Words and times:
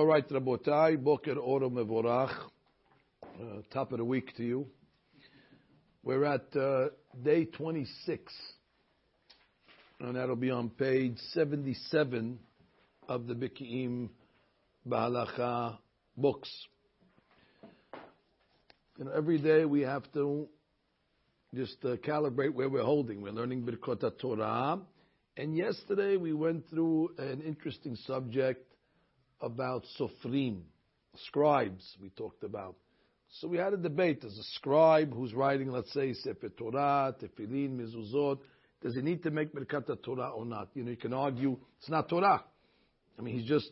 All 0.00 0.06
right, 0.06 0.26
Rabotai, 0.26 0.96
Boker 0.96 1.36
Oro 1.36 1.68
Mevorach. 1.68 2.30
Uh, 3.22 3.60
top 3.70 3.92
of 3.92 3.98
the 3.98 4.04
week 4.04 4.34
to 4.38 4.42
you. 4.42 4.66
We're 6.02 6.24
at 6.24 6.56
uh, 6.56 6.86
day 7.22 7.44
26, 7.44 8.32
and 10.00 10.16
that'll 10.16 10.36
be 10.36 10.50
on 10.50 10.70
page 10.70 11.18
77 11.34 12.38
of 13.10 13.26
the 13.26 13.34
Biki'im 13.34 14.08
Bahalacha 14.88 15.76
books. 16.16 16.50
You 18.96 19.04
know, 19.04 19.12
every 19.14 19.36
day 19.36 19.66
we 19.66 19.82
have 19.82 20.10
to 20.14 20.48
just 21.54 21.76
uh, 21.84 21.96
calibrate 21.96 22.54
where 22.54 22.70
we're 22.70 22.84
holding. 22.84 23.20
We're 23.20 23.32
learning 23.32 23.66
Birkot 23.66 24.18
Torah, 24.18 24.80
and 25.36 25.54
yesterday 25.54 26.16
we 26.16 26.32
went 26.32 26.70
through 26.70 27.10
an 27.18 27.42
interesting 27.42 27.96
subject 28.06 28.69
about 29.40 29.84
sofrim, 29.98 30.62
scribes 31.26 31.96
we 32.00 32.10
talked 32.10 32.44
about. 32.44 32.76
So 33.38 33.48
we 33.48 33.58
had 33.58 33.72
a 33.72 33.76
debate. 33.76 34.22
There's 34.22 34.38
a 34.38 34.54
scribe 34.56 35.14
who's 35.14 35.32
writing, 35.32 35.70
let's 35.70 35.92
say, 35.92 36.12
Sefer 36.14 36.48
Torah, 36.48 37.14
Tefillin, 37.20 37.76
Mezuzot. 37.78 38.38
Does 38.82 38.94
he 38.94 39.02
need 39.02 39.22
to 39.22 39.30
make 39.30 39.54
Birkat 39.54 40.02
Torah 40.02 40.30
or 40.30 40.44
not? 40.44 40.68
You 40.74 40.84
know, 40.84 40.90
you 40.90 40.96
can 40.96 41.12
argue 41.12 41.56
it's 41.78 41.88
not 41.88 42.08
Torah. 42.08 42.42
I 43.18 43.22
mean, 43.22 43.38
he's 43.38 43.48
just 43.48 43.70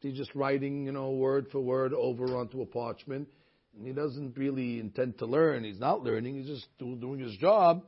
he's 0.00 0.16
just 0.16 0.34
writing, 0.34 0.86
you 0.86 0.92
know, 0.92 1.10
word 1.10 1.48
for 1.50 1.60
word 1.60 1.92
over 1.92 2.36
onto 2.36 2.62
a 2.62 2.66
parchment, 2.66 3.28
and 3.76 3.86
he 3.86 3.92
doesn't 3.92 4.36
really 4.36 4.78
intend 4.78 5.18
to 5.18 5.26
learn. 5.26 5.64
He's 5.64 5.80
not 5.80 6.02
learning. 6.02 6.36
He's 6.36 6.46
just 6.46 6.66
do, 6.78 6.94
doing 6.96 7.20
his 7.20 7.36
job. 7.36 7.82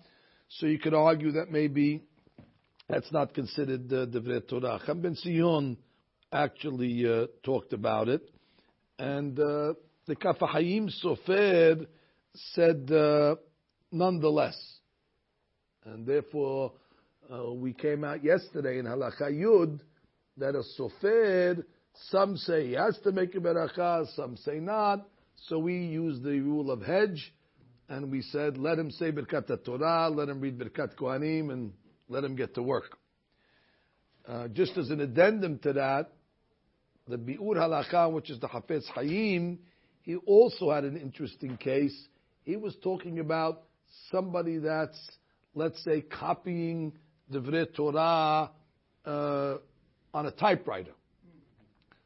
So 0.48 0.66
you 0.66 0.78
could 0.78 0.94
argue 0.94 1.32
that 1.32 1.50
maybe 1.50 2.02
that's 2.88 3.10
not 3.12 3.34
considered 3.34 3.92
uh, 3.92 4.06
Devret 4.06 4.48
Torah. 4.48 4.80
Cham 4.84 5.00
Ben 5.00 5.16
Sion 5.22 5.76
actually 6.32 7.06
uh, 7.06 7.26
talked 7.42 7.72
about 7.72 8.08
it. 8.08 8.22
And 8.98 9.38
uh, 9.38 9.74
the 10.06 10.16
Kaf 10.16 10.38
HaChaim 10.38 10.90
Sofer 11.02 11.86
said 12.34 12.90
uh, 12.90 13.36
nonetheless. 13.90 14.58
And 15.84 16.06
therefore, 16.06 16.72
uh, 17.32 17.52
we 17.52 17.72
came 17.72 18.04
out 18.04 18.24
yesterday 18.24 18.78
in 18.78 18.86
Halacha 18.86 19.30
Yud 19.30 19.80
that 20.36 20.54
a 20.54 20.62
Sofer, 20.80 21.64
some 22.10 22.36
say 22.36 22.68
he 22.68 22.72
has 22.74 22.98
to 23.04 23.12
make 23.12 23.34
a 23.34 23.38
beracha, 23.38 24.06
some 24.14 24.36
say 24.36 24.60
not. 24.60 25.06
So 25.46 25.58
we 25.58 25.76
use 25.76 26.20
the 26.22 26.40
rule 26.40 26.70
of 26.70 26.82
hedge, 26.82 27.32
and 27.88 28.10
we 28.10 28.22
said, 28.22 28.58
let 28.58 28.78
him 28.78 28.90
say 28.90 29.12
Birkat 29.12 29.64
Torah, 29.64 30.08
let 30.08 30.28
him 30.28 30.40
read 30.40 30.58
Birkat 30.58 30.96
Kohanim, 30.96 31.52
and 31.52 31.72
let 32.08 32.24
him 32.24 32.34
get 32.36 32.54
to 32.54 32.62
work. 32.62 32.98
Uh, 34.26 34.48
just 34.48 34.76
as 34.76 34.90
an 34.90 35.00
addendum 35.00 35.58
to 35.60 35.72
that, 35.72 36.10
the 37.08 37.16
Bi'ur 37.16 37.56
Halakha, 37.56 38.12
which 38.12 38.30
is 38.30 38.38
the 38.40 38.48
Hafez 38.48 38.84
Hayim, 38.96 39.58
he 40.02 40.16
also 40.16 40.70
had 40.70 40.84
an 40.84 40.96
interesting 40.96 41.56
case. 41.56 41.96
He 42.44 42.56
was 42.56 42.76
talking 42.82 43.18
about 43.18 43.62
somebody 44.10 44.58
that's, 44.58 44.98
let's 45.54 45.82
say, 45.84 46.02
copying 46.02 46.92
the 47.30 47.68
Torah 47.76 48.50
uh, 49.04 49.54
on 50.14 50.26
a 50.26 50.30
typewriter. 50.30 50.92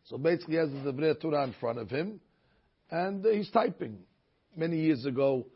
So 0.04 0.18
basically, 0.18 0.54
he 0.54 0.58
has 0.58 0.70
the 0.70 0.92
Divrei 0.92 1.20
Torah 1.20 1.44
in 1.44 1.54
front 1.60 1.78
of 1.78 1.88
him, 1.88 2.20
and 2.90 3.24
uh, 3.24 3.30
he's 3.30 3.50
typing. 3.50 3.98
Many 4.56 4.80
years 4.80 5.06
ago, 5.06 5.46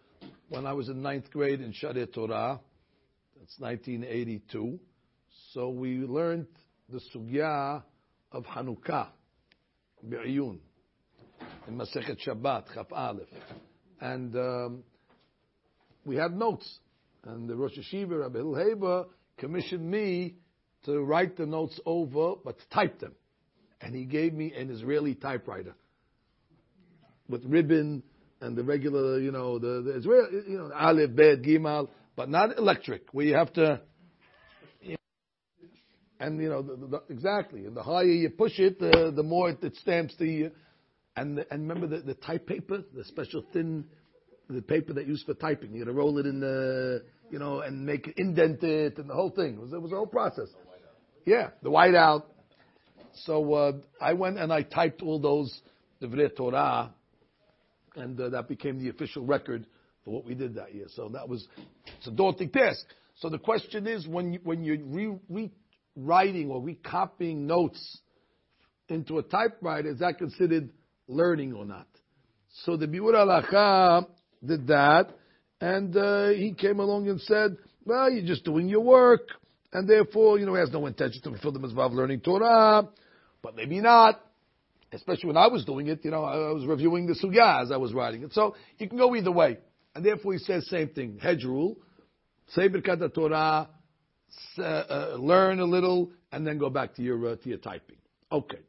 when 0.49 0.67
I 0.67 0.73
was 0.73 0.89
in 0.89 1.03
ninth 1.03 1.31
grade 1.31 1.61
in 1.61 1.73
Shadei 1.73 2.13
Torah, 2.13 2.61
that's 3.39 3.59
1982. 3.59 4.79
So 5.53 5.69
we 5.69 5.99
learned 5.99 6.47
the 6.89 7.01
sugya 7.13 7.83
of 8.33 8.45
Hanukkah. 8.45 9.09
In 10.09 10.61
Masechet 11.71 12.19
Shabbat, 12.25 12.73
Chaf 12.75 12.87
Aleph. 12.93 13.27
And 14.01 14.37
um, 14.37 14.85
we 16.05 16.15
had 16.17 16.37
notes. 16.37 16.79
And 17.25 17.49
the 17.49 17.57
Rosh 17.57 17.77
Hashiva, 17.77 18.21
Rabbi 18.21 18.39
Hilheber, 18.39 19.07
commissioned 19.37 19.91
me 19.91 20.37
to 20.85 21.01
write 21.01 21.37
the 21.37 21.47
notes 21.47 21.81
over, 21.85 22.35
but 22.45 22.57
to 22.59 22.69
type 22.69 23.01
them. 23.01 23.15
And 23.81 23.95
he 23.97 24.05
gave 24.05 24.33
me 24.33 24.53
an 24.55 24.71
Israeli 24.71 25.17
typewriter 25.17 25.75
with 27.29 27.45
ribbon 27.45 28.05
and 28.41 28.57
the 28.57 28.63
regular, 28.63 29.19
you 29.19 29.33
know, 29.33 29.59
the, 29.59 29.83
the 29.83 29.97
Israeli, 29.97 30.29
you 30.49 30.59
know, 30.59 30.71
Aleph, 30.73 31.17
Bet, 31.17 31.43
Gimal, 31.43 31.89
but 32.15 32.29
not 32.29 32.57
electric, 32.57 33.13
where 33.13 33.27
you 33.27 33.35
have 33.35 33.53
to 33.55 33.81
and 36.21 36.41
you 36.41 36.49
know 36.49 36.63
the, 36.63 36.77
the, 36.77 37.03
exactly. 37.09 37.67
And 37.67 37.77
the 37.77 37.83
higher 37.83 38.05
you 38.05 38.31
push 38.31 38.59
it, 38.59 38.79
the, 38.79 39.13
the 39.15 39.23
more 39.23 39.51
it, 39.51 39.63
it 39.63 39.77
stamps 39.77 40.15
the. 40.19 40.51
And 41.19 41.39
the, 41.39 41.47
and 41.51 41.67
remember 41.67 41.87
the, 41.87 42.03
the 42.03 42.15
type 42.15 42.47
paper, 42.47 42.85
the 42.95 43.05
special 43.05 43.43
thin, 43.53 43.87
the 44.51 44.61
paper 44.61 44.93
that 44.93 45.07
used 45.07 45.25
for 45.25 45.33
typing. 45.33 45.73
You 45.73 45.81
had 45.81 45.87
to 45.87 45.93
roll 45.93 46.19
it 46.19 46.27
in 46.27 46.41
the, 46.41 47.05
you 47.31 47.39
know, 47.39 47.61
and 47.61 47.87
make 47.87 48.09
it 48.09 48.19
indent 48.19 48.63
it 48.63 48.99
and 48.99 49.09
the 49.09 49.15
whole 49.15 49.31
thing. 49.31 49.55
It 49.55 49.61
was, 49.61 49.73
it 49.73 49.81
was 49.81 49.93
a 49.93 49.97
whole 49.97 50.07
process. 50.07 50.49
Yeah, 51.25 51.51
the 51.63 51.71
whiteout. 51.71 52.25
So 53.25 53.55
uh, 53.55 53.73
I 54.01 54.13
went 54.13 54.39
and 54.39 54.53
I 54.53 54.63
typed 54.63 55.01
all 55.01 55.19
those 55.19 55.59
Divrei 56.03 56.37
Torah, 56.37 56.93
and 57.95 58.21
uh, 58.21 58.29
that 58.29 58.47
became 58.47 58.79
the 58.79 58.91
official 58.91 59.25
record 59.25 59.67
for 60.05 60.11
what 60.11 60.27
we 60.27 60.35
did 60.35 60.55
that 60.57 60.75
year. 60.75 60.87
So 60.95 61.09
that 61.15 61.29
was 61.29 61.49
it's 61.99 62.07
a 62.07 62.11
daunting 62.11 62.51
task. 62.51 62.85
So 63.17 63.31
the 63.31 63.39
question 63.39 63.87
is, 63.87 64.07
when 64.07 64.35
you, 64.35 64.41
when 64.45 64.63
you 64.63 65.19
re 65.31 65.51
writing 65.97 66.51
or 66.51 66.61
recopying 66.63 67.47
notes 67.47 68.01
into 68.89 69.19
a 69.19 69.23
typewriter, 69.23 69.91
is 69.91 69.99
that 69.99 70.19
considered 70.19 70.71
learning 71.09 71.55
or 71.55 71.65
not? 71.65 71.89
So 72.65 72.77
the 72.77 72.87
Biur 72.87 73.15
Halacha 73.15 74.07
did 74.45 74.67
that, 74.69 75.09
and 75.61 75.97
uh, 75.97 76.29
he 76.29 76.55
came 76.55 76.81
along 76.81 77.09
and 77.09 77.21
said, 77.21 77.57
well, 77.85 78.11
you're 78.11 78.27
just 78.27 78.45
doing 78.45 78.69
your 78.69 78.81
work, 78.81 79.29
and 79.73 79.89
therefore, 79.89 80.39
you 80.39 80.47
know, 80.47 80.55
he 80.55 80.61
has 80.61 80.71
no 80.71 80.87
intention 80.87 81.23
to 81.23 81.31
fulfill 81.31 81.53
the 81.53 81.59
mitzvah 81.59 81.83
of 81.83 81.93
learning 81.93 82.21
Torah, 82.21 82.89
but 83.43 83.57
maybe 83.57 83.81
not. 83.81 84.21
Especially 84.93 85.27
when 85.27 85.37
I 85.37 85.49
was 85.49 85.65
doing 85.65 85.89
it, 85.89 86.05
you 86.05 86.13
know, 86.13 86.23
I 86.23 86.53
was 86.53 86.65
reviewing 86.65 87.07
the 87.07 87.15
sugya 87.15 87.63
as 87.63 87.73
I 87.73 87.77
was 87.77 87.93
writing 87.93 88.23
it. 88.23 88.33
So 88.33 88.55
you 88.79 88.89
can 88.89 88.97
go 88.97 89.15
either 89.17 89.33
way. 89.33 89.59
And 89.95 90.05
therefore 90.05 90.35
he 90.35 90.39
says 90.39 90.69
same 90.69 90.89
thing, 90.91 91.19
hedge 91.21 91.43
rule, 91.45 91.77
say 92.49 92.69
Birkat 92.69 93.13
Torah, 93.13 93.69
uh, 94.59 94.63
uh, 94.63 95.17
learn 95.19 95.61
a 95.61 95.65
little, 95.65 96.11
and 96.33 96.47
then 96.47 96.59
go 96.59 96.71
back 96.71 96.95
to 96.97 97.03
your 97.03 97.33
uh, 97.33 97.37
to 97.37 97.49
your 97.49 97.59
typing. 97.59 97.97
Okay, 98.31 98.61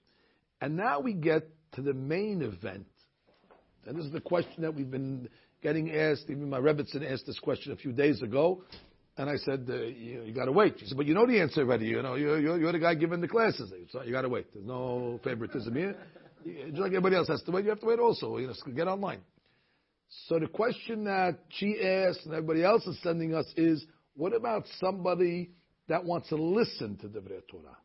and 0.61 0.75
now 0.75 0.99
we 0.99 1.13
get 1.13 1.49
to 1.73 1.81
the 1.81 1.93
main 1.93 2.41
event, 2.41 2.87
and 3.85 3.97
this 3.97 4.05
is 4.05 4.11
the 4.11 4.21
question 4.21 4.61
that 4.63 4.73
we've 4.73 4.91
been 4.91 5.29
getting 5.61 5.91
asked. 5.91 6.25
Even 6.29 6.49
my 6.49 6.59
Rebbitzin 6.59 7.11
asked 7.11 7.25
this 7.25 7.39
question 7.39 7.71
a 7.71 7.75
few 7.75 7.91
days 7.91 8.21
ago, 8.21 8.63
and 9.17 9.29
I 9.29 9.37
said, 9.37 9.65
uh, 9.67 9.73
you, 9.73 10.23
you 10.25 10.33
got 10.33 10.45
to 10.45 10.51
wait. 10.51 10.75
She 10.79 10.85
said, 10.85 10.95
but 10.95 11.07
you 11.07 11.15
know 11.15 11.25
the 11.25 11.41
answer 11.41 11.61
already. 11.61 11.87
You 11.87 12.03
know, 12.03 12.15
you're, 12.15 12.39
you're, 12.39 12.59
you're 12.59 12.71
the 12.71 12.79
guy 12.79 12.93
giving 12.93 13.19
the 13.19 13.27
classes. 13.27 13.73
So 13.91 14.03
you 14.03 14.11
got 14.11 14.21
to 14.21 14.29
wait. 14.29 14.45
There's 14.53 14.65
no 14.65 15.19
favoritism 15.23 15.75
here. 15.75 15.95
Just 16.45 16.77
like 16.77 16.89
everybody 16.89 17.15
else 17.15 17.27
has 17.27 17.41
to 17.43 17.51
wait, 17.51 17.63
you 17.63 17.71
have 17.71 17.79
to 17.79 17.85
wait 17.87 17.99
also. 17.99 18.37
You 18.37 18.47
know, 18.47 18.53
get 18.75 18.87
online. 18.87 19.21
So 20.27 20.39
the 20.39 20.47
question 20.47 21.05
that 21.05 21.39
she 21.49 21.81
asked 21.81 22.25
and 22.25 22.33
everybody 22.33 22.63
else 22.63 22.85
is 22.85 22.97
sending 23.01 23.33
us 23.33 23.45
is, 23.57 23.83
what 24.17 24.33
about 24.35 24.65
somebody 24.79 25.51
that 25.87 26.03
wants 26.03 26.29
to 26.29 26.35
listen 26.35 26.97
to 26.97 27.07
the 27.07 27.21
Torah. 27.21 27.77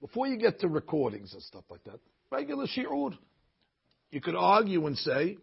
Before 0.00 0.26
you 0.26 0.36
get 0.36 0.60
to 0.60 0.68
recordings 0.68 1.32
and 1.32 1.42
stuff 1.42 1.64
like 1.70 1.82
that, 1.84 1.98
regular 2.30 2.66
shiur, 2.66 3.16
you 4.10 4.20
could 4.20 4.36
argue 4.36 4.86
and 4.86 4.96
say, 4.96 5.38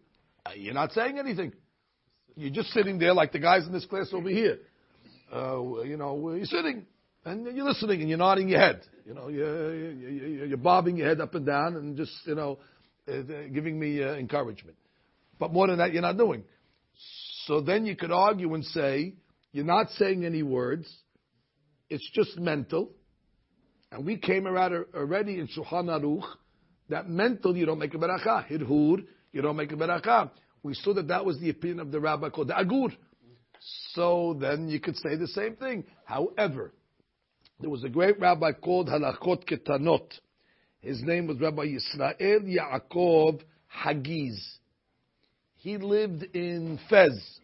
you're 0.56 0.74
not 0.74 0.92
saying 0.92 1.20
anything. 1.20 1.54
You're 2.36 2.52
just 2.52 2.70
sitting 2.70 3.00
there 3.00 3.14
like 3.14 3.32
the 3.32 3.40
guys 3.40 3.66
in 3.66 3.74
this 3.74 3.86
class 3.86 4.10
over 4.14 4.30
here. 4.30 4.60
Uh, 5.34 5.82
you 5.82 5.98
know, 5.98 6.34
you're 6.34 6.46
sitting 6.46 6.86
and 7.26 7.56
you're 7.56 7.66
listening 7.66 8.02
and 8.02 8.10
you're 8.10 8.18
nodding 8.18 8.50
your 8.50 8.60
head. 8.60 8.82
You 9.06 9.14
know, 9.14 9.28
you're, 9.28 9.92
you're, 9.94 10.46
you're 10.46 10.58
bobbing 10.58 10.98
your 10.98 11.08
head 11.08 11.22
up 11.22 11.36
and 11.36 11.46
down 11.46 11.76
and 11.76 11.98
just, 11.98 12.14
you 12.26 12.36
know, 12.36 12.60
uh, 13.07 13.22
giving 13.54 13.80
me 13.80 14.02
uh, 14.02 14.13
encouragement. 14.13 14.78
But 15.40 15.52
more 15.52 15.68
than 15.68 15.80
that, 15.80 15.92
you're 15.92 16.02
not 16.02 16.18
doing. 16.18 16.44
So 17.46 17.62
then 17.62 17.86
you 17.86 17.96
could 17.96 18.12
argue 18.12 18.54
and 18.54 18.63
say, 18.63 19.13
you're 19.54 19.64
not 19.64 19.90
saying 19.92 20.26
any 20.26 20.44
words. 20.44 20.92
It's 21.90 22.10
just 22.14 22.38
mental. 22.38 22.92
And 23.92 24.06
we 24.06 24.18
came 24.18 24.48
around 24.48 24.74
already 24.96 25.40
in 25.40 25.48
Shulchan 25.48 25.86
Aruch 25.86 26.26
that 26.90 27.08
mental 27.08 27.56
you 27.56 27.66
don't 27.66 27.80
make 27.80 27.94
a 27.94 27.98
beracha. 27.98 28.48
Hirhur 28.50 29.06
you 29.32 29.42
don't 29.42 29.56
make 29.56 29.72
a 29.72 29.76
beracha. 29.76 30.32
We 30.64 30.74
saw 30.74 30.94
that 30.96 31.08
that 31.10 31.24
was 31.24 31.40
the 31.40 31.50
opinion 31.50 31.80
of 31.80 31.92
the 31.92 32.00
rabbi 32.00 32.30
called 32.30 32.48
the 32.48 32.58
Agur. 32.58 32.94
So 33.94 34.36
then 34.40 34.68
you 34.70 34.80
could 34.80 34.98
say 34.98 35.16
the 35.16 35.28
same 35.28 35.56
thing. 35.56 35.86
However, 36.06 36.74
there 37.60 37.70
was 37.70 37.84
a 37.84 37.90
great 37.90 38.20
rabbi 38.20 38.52
called 38.54 38.90
Halachot 38.90 39.48
Ketanot. 39.48 40.12
His 40.82 41.02
name 41.02 41.28
was 41.28 41.40
Rabbi 41.40 41.68
Yisrael 41.68 42.44
Yaakov 42.44 43.42
Hagiz. 43.68 44.58
He 45.58 45.78
lived 45.78 46.24
in 46.36 46.80
Fez, 46.90 47.40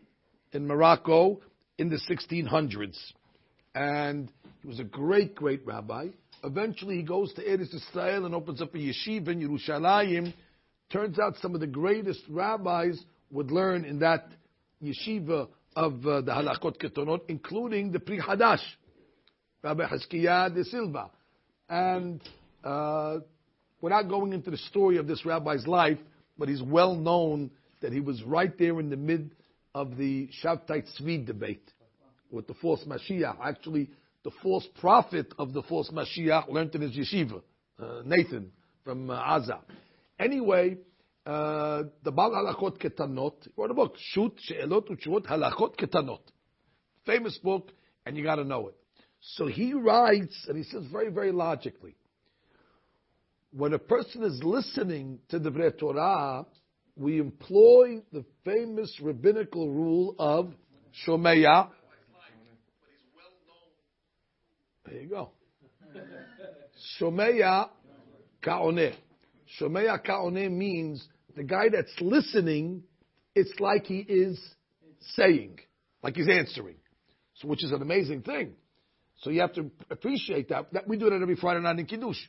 in 0.51 0.67
Morocco, 0.67 1.39
in 1.79 1.89
the 1.89 1.99
1600s. 2.09 2.97
And 3.73 4.31
he 4.61 4.67
was 4.67 4.79
a 4.79 4.83
great, 4.83 5.33
great 5.33 5.65
rabbi. 5.65 6.09
Eventually, 6.43 6.97
he 6.97 7.03
goes 7.03 7.33
to 7.33 7.43
Eretz 7.43 7.73
Israel 7.73 8.25
and 8.25 8.35
opens 8.35 8.61
up 8.61 8.75
a 8.75 8.77
yeshiva 8.77 9.29
in 9.29 9.39
Yerushalayim. 9.41 10.33
Turns 10.91 11.17
out 11.19 11.35
some 11.41 11.55
of 11.55 11.61
the 11.61 11.67
greatest 11.67 12.21
rabbis 12.29 13.01
would 13.31 13.51
learn 13.51 13.85
in 13.85 13.99
that 13.99 14.27
yeshiva 14.83 15.47
of 15.75 16.05
uh, 16.05 16.21
the 16.21 16.31
Halachot 16.31 16.77
Ketanot, 16.77 17.21
including 17.29 17.91
the 17.91 17.99
Pri 17.99 18.19
Hadash, 18.19 18.63
Rabbi 19.63 19.85
Hizkiya 19.87 20.53
de 20.53 20.63
Silva. 20.65 21.11
And 21.69 22.21
uh, 22.63 23.19
without 23.79 24.09
going 24.09 24.33
into 24.33 24.51
the 24.51 24.57
story 24.57 24.97
of 24.97 25.07
this 25.07 25.25
rabbi's 25.25 25.67
life, 25.67 25.99
but 26.37 26.49
he's 26.49 26.61
well 26.61 26.95
known 26.95 27.51
that 27.81 27.93
he 27.93 27.99
was 28.01 28.21
right 28.23 28.57
there 28.57 28.79
in 28.79 28.89
the 28.89 28.97
mid 28.97 29.31
of 29.73 29.97
the 29.97 30.29
Shabtai 30.43 30.85
Tzvi 30.99 31.25
debate 31.25 31.71
with 32.31 32.47
the 32.47 32.53
false 32.55 32.83
Mashiach. 32.85 33.37
Actually, 33.43 33.89
the 34.23 34.31
false 34.43 34.67
prophet 34.79 35.33
of 35.37 35.53
the 35.53 35.63
false 35.63 35.89
Mashiach 35.91 36.49
learned 36.49 36.75
in 36.75 36.81
his 36.81 36.95
yeshiva, 36.97 37.41
uh, 37.79 38.01
Nathan 38.05 38.51
from 38.83 39.09
uh, 39.09 39.21
Aza. 39.21 39.59
Anyway, 40.19 40.77
uh, 41.25 41.83
the 42.03 42.11
Bal 42.11 42.31
Halachot 42.31 42.81
Ketanot, 42.81 43.47
wrote 43.55 43.71
a 43.71 43.73
book, 43.73 43.95
Shoot 44.11 44.33
She'elot 44.41 44.89
Utshuvot 44.89 45.25
Halachot 45.25 45.75
Ketanot. 45.77 46.21
Famous 47.05 47.37
book, 47.37 47.71
and 48.05 48.17
you 48.17 48.23
got 48.23 48.35
to 48.35 48.43
know 48.43 48.67
it. 48.69 48.75
So 49.21 49.47
he 49.47 49.73
writes, 49.73 50.45
and 50.47 50.57
he 50.57 50.63
says 50.63 50.83
very, 50.91 51.09
very 51.09 51.31
logically, 51.31 51.95
when 53.51 53.73
a 53.73 53.79
person 53.79 54.23
is 54.23 54.41
listening 54.43 55.19
to 55.29 55.39
the 55.39 55.51
Torah, 55.79 56.45
we 56.99 57.17
employ 57.17 58.01
the 58.11 58.25
famous 58.43 58.99
rabbinical 59.01 59.69
rule 59.71 60.15
of 60.19 60.51
Shomeya. 61.07 61.69
There 64.85 65.01
you 65.01 65.07
go. 65.07 65.29
Shomeya 66.99 67.69
Ka'oneh. 68.43 68.95
Shomeya 69.59 70.05
Ka'oneh 70.05 70.51
means 70.51 71.07
the 71.37 71.43
guy 71.43 71.69
that's 71.69 71.93
listening, 72.01 72.83
it's 73.33 73.53
like 73.59 73.85
he 73.85 73.99
is 73.99 74.37
saying, 75.15 75.59
like 76.03 76.17
he's 76.17 76.27
answering. 76.27 76.75
So, 77.35 77.47
which 77.47 77.63
is 77.63 77.71
an 77.71 77.81
amazing 77.81 78.23
thing. 78.23 78.55
So 79.21 79.29
you 79.29 79.39
have 79.39 79.53
to 79.53 79.71
appreciate 79.89 80.49
that. 80.49 80.73
that 80.73 80.87
we 80.87 80.97
do 80.97 81.09
that 81.09 81.21
every 81.21 81.35
Friday 81.35 81.61
night 81.61 81.79
in 81.79 81.85
Kiddush. 81.85 82.19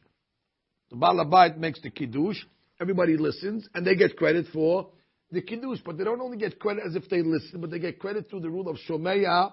The 0.90 0.96
Balabait 0.96 1.56
makes 1.56 1.80
the 1.80 1.90
Kiddush, 1.90 2.38
everybody 2.80 3.16
listens, 3.16 3.68
and 3.74 3.86
they 3.86 3.94
get 3.94 4.16
credit 4.16 4.46
for 4.52 4.88
the 5.30 5.42
Kiddush. 5.42 5.78
But 5.84 5.98
they 5.98 6.04
don't 6.04 6.20
only 6.20 6.38
get 6.38 6.58
credit 6.58 6.84
as 6.86 6.96
if 6.96 7.08
they 7.08 7.22
listen, 7.22 7.60
but 7.60 7.70
they 7.70 7.78
get 7.78 7.98
credit 7.98 8.28
through 8.30 8.40
the 8.40 8.50
rule 8.50 8.68
of 8.68 8.76
Shomeya 8.88 9.52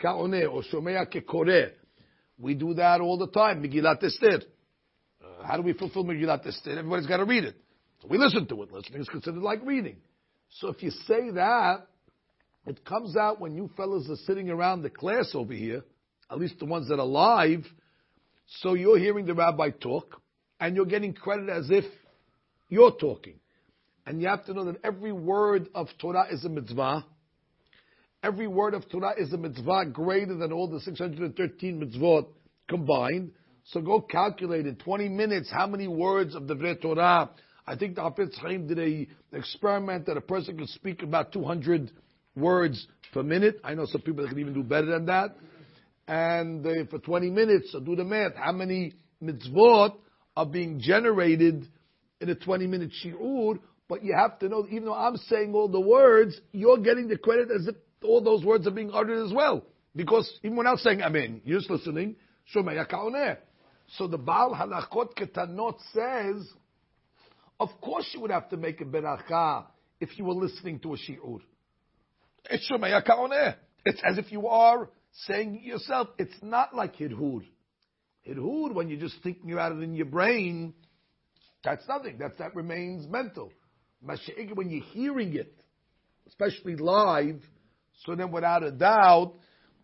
Ka'oneh 0.00 0.50
or 0.50 0.62
Shomeya 0.62 1.06
Kekoreh. 1.12 1.72
We 2.38 2.54
do 2.54 2.74
that 2.74 3.00
all 3.00 3.18
the 3.18 3.28
time, 3.28 3.62
Megillat 3.62 4.02
Esther. 4.02 4.42
Uh, 5.22 5.46
how 5.46 5.56
do 5.56 5.62
we 5.62 5.72
fulfill 5.72 6.04
Megillat 6.04 6.46
Esther? 6.46 6.78
Everybody's 6.78 7.06
got 7.06 7.18
to 7.18 7.24
read 7.24 7.44
it. 7.44 7.56
So 8.02 8.08
we 8.08 8.18
listen 8.18 8.46
to 8.46 8.62
it. 8.62 8.72
Listening 8.72 9.00
is 9.00 9.08
considered 9.08 9.42
like 9.42 9.60
reading. 9.64 9.96
So 10.60 10.68
if 10.68 10.82
you 10.82 10.90
say 10.90 11.30
that, 11.30 11.86
it 12.66 12.84
comes 12.84 13.16
out 13.16 13.40
when 13.40 13.54
you 13.54 13.70
fellas 13.76 14.08
are 14.10 14.16
sitting 14.26 14.50
around 14.50 14.82
the 14.82 14.90
class 14.90 15.30
over 15.34 15.52
here, 15.52 15.82
at 16.30 16.38
least 16.38 16.58
the 16.58 16.66
ones 16.66 16.88
that 16.88 16.98
are 16.98 17.06
live, 17.06 17.64
so 18.60 18.74
you're 18.74 18.98
hearing 18.98 19.26
the 19.26 19.34
rabbi 19.34 19.70
talk, 19.70 20.20
and 20.60 20.74
you're 20.76 20.86
getting 20.86 21.12
credit 21.12 21.48
as 21.48 21.68
if 21.70 21.84
you're 22.68 22.92
talking. 22.92 23.40
And 24.06 24.20
you 24.20 24.28
have 24.28 24.44
to 24.46 24.54
know 24.54 24.64
that 24.66 24.76
every 24.84 25.12
word 25.12 25.68
of 25.74 25.88
Torah 25.98 26.26
is 26.30 26.44
a 26.44 26.48
mitzvah. 26.48 27.04
Every 28.22 28.46
word 28.46 28.74
of 28.74 28.88
Torah 28.88 29.14
is 29.18 29.32
a 29.32 29.36
mitzvah 29.36 29.86
greater 29.92 30.36
than 30.36 30.52
all 30.52 30.68
the 30.68 30.80
613 30.80 31.80
mitzvot 31.80 32.26
combined. 32.68 33.32
So 33.64 33.80
go 33.80 34.00
calculate 34.00 34.66
in 34.66 34.76
20 34.76 35.08
minutes 35.08 35.50
how 35.50 35.66
many 35.66 35.88
words 35.88 36.36
of 36.36 36.46
the 36.46 36.78
Torah. 36.80 37.30
I 37.66 37.76
think 37.76 37.96
the 37.96 38.02
Hafetz 38.02 38.36
Chaim 38.38 38.68
did 38.68 38.78
a 38.78 39.08
experiment 39.36 40.06
that 40.06 40.16
a 40.16 40.20
person 40.20 40.56
could 40.56 40.68
speak 40.68 41.02
about 41.02 41.32
200 41.32 41.90
words 42.36 42.86
per 43.12 43.24
minute. 43.24 43.60
I 43.64 43.74
know 43.74 43.86
some 43.86 44.02
people 44.02 44.22
that 44.22 44.30
can 44.30 44.38
even 44.38 44.54
do 44.54 44.62
better 44.62 44.86
than 44.86 45.06
that. 45.06 45.36
And 46.06 46.64
uh, 46.64 46.70
for 46.90 47.00
20 47.00 47.30
minutes, 47.30 47.72
so 47.72 47.80
do 47.80 47.96
the 47.96 48.04
math. 48.04 48.36
How 48.36 48.52
many 48.52 48.94
mitzvot 49.20 49.96
are 50.36 50.46
being 50.46 50.78
generated 50.78 51.66
in 52.20 52.28
a 52.28 52.34
20 52.34 52.66
minute 52.66 52.90
shiur? 53.04 53.58
But 53.88 54.04
you 54.04 54.14
have 54.16 54.38
to 54.40 54.48
know, 54.48 54.66
even 54.66 54.86
though 54.86 54.94
I'm 54.94 55.16
saying 55.16 55.54
all 55.54 55.68
the 55.68 55.80
words, 55.80 56.40
you're 56.52 56.78
getting 56.78 57.08
the 57.08 57.16
credit 57.16 57.48
as 57.54 57.68
if 57.68 57.76
all 58.02 58.20
those 58.22 58.44
words 58.44 58.66
are 58.66 58.72
being 58.72 58.90
uttered 58.92 59.24
as 59.24 59.32
well. 59.32 59.64
Because 59.94 60.30
even 60.42 60.56
when 60.56 60.66
I'm 60.66 60.76
saying 60.76 61.02
Amen, 61.02 61.40
you're 61.44 61.58
just 61.58 61.70
listening, 61.70 62.16
So 62.52 64.06
the 64.08 64.18
Baal 64.18 64.54
Halachot 64.54 65.14
Ketanot 65.16 65.76
says, 65.92 66.48
of 67.58 67.68
course 67.80 68.10
you 68.12 68.20
would 68.20 68.30
have 68.30 68.48
to 68.50 68.56
make 68.56 68.80
a 68.80 68.84
beracha 68.84 69.66
if 70.00 70.18
you 70.18 70.24
were 70.24 70.34
listening 70.34 70.80
to 70.80 70.94
a 70.94 70.96
shi'ur. 70.96 71.40
It's. 72.50 72.70
It's 73.84 74.02
as 74.04 74.18
if 74.18 74.32
you 74.32 74.48
are 74.48 74.90
saying 75.26 75.60
yourself. 75.62 76.08
It's 76.18 76.36
not 76.42 76.74
like 76.74 76.96
Hirhur. 76.96 77.42
Hirhur, 78.28 78.74
when 78.74 78.88
you're 78.88 79.00
just 79.00 79.16
thinking 79.22 79.52
about 79.52 79.72
it 79.72 79.82
in 79.82 79.94
your 79.94 80.06
brain, 80.06 80.74
that's 81.66 81.86
nothing. 81.88 82.16
That's, 82.16 82.38
that 82.38 82.54
remains 82.54 83.08
mental. 83.08 83.50
When 84.00 84.70
you're 84.70 84.84
hearing 84.84 85.34
it, 85.34 85.52
especially 86.28 86.76
live, 86.76 87.42
so 88.04 88.14
then, 88.14 88.30
without 88.30 88.62
a 88.62 88.70
doubt, 88.70 89.34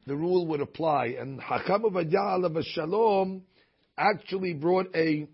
the 0.07 0.15
rule 0.15 0.47
would 0.47 0.61
apply. 0.61 1.17
And 1.19 1.41
Hakam 1.41 1.85
of 1.85 2.65
Shalom 2.67 3.43
actually 3.99 4.55
brought 4.55 4.95
a, 4.95 5.27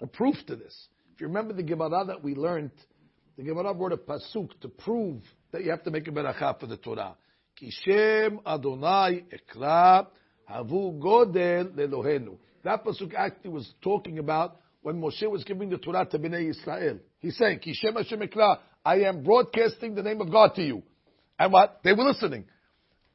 a 0.00 0.06
proof 0.06 0.36
to 0.46 0.56
this. 0.56 0.88
If 1.14 1.20
you 1.20 1.26
remember 1.26 1.52
the 1.52 1.62
Gemara 1.62 2.06
that 2.06 2.22
we 2.22 2.34
learned, 2.34 2.70
the 3.36 3.42
Gemara 3.42 3.74
brought 3.74 3.92
a 3.92 3.98
pasuk 3.98 4.58
to 4.62 4.68
prove 4.68 5.20
that 5.52 5.64
you 5.64 5.70
have 5.70 5.84
to 5.84 5.90
make 5.90 6.08
a 6.08 6.10
beracha 6.10 6.58
for 6.58 6.66
the 6.66 6.78
Torah. 6.78 7.14
Kishem 7.60 8.38
Adonai 8.46 9.24
Ekra 9.34 10.06
Havu 10.50 10.98
Godel 10.98 11.74
Lelohenu. 11.74 12.38
That 12.64 12.84
pasuk 12.84 13.12
actually 13.14 13.50
was 13.50 13.70
talking 13.82 14.18
about 14.18 14.60
when 14.82 15.00
Moshe 15.00 15.28
was 15.30 15.44
giving 15.44 15.70
the 15.70 15.78
Torah 15.78 16.06
to 16.06 16.18
Bnei 16.18 16.50
Israel. 16.50 16.98
He's 17.18 17.36
saying, 17.36 17.60
Kishem 17.60 17.96
Hashem 17.96 18.20
Ekra, 18.20 18.58
I 18.84 19.00
am 19.00 19.22
broadcasting 19.22 19.94
the 19.94 20.02
name 20.02 20.20
of 20.20 20.30
God 20.30 20.54
to 20.54 20.62
you. 20.62 20.82
And 21.38 21.52
what? 21.52 21.80
They 21.84 21.92
were 21.92 22.04
listening. 22.04 22.44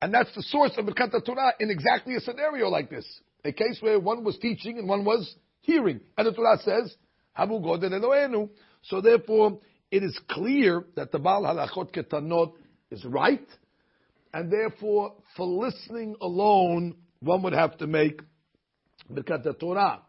And 0.02 0.14
that's 0.14 0.34
the 0.36 0.44
source 0.44 0.72
of 0.78 0.86
the 0.86 1.22
Torah 1.26 1.54
in 1.60 1.70
exactly 1.70 2.16
a 2.16 2.20
scenario 2.20 2.68
like 2.68 2.90
this. 2.90 3.06
A 3.46 3.52
case 3.52 3.78
where 3.82 4.00
one 4.00 4.24
was 4.24 4.38
teaching 4.38 4.78
and 4.78 4.88
one 4.88 5.06
was 5.06 5.36
hearing. 5.62 6.02
And 6.18 6.28
the 6.28 6.34
Torah 6.34 6.58
says, 6.64 6.96
Habu 7.34 7.62
Goden 7.62 7.94
Eloenu. 7.94 8.50
So 8.84 9.02
therefore, 9.02 9.60
it 9.92 10.04
is 10.04 10.18
clear 10.30 10.86
that 10.96 11.12
the 11.12 11.20
Baal 11.20 11.44
Halachot 11.44 11.94
Ketanot 11.94 12.54
is 12.92 13.04
right. 13.06 13.48
And 14.34 14.52
therefore, 14.52 15.14
for 15.38 15.46
listening 15.46 16.16
alone, 16.22 16.96
one 17.20 17.44
would 17.44 17.54
have 17.54 17.78
to 17.78 17.88
make 17.88 18.22
Birkat 19.12 19.60
Torah. 19.60 20.02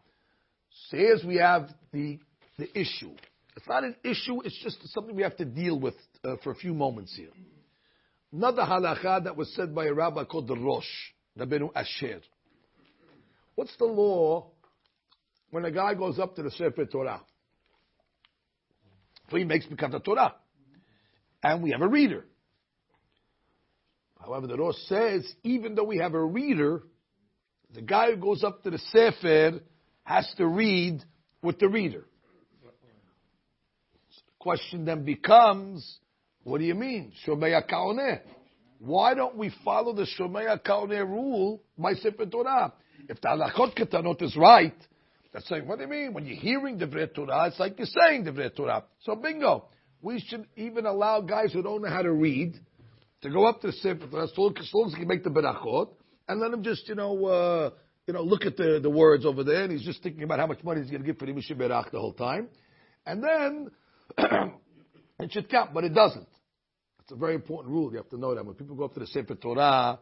Says 0.89 1.23
we 1.25 1.37
have 1.37 1.69
the, 1.91 2.19
the 2.57 2.67
issue. 2.77 3.11
It's 3.55 3.67
not 3.67 3.83
an 3.83 3.95
issue, 4.03 4.41
it's 4.43 4.57
just 4.61 4.77
something 4.93 5.15
we 5.15 5.23
have 5.23 5.37
to 5.37 5.45
deal 5.45 5.79
with 5.79 5.95
uh, 6.23 6.35
for 6.43 6.51
a 6.51 6.55
few 6.55 6.73
moments 6.73 7.15
here. 7.15 7.29
Another 8.33 8.63
halacha 8.63 9.23
that 9.23 9.37
was 9.37 9.53
said 9.55 9.73
by 9.73 9.85
a 9.85 9.93
rabbi 9.93 10.25
called 10.25 10.47
the 10.47 10.55
Rosh, 10.55 10.83
Rabbeinu 11.39 11.71
Asher. 11.73 12.19
What's 13.55 13.75
the 13.77 13.85
law 13.85 14.51
when 15.51 15.63
a 15.63 15.71
guy 15.71 15.93
goes 15.93 16.19
up 16.19 16.35
to 16.35 16.43
the 16.43 16.51
Sefer 16.51 16.85
Torah? 16.85 17.21
So 19.31 19.37
he 19.37 19.45
makes 19.45 19.65
Birkat 19.65 20.03
Torah. 20.03 20.35
And 21.41 21.63
we 21.63 21.71
have 21.71 21.81
a 21.81 21.87
reader. 21.87 22.25
However, 24.19 24.47
the 24.47 24.57
Rosh 24.57 24.75
says, 24.87 25.25
even 25.43 25.75
though 25.75 25.83
we 25.83 25.97
have 25.97 26.13
a 26.13 26.23
reader, 26.23 26.83
the 27.73 27.81
guy 27.81 28.11
who 28.11 28.17
goes 28.17 28.43
up 28.43 28.63
to 28.63 28.71
the 28.71 28.79
Sefer 28.79 29.61
has 30.05 30.31
to 30.37 30.47
read 30.47 31.03
with 31.41 31.59
the 31.59 31.67
reader. 31.67 32.05
Question 34.39 34.85
then 34.85 35.03
becomes, 35.03 35.97
what 36.43 36.59
do 36.59 36.65
you 36.65 36.75
mean? 36.75 37.11
Shomeya 37.25 37.67
Kaoneh. 37.69 38.21
Why 38.79 39.15
don't 39.15 39.35
we 39.35 39.51
follow 39.63 39.93
the 39.93 40.07
Shomeya 40.17 40.63
Kaoneh 40.63 41.03
rule 41.03 41.63
by 41.77 41.93
Sefer 41.93 42.27
Torah? 42.27 42.71
If 43.09 43.19
the 43.19 43.27
Halachot 43.27 43.75
Ketanot 43.75 44.21
is 44.21 44.37
right, 44.37 44.75
that's 45.33 45.49
saying, 45.49 45.67
what 45.67 45.79
do 45.79 45.85
you 45.85 45.89
mean? 45.89 46.13
When 46.13 46.25
you're 46.25 46.37
hearing 46.37 46.77
the 46.77 46.85
Vret 46.85 47.15
Torah, 47.15 47.47
it's 47.47 47.59
like 47.59 47.77
you're 47.77 47.87
saying 47.87 48.23
the 48.23 48.31
Vret 48.31 48.55
Torah. 48.55 48.83
So 49.01 49.15
bingo. 49.15 49.65
We 50.01 50.19
should 50.19 50.45
even 50.55 50.85
allow 50.85 51.21
guys 51.21 51.51
who 51.51 51.63
don't 51.63 51.81
know 51.81 51.89
how 51.89 52.03
to 52.03 52.11
read 52.11 52.53
to 53.21 53.29
go 53.31 53.45
up 53.45 53.61
to 53.61 53.67
the 53.67 53.73
Sefer 53.73 54.05
Torah, 54.07 54.27
so 54.27 54.43
long 54.43 54.87
as 54.87 54.93
he 54.93 54.99
can 54.99 55.07
make 55.07 55.23
the 55.23 55.31
Berachot, 55.31 55.89
and 56.27 56.39
let 56.39 56.53
him 56.53 56.63
just, 56.63 56.87
you 56.87 56.93
know, 56.93 57.25
uh, 57.25 57.69
you 58.07 58.13
know, 58.13 58.21
look 58.21 58.45
at 58.45 58.55
the, 58.55 58.79
the 58.81 58.89
words 58.89 59.25
over 59.25 59.43
there, 59.43 59.63
and 59.63 59.71
he's 59.71 59.83
just 59.83 60.03
thinking 60.03 60.23
about 60.23 60.39
how 60.39 60.47
much 60.47 60.63
money 60.63 60.81
he's 60.81 60.91
going 60.91 61.01
to 61.01 61.07
give 61.07 61.17
for 61.17 61.25
the 61.25 61.33
Mishiberach 61.33 61.91
the 61.91 61.99
whole 61.99 62.13
time. 62.13 62.47
And 63.05 63.23
then, 63.23 63.71
it 65.19 65.31
should 65.31 65.49
count, 65.49 65.73
but 65.73 65.83
it 65.83 65.93
doesn't. 65.93 66.27
It's 67.01 67.11
a 67.11 67.15
very 67.15 67.35
important 67.35 67.73
rule. 67.73 67.91
You 67.91 67.97
have 67.97 68.09
to 68.09 68.17
know 68.17 68.35
that 68.35 68.45
when 68.45 68.55
people 68.55 68.75
go 68.75 68.85
up 68.85 68.93
to 68.95 68.99
the 68.99 69.07
Sefer 69.07 69.35
Torah, 69.35 69.99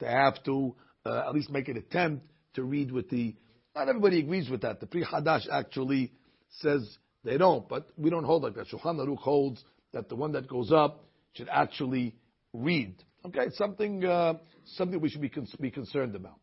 they 0.00 0.06
have 0.06 0.42
to 0.44 0.74
uh, 1.04 1.24
at 1.26 1.34
least 1.34 1.50
make 1.50 1.68
an 1.68 1.76
attempt 1.76 2.26
to 2.54 2.62
read 2.62 2.90
with 2.90 3.08
the 3.10 3.34
Not 3.74 3.88
everybody 3.88 4.20
agrees 4.20 4.50
with 4.50 4.62
that. 4.62 4.80
The 4.80 4.86
Pri 4.86 5.04
Hadash 5.04 5.48
actually 5.50 6.12
says 6.60 6.98
they 7.24 7.38
don't, 7.38 7.68
but 7.68 7.88
we 7.96 8.10
don't 8.10 8.24
hold 8.24 8.42
like 8.42 8.54
that. 8.54 8.68
Shulchan 8.68 8.98
Aruch 8.98 9.18
holds 9.18 9.62
that 9.92 10.08
the 10.08 10.16
one 10.16 10.32
that 10.32 10.48
goes 10.48 10.72
up 10.72 11.04
should 11.34 11.48
actually 11.48 12.14
read. 12.52 13.02
Okay, 13.24 13.44
it's 13.44 13.58
something 13.58 14.04
uh, 14.04 14.34
something 14.74 15.00
we 15.00 15.08
should 15.08 15.20
be, 15.20 15.28
cons- 15.28 15.54
be 15.60 15.70
concerned 15.70 16.14
about. 16.16 16.41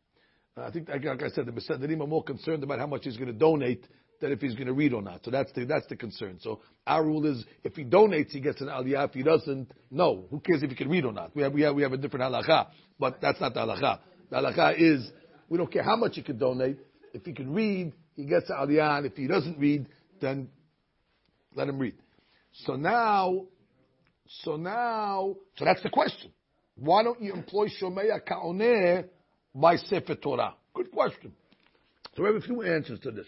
I 0.62 0.72
think, 0.72 0.90
like 0.90 1.24
I 1.24 1.30
said, 1.30 1.46
the 1.46 1.52
Mesaderim 1.52 2.02
are 2.02 2.08
more 2.08 2.24
concerned 2.24 2.64
about 2.64 2.80
how 2.80 2.88
much 2.88 3.04
he's 3.04 3.18
going 3.18 3.32
to 3.32 3.38
donate 3.38 3.86
than 4.22 4.32
if 4.32 4.42
he's 4.42 4.56
going 4.56 4.68
to 4.68 4.74
read 4.74 4.94
or 4.94 5.02
not. 5.02 5.24
So 5.24 5.32
that's 5.32 5.52
the 5.54 5.66
that's 5.66 5.88
the 5.88 5.96
concern. 5.96 6.40
So 6.42 6.62
our 6.86 7.04
rule 7.04 7.26
is 7.26 7.44
if 7.64 7.76
he 7.76 7.84
donates, 7.84 8.32
he 8.32 8.40
gets 8.40 8.62
an 8.62 8.68
aliyah. 8.68 9.10
If 9.10 9.14
he 9.14 9.24
doesn't, 9.24 9.72
no. 9.92 10.26
Who 10.30 10.40
cares 10.40 10.64
if 10.64 10.70
he 10.70 10.76
can 10.76 10.90
read 10.90 11.06
or 11.06 11.14
not? 11.14 11.36
We 11.36 11.44
have 11.44 11.54
we 11.54 11.62
have 11.62 11.76
we 11.76 11.84
have 11.84 11.94
a 11.94 11.98
different 11.98 12.32
halacha, 12.32 12.68
but 13.00 13.22
that's 13.22 13.40
not 13.40 13.54
the 13.54 13.62
halacha. 13.62 14.00
The 14.30 14.36
halacha 14.38 14.76
is 14.78 15.10
we 15.48 15.58
don't 15.58 15.72
care 15.72 15.84
how 15.84 15.96
much 15.96 16.16
he 16.16 16.24
can 16.24 16.38
donate. 16.38 16.78
If 17.14 17.26
he 17.26 17.34
can 17.34 17.54
read, 17.54 17.94
he 18.16 18.26
gets 18.26 18.50
an 18.50 18.58
aliyah, 18.58 18.98
and 18.98 19.06
if 19.06 19.16
he 19.16 19.28
doesn't 19.28 19.58
read, 19.58 19.88
then 20.22 20.50
let 21.56 21.68
him 21.68 21.80
read. 21.80 21.96
So 22.66 22.76
now, 22.76 23.46
so 24.44 24.58
now, 24.58 25.36
so 25.56 25.66
that's 25.66 25.82
the 25.82 25.90
question. 25.90 26.32
Why 26.76 27.04
don't 27.04 27.22
you 27.22 27.34
employ 27.34 27.68
Shomeya 27.82 28.26
Ka'oneh 28.26 29.06
by 29.54 29.76
Sefer 29.76 30.16
Torah? 30.16 30.56
Good 30.74 30.92
question. 30.92 31.34
So 32.16 32.24
we 32.24 32.28
have 32.28 32.36
a 32.36 32.42
few 32.42 32.62
answers 32.62 33.00
to 33.02 33.12
this. 33.12 33.26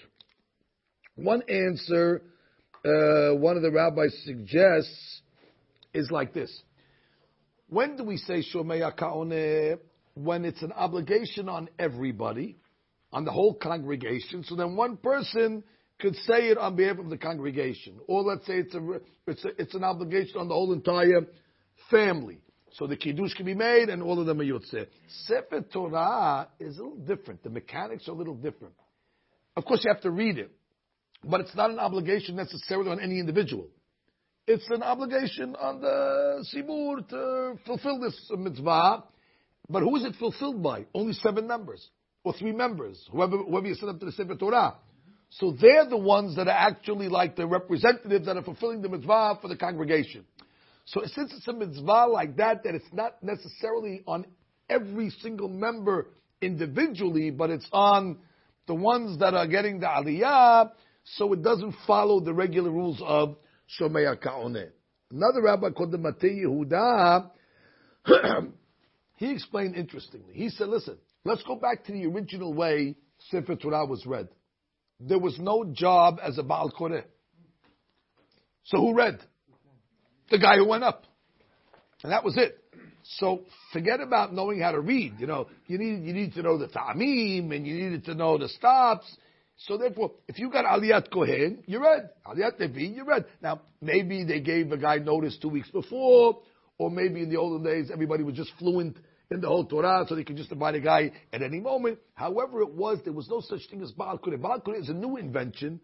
One 1.15 1.41
answer, 1.49 2.23
uh, 2.85 3.35
one 3.35 3.57
of 3.57 3.63
the 3.63 3.71
rabbis 3.71 4.15
suggests, 4.25 5.21
is 5.93 6.09
like 6.09 6.33
this. 6.33 6.51
When 7.67 7.95
do 7.95 8.03
we 8.03 8.17
say 8.17 8.43
Shomeya 8.53 8.97
Ka'oneh? 8.97 9.77
When 10.13 10.45
it's 10.45 10.61
an 10.61 10.73
obligation 10.73 11.47
on 11.47 11.69
everybody, 11.79 12.57
on 13.13 13.23
the 13.25 13.31
whole 13.31 13.53
congregation. 13.53 14.43
So 14.43 14.55
then 14.55 14.75
one 14.75 14.97
person 14.97 15.63
could 15.99 16.15
say 16.15 16.49
it 16.49 16.57
on 16.57 16.75
behalf 16.75 16.97
of 16.97 17.09
the 17.09 17.17
congregation, 17.17 17.99
or 18.07 18.23
let's 18.23 18.45
say 18.45 18.55
it's 18.55 18.73
a 18.73 18.99
it's 19.27 19.45
a, 19.45 19.49
it's 19.61 19.75
an 19.75 19.83
obligation 19.83 20.37
on 20.37 20.47
the 20.47 20.53
whole 20.53 20.73
entire 20.73 21.27
family. 21.89 22.39
So 22.73 22.87
the 22.87 22.95
kiddush 22.95 23.33
can 23.33 23.45
be 23.45 23.53
made, 23.53 23.89
and 23.89 24.01
all 24.01 24.19
of 24.19 24.25
them 24.25 24.39
are 24.39 24.45
yotzeh. 24.45 24.87
Sefer 25.25 25.61
Torah 25.73 26.47
is 26.59 26.77
a 26.77 26.83
little 26.83 26.97
different. 26.97 27.43
The 27.43 27.49
mechanics 27.49 28.07
are 28.07 28.11
a 28.11 28.15
little 28.15 28.35
different. 28.35 28.73
Of 29.57 29.65
course, 29.65 29.83
you 29.83 29.91
have 29.91 30.01
to 30.03 30.11
read 30.11 30.37
it, 30.37 30.51
but 31.23 31.41
it's 31.41 31.55
not 31.55 31.69
an 31.69 31.79
obligation 31.79 32.35
necessarily 32.35 32.89
on 32.89 33.01
any 33.01 33.19
individual. 33.19 33.67
It's 34.47 34.69
an 34.69 34.83
obligation 34.83 35.55
on 35.55 35.81
the 35.81 36.45
sibur 36.53 37.07
to 37.09 37.59
fulfill 37.65 37.99
this 37.99 38.15
mitzvah. 38.35 39.03
But 39.69 39.83
who 39.83 39.95
is 39.97 40.05
it 40.05 40.15
fulfilled 40.15 40.63
by? 40.63 40.85
Only 40.93 41.13
seven 41.13 41.47
members 41.47 41.87
or 42.23 42.33
three 42.33 42.51
members, 42.51 43.03
whoever 43.11 43.37
whoever 43.37 43.67
you 43.67 43.75
set 43.75 43.89
up 43.89 43.99
to 43.99 44.05
the 44.05 44.11
Sefer 44.11 44.35
Torah. 44.35 44.75
So 45.29 45.55
they're 45.59 45.87
the 45.87 45.97
ones 45.97 46.35
that 46.35 46.47
are 46.47 46.57
actually 46.57 47.07
like 47.07 47.35
the 47.35 47.47
representatives 47.47 48.25
that 48.25 48.35
are 48.35 48.43
fulfilling 48.43 48.81
the 48.81 48.89
mitzvah 48.89 49.39
for 49.41 49.47
the 49.47 49.55
congregation. 49.55 50.25
So 50.91 51.01
since 51.13 51.33
it's 51.33 51.47
a 51.47 51.53
mitzvah 51.53 52.07
like 52.09 52.37
that, 52.37 52.63
that 52.63 52.75
it's 52.75 52.93
not 52.93 53.21
necessarily 53.23 54.03
on 54.07 54.25
every 54.69 55.09
single 55.21 55.47
member 55.47 56.07
individually, 56.41 57.31
but 57.31 57.49
it's 57.49 57.67
on 57.71 58.19
the 58.67 58.75
ones 58.75 59.19
that 59.19 59.33
are 59.33 59.47
getting 59.47 59.79
the 59.79 59.87
aliyah, 59.87 60.71
so 61.03 61.33
it 61.33 61.43
doesn't 61.43 61.75
follow 61.85 62.19
the 62.19 62.33
regular 62.33 62.71
rules 62.71 63.01
of 63.03 63.35
Shomei 63.79 64.19
Ka'oneh. 64.21 64.69
Another 65.11 65.41
rabbi 65.41 65.69
called 65.71 65.91
the 65.91 65.97
Matei 65.97 66.43
Yehuda, 66.45 67.31
he 69.17 69.31
explained 69.31 69.75
interestingly. 69.75 70.33
He 70.33 70.49
said, 70.49 70.69
listen, 70.69 70.97
let's 71.25 71.43
go 71.43 71.55
back 71.55 71.83
to 71.85 71.91
the 71.91 72.05
original 72.05 72.53
way 72.53 72.95
Sefer 73.29 73.55
Torah 73.55 73.85
was 73.85 74.05
read 74.05 74.29
there 75.07 75.19
was 75.19 75.37
no 75.39 75.65
job 75.65 76.19
as 76.23 76.37
a 76.37 76.43
Baal 76.43 76.71
Koreh. 76.71 77.03
So 78.65 78.77
who 78.77 78.93
read? 78.93 79.19
The 80.31 80.39
guy 80.39 80.55
who 80.55 80.67
went 80.67 80.83
up. 80.83 81.03
And 82.03 82.11
that 82.11 82.23
was 82.23 82.37
it. 82.37 82.57
So 83.03 83.41
forget 83.73 83.99
about 83.99 84.33
knowing 84.33 84.59
how 84.59 84.71
to 84.71 84.79
read. 84.79 85.15
You 85.19 85.27
know, 85.27 85.47
you 85.67 85.77
need, 85.77 86.05
you 86.05 86.13
need 86.13 86.33
to 86.33 86.41
know 86.41 86.57
the 86.57 86.67
ta'amim 86.67 87.53
and 87.53 87.67
you 87.67 87.75
needed 87.75 88.05
to 88.05 88.15
know 88.15 88.37
the 88.37 88.47
stops. 88.47 89.05
So 89.57 89.77
therefore, 89.77 90.11
if 90.27 90.39
you 90.39 90.49
got 90.49 90.65
Aliyat 90.65 91.11
Kohen, 91.11 91.63
you 91.67 91.83
read. 91.83 92.09
Aliyat 92.25 92.59
Levi, 92.59 92.95
you 92.95 93.03
read. 93.03 93.25
Now, 93.41 93.61
maybe 93.81 94.23
they 94.23 94.39
gave 94.39 94.71
a 94.71 94.77
guy 94.77 94.97
notice 94.97 95.37
two 95.39 95.49
weeks 95.49 95.69
before, 95.69 96.39
or 96.77 96.89
maybe 96.89 97.21
in 97.21 97.29
the 97.29 97.37
olden 97.37 97.63
days 97.63 97.91
everybody 97.91 98.23
was 98.23 98.35
just 98.35 98.51
fluent 98.57 98.97
in 99.29 99.39
the 99.39 99.47
whole 99.47 99.65
Torah, 99.65 100.05
so 100.07 100.15
they 100.15 100.23
could 100.23 100.35
just 100.35 100.51
invite 100.51 100.75
a 100.75 100.79
guy 100.79 101.11
at 101.31 101.41
any 101.41 101.59
moment. 101.59 101.99
However, 102.15 102.61
it 102.61 102.73
was 102.73 102.99
there 103.03 103.13
was 103.13 103.29
no 103.29 103.41
such 103.41 103.69
thing 103.69 103.81
as 103.81 103.91
Baal 103.91 104.17
Koreh. 104.17 104.41
Baal 104.41 104.59
Koreh 104.61 104.81
is 104.81 104.89
a 104.89 104.93
new 104.93 105.17
invention. 105.17 105.79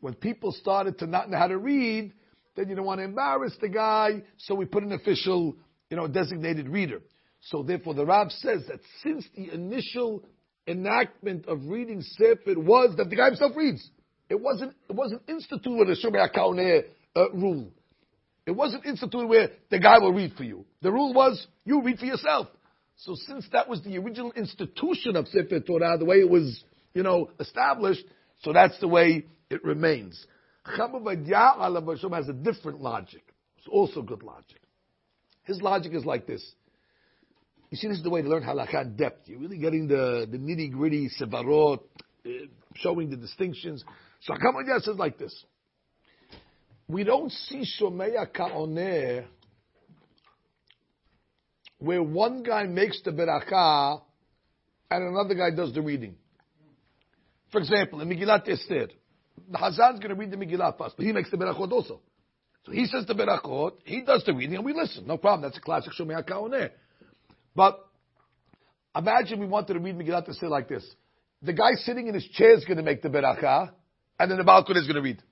When 0.00 0.14
people 0.14 0.52
started 0.52 0.98
to 0.98 1.06
not 1.06 1.30
know 1.30 1.38
how 1.38 1.46
to 1.46 1.56
read, 1.56 2.12
then 2.56 2.68
you 2.68 2.76
don't 2.76 2.84
want 2.84 3.00
to 3.00 3.04
embarrass 3.04 3.54
the 3.60 3.68
guy, 3.68 4.22
so 4.38 4.54
we 4.54 4.64
put 4.64 4.82
an 4.82 4.92
official, 4.92 5.56
you 5.90 5.96
know, 5.96 6.06
designated 6.06 6.68
reader. 6.68 7.00
So 7.40 7.62
therefore, 7.62 7.94
the 7.94 8.06
Rav 8.06 8.30
says 8.30 8.64
that 8.68 8.80
since 9.02 9.26
the 9.36 9.52
initial 9.52 10.24
enactment 10.66 11.46
of 11.46 11.60
reading 11.66 12.00
Sefer 12.02 12.50
it 12.50 12.58
was 12.58 12.96
that 12.96 13.10
the 13.10 13.16
guy 13.16 13.26
himself 13.26 13.52
reads. 13.56 13.88
It 14.30 14.40
wasn't, 14.40 14.74
it 14.88 14.94
wasn't 14.94 15.22
instituted 15.28 15.90
a 15.90 15.96
Shomei 15.96 16.26
HaKaoneh 16.30 16.84
uh, 17.14 17.30
rule. 17.32 17.70
It 18.46 18.52
wasn't 18.52 18.86
instituted 18.86 19.26
where 19.26 19.50
the 19.70 19.78
guy 19.78 19.98
will 19.98 20.12
read 20.12 20.32
for 20.36 20.44
you. 20.44 20.64
The 20.82 20.92
rule 20.92 21.12
was 21.12 21.46
you 21.64 21.82
read 21.82 21.98
for 21.98 22.06
yourself. 22.06 22.48
So 22.96 23.14
since 23.26 23.46
that 23.52 23.68
was 23.68 23.82
the 23.82 23.98
original 23.98 24.32
institution 24.32 25.16
of 25.16 25.28
Sefer 25.28 25.60
Torah, 25.60 25.98
the 25.98 26.04
way 26.04 26.16
it 26.16 26.30
was, 26.30 26.62
you 26.94 27.02
know, 27.02 27.30
established, 27.40 28.04
so 28.42 28.52
that's 28.52 28.78
the 28.80 28.88
way 28.88 29.26
it 29.50 29.64
remains. 29.64 30.26
Chama 30.66 32.14
has 32.14 32.28
a 32.28 32.32
different 32.32 32.80
logic. 32.80 33.22
It's 33.58 33.68
also 33.68 34.02
good 34.02 34.22
logic. 34.22 34.60
His 35.44 35.60
logic 35.60 35.92
is 35.94 36.04
like 36.04 36.26
this. 36.26 36.44
You 37.70 37.76
see, 37.76 37.88
this 37.88 37.98
is 37.98 38.02
the 38.02 38.10
way 38.10 38.22
to 38.22 38.28
learn 38.28 38.42
halakha 38.42 38.82
in 38.82 38.96
depth. 38.96 39.28
You're 39.28 39.40
really 39.40 39.58
getting 39.58 39.88
the, 39.88 40.26
the 40.30 40.38
nitty 40.38 40.72
gritty 40.72 41.10
sevarot, 41.20 41.80
uh, 42.24 42.28
showing 42.76 43.10
the 43.10 43.16
distinctions. 43.16 43.84
So 44.22 44.34
Chama 44.34 44.80
says 44.80 44.96
like 44.96 45.18
this. 45.18 45.34
We 46.86 47.04
don't 47.04 47.30
see 47.32 47.64
Shomeya 47.80 48.32
Ka'oneh 48.32 49.24
where 51.78 52.02
one 52.02 52.42
guy 52.42 52.64
makes 52.64 53.00
the 53.02 53.10
beracha 53.10 54.00
and 54.90 55.04
another 55.04 55.34
guy 55.34 55.54
does 55.54 55.74
the 55.74 55.82
reading. 55.82 56.14
For 57.52 57.60
example, 57.60 58.00
in 58.00 58.08
Megillat 58.08 58.48
Esther, 58.48 58.88
the 59.50 59.58
Hazan's 59.58 59.98
going 59.98 60.10
to 60.10 60.14
read 60.14 60.30
the 60.30 60.36
Megillah 60.36 60.76
first, 60.78 60.96
but 60.96 61.04
he 61.04 61.12
makes 61.12 61.30
the 61.30 61.36
berachot 61.36 61.70
also. 61.70 62.00
So 62.64 62.72
he 62.72 62.86
says 62.86 63.06
the 63.06 63.14
berachot, 63.14 63.72
he 63.84 64.02
does 64.02 64.24
the 64.24 64.34
reading, 64.34 64.56
and 64.56 64.64
we 64.64 64.72
listen. 64.72 65.06
No 65.06 65.18
problem. 65.18 65.42
That's 65.42 65.58
a 65.58 65.60
classic 65.60 65.92
Shomei 65.98 66.22
HaKaoneh. 66.24 66.70
But 67.54 67.84
imagine 68.96 69.40
we 69.40 69.46
wanted 69.46 69.74
to 69.74 69.80
read 69.80 69.96
Megillah 69.96 70.24
to 70.26 70.34
say 70.34 70.46
like 70.46 70.68
this. 70.68 70.84
The 71.42 71.52
guy 71.52 71.72
sitting 71.76 72.06
in 72.06 72.14
his 72.14 72.24
chair 72.28 72.54
is 72.54 72.64
going 72.64 72.78
to 72.78 72.82
make 72.82 73.02
the 73.02 73.08
beracha, 73.10 73.70
and 74.18 74.30
then 74.30 74.38
the 74.38 74.44
balcony 74.44 74.80
is 74.80 74.86
going 74.86 74.96
to 74.96 75.02
read. 75.02 75.22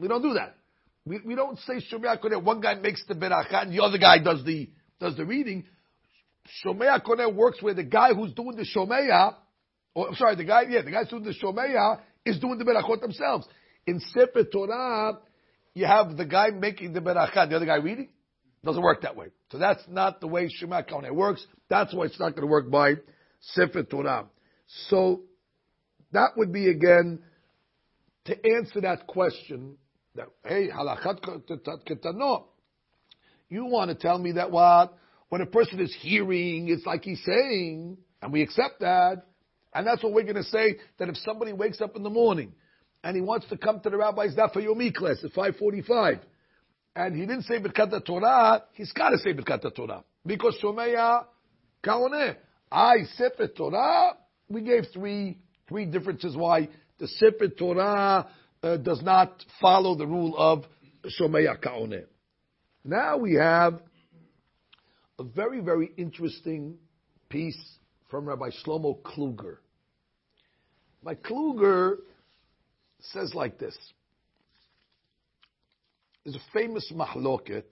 We 0.00 0.08
don't 0.08 0.22
do 0.22 0.34
that. 0.34 0.56
We, 1.04 1.20
we 1.24 1.34
don't 1.34 1.58
say 1.60 1.74
Shomei 1.92 2.18
HaKaoneh, 2.18 2.42
one 2.42 2.60
guy 2.60 2.74
makes 2.74 3.04
the 3.06 3.14
beracha 3.14 3.62
and 3.62 3.72
the 3.72 3.82
other 3.82 3.98
guy 3.98 4.18
does 4.18 4.44
the 4.44 4.70
does 5.02 5.16
the 5.16 5.24
reading, 5.24 5.64
Shomeya 6.64 7.02
Koneh 7.02 7.34
works 7.34 7.62
where 7.62 7.74
the 7.74 7.84
guy 7.84 8.14
who's 8.14 8.32
doing 8.32 8.56
the 8.56 8.64
Shomeya, 8.64 9.34
or 9.94 10.08
I'm 10.08 10.14
sorry, 10.14 10.36
the 10.36 10.44
guy, 10.44 10.62
yeah, 10.68 10.82
the 10.82 10.90
guy 10.90 11.00
who's 11.00 11.10
doing 11.10 11.24
the 11.24 11.34
Shomeya 11.34 12.00
is 12.24 12.38
doing 12.38 12.58
the 12.58 12.64
Berachot 12.64 13.00
themselves. 13.00 13.46
In 13.86 14.00
Sefer 14.00 14.44
Torah, 14.44 15.18
you 15.74 15.86
have 15.86 16.16
the 16.16 16.24
guy 16.24 16.50
making 16.50 16.92
the 16.92 17.00
Berachah, 17.00 17.48
the 17.48 17.56
other 17.56 17.66
guy 17.66 17.76
reading. 17.76 18.08
Doesn't 18.64 18.82
work 18.82 19.02
that 19.02 19.16
way. 19.16 19.28
So 19.50 19.58
that's 19.58 19.82
not 19.88 20.20
the 20.20 20.28
way 20.28 20.48
Shema 20.48 20.82
Koneh 20.82 21.12
works. 21.12 21.44
That's 21.68 21.92
why 21.92 22.04
it's 22.04 22.20
not 22.20 22.30
going 22.30 22.42
to 22.42 22.46
work 22.46 22.70
by 22.70 22.94
Sefer 23.40 23.82
Torah. 23.82 24.26
So 24.88 25.22
that 26.12 26.30
would 26.36 26.52
be 26.52 26.68
again 26.68 27.24
to 28.26 28.36
answer 28.46 28.82
that 28.82 29.08
question 29.08 29.76
that 30.14 30.28
hey 30.46 30.68
halachat 30.68 31.20
ketanot 31.88 32.44
you 33.52 33.66
want 33.66 33.90
to 33.90 33.94
tell 33.94 34.16
me 34.16 34.32
that 34.32 34.50
what? 34.50 34.96
When 35.28 35.42
a 35.42 35.46
person 35.46 35.78
is 35.78 35.94
hearing, 36.00 36.70
it's 36.70 36.86
like 36.86 37.04
he's 37.04 37.22
saying, 37.22 37.98
and 38.22 38.32
we 38.32 38.40
accept 38.40 38.80
that. 38.80 39.26
And 39.74 39.86
that's 39.86 40.02
what 40.02 40.12
we're 40.12 40.24
going 40.24 40.36
to 40.36 40.44
say, 40.44 40.76
that 40.98 41.08
if 41.08 41.16
somebody 41.18 41.52
wakes 41.52 41.80
up 41.80 41.96
in 41.96 42.02
the 42.02 42.10
morning 42.10 42.52
and 43.02 43.16
he 43.16 43.22
wants 43.22 43.46
to 43.48 43.56
come 43.56 43.80
to 43.80 43.90
the 43.90 43.96
rabbi's 43.96 44.34
daf 44.34 44.54
yomi 44.54 44.94
class 44.94 45.24
at 45.24 45.32
545, 45.32 46.18
and 46.94 47.14
he 47.14 47.22
didn't 47.22 47.42
say 47.42 47.58
Birkat 47.58 48.04
Torah, 48.04 48.64
he's 48.74 48.92
got 48.92 49.10
to 49.10 49.18
say 49.18 49.32
Birkat 49.32 49.74
Torah. 49.74 50.04
Because 50.26 50.56
Shomeya 50.62 51.24
Kaoneh, 51.82 52.36
I 52.70 52.96
Sefer 53.16 53.48
Torah, 53.48 54.16
we 54.48 54.60
gave 54.60 54.84
three, 54.92 55.38
three 55.68 55.86
differences 55.86 56.36
why 56.36 56.68
the 56.98 57.08
Sefer 57.08 57.48
Torah 57.48 58.28
uh, 58.62 58.76
does 58.76 59.02
not 59.02 59.42
follow 59.60 59.96
the 59.96 60.06
rule 60.06 60.36
of 60.36 60.64
Shomeya 61.18 61.58
Kaoneh. 61.58 62.04
Now 62.84 63.16
we 63.16 63.34
have 63.34 63.80
a 65.18 65.24
very, 65.24 65.60
very 65.60 65.90
interesting 65.96 66.76
piece 67.28 67.58
from 68.12 68.26
Rabbi 68.26 68.50
Shlomo 68.62 69.00
Kluger. 69.00 69.56
My 71.02 71.14
Kluger 71.14 71.96
says 73.00 73.32
like 73.34 73.58
this. 73.58 73.76
There's 76.22 76.36
a 76.36 76.52
famous 76.52 76.92
mahloket. 76.94 77.64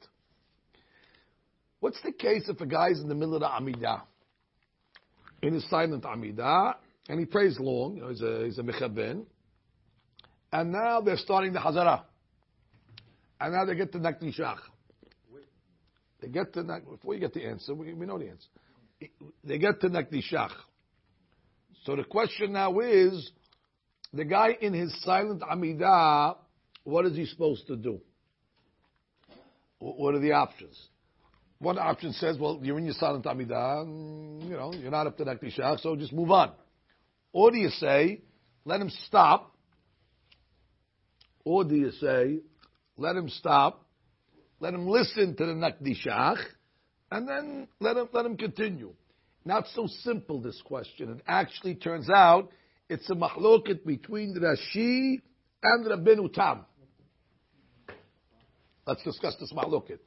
What's 1.81 2.01
the 2.03 2.13
case 2.13 2.49
if 2.49 2.59
a 2.61 2.67
guy's 2.67 3.01
in 3.01 3.09
the 3.09 3.15
middle 3.15 3.35
of 3.35 3.43
the 3.43 3.49
Amidah? 3.49 4.01
In 5.43 5.53
his 5.53 5.69
silent 5.69 6.05
Amidah, 6.05 6.75
and 7.09 7.21
he 7.21 7.27
prays 7.27 7.59
long, 7.61 7.97
you 7.97 8.03
know, 8.03 8.09
he's 8.09 8.23
a, 8.23 8.45
he's 8.47 8.59
a 8.59 8.63
mechaben, 8.63 9.27
and 10.53 10.73
now 10.73 11.03
they're 11.03 11.19
starting 11.19 11.53
the 11.53 11.59
Hazara. 11.59 12.03
And 13.41 13.53
now 13.53 13.67
they 13.67 13.75
get 13.75 13.93
to 13.93 13.99
Nakdishach. 13.99 14.59
They 16.23 16.29
get 16.29 16.53
to, 16.55 16.63
before 16.91 17.15
you 17.15 17.21
get 17.21 17.35
the 17.35 17.45
answer, 17.45 17.75
we, 17.75 17.93
we 17.93 18.07
know 18.07 18.19
the 18.19 18.29
answer. 18.29 18.49
They 19.45 19.59
get 19.59 19.81
to 19.81 19.89
Nakdishach. 19.89 20.53
So 21.85 21.97
the 21.97 22.05
question 22.05 22.53
now 22.53 22.81
is, 22.81 23.31
the 24.13 24.25
guy 24.25 24.57
in 24.61 24.75
his 24.75 24.95
silent 25.03 25.43
Amidah, 25.43 26.37
what 26.85 27.07
is 27.07 27.17
he 27.17 27.27
supposed 27.27 27.67
to 27.69 27.77
do? 27.77 28.01
What 29.79 30.15
are 30.15 30.21
the 30.21 30.33
options? 30.33 30.79
One 31.59 31.79
option 31.79 32.13
says, 32.13 32.39
well, 32.39 32.59
you're 32.63 32.79
in 32.79 32.85
your 32.85 32.95
silent 32.95 33.25
Amidah, 33.25 33.87
you 34.49 34.57
know, 34.57 34.73
you're 34.75 34.91
not 34.91 35.07
up 35.07 35.17
to 35.19 35.25
Nakdishach, 35.25 35.81
so 35.81 35.97
just 35.97 36.13
move 36.13 36.31
on. 36.31 36.53
Or 37.33 37.51
do 37.51 37.59
you 37.59 37.71
say, 37.71 38.23
let 38.65 38.81
him 38.81 38.91
stop? 39.07 39.55
Or 41.45 41.65
do 41.65 41.75
you 41.75 41.91
say, 41.93 42.41
let 42.97 43.17
him 43.17 43.29
stop, 43.29 43.87
let 44.59 44.75
him 44.75 44.87
listen 44.87 45.37
to 45.37 45.47
the 45.47 45.53
Nakdishach, 45.53 46.39
and 47.11 47.29
then 47.29 47.69
let 47.81 47.97
him, 47.97 48.09
let 48.13 48.27
him 48.27 48.37
continue? 48.37 48.93
Not 49.45 49.67
so 49.75 49.87
simple, 49.87 50.41
this 50.41 50.61
question. 50.65 51.11
It 51.11 51.23
actually 51.27 51.75
turns 51.75 52.09
out 52.11 52.51
it's 52.89 53.09
a 53.11 53.15
mahloket 53.15 53.85
between 53.85 54.37
Rashi 54.37 55.21
and 55.63 55.87
Rabbeinu 55.87 56.33
Tam. 56.33 56.65
Let's 58.87 59.03
discuss 59.03 59.37
this 59.41 59.53
mahloket. 59.53 59.99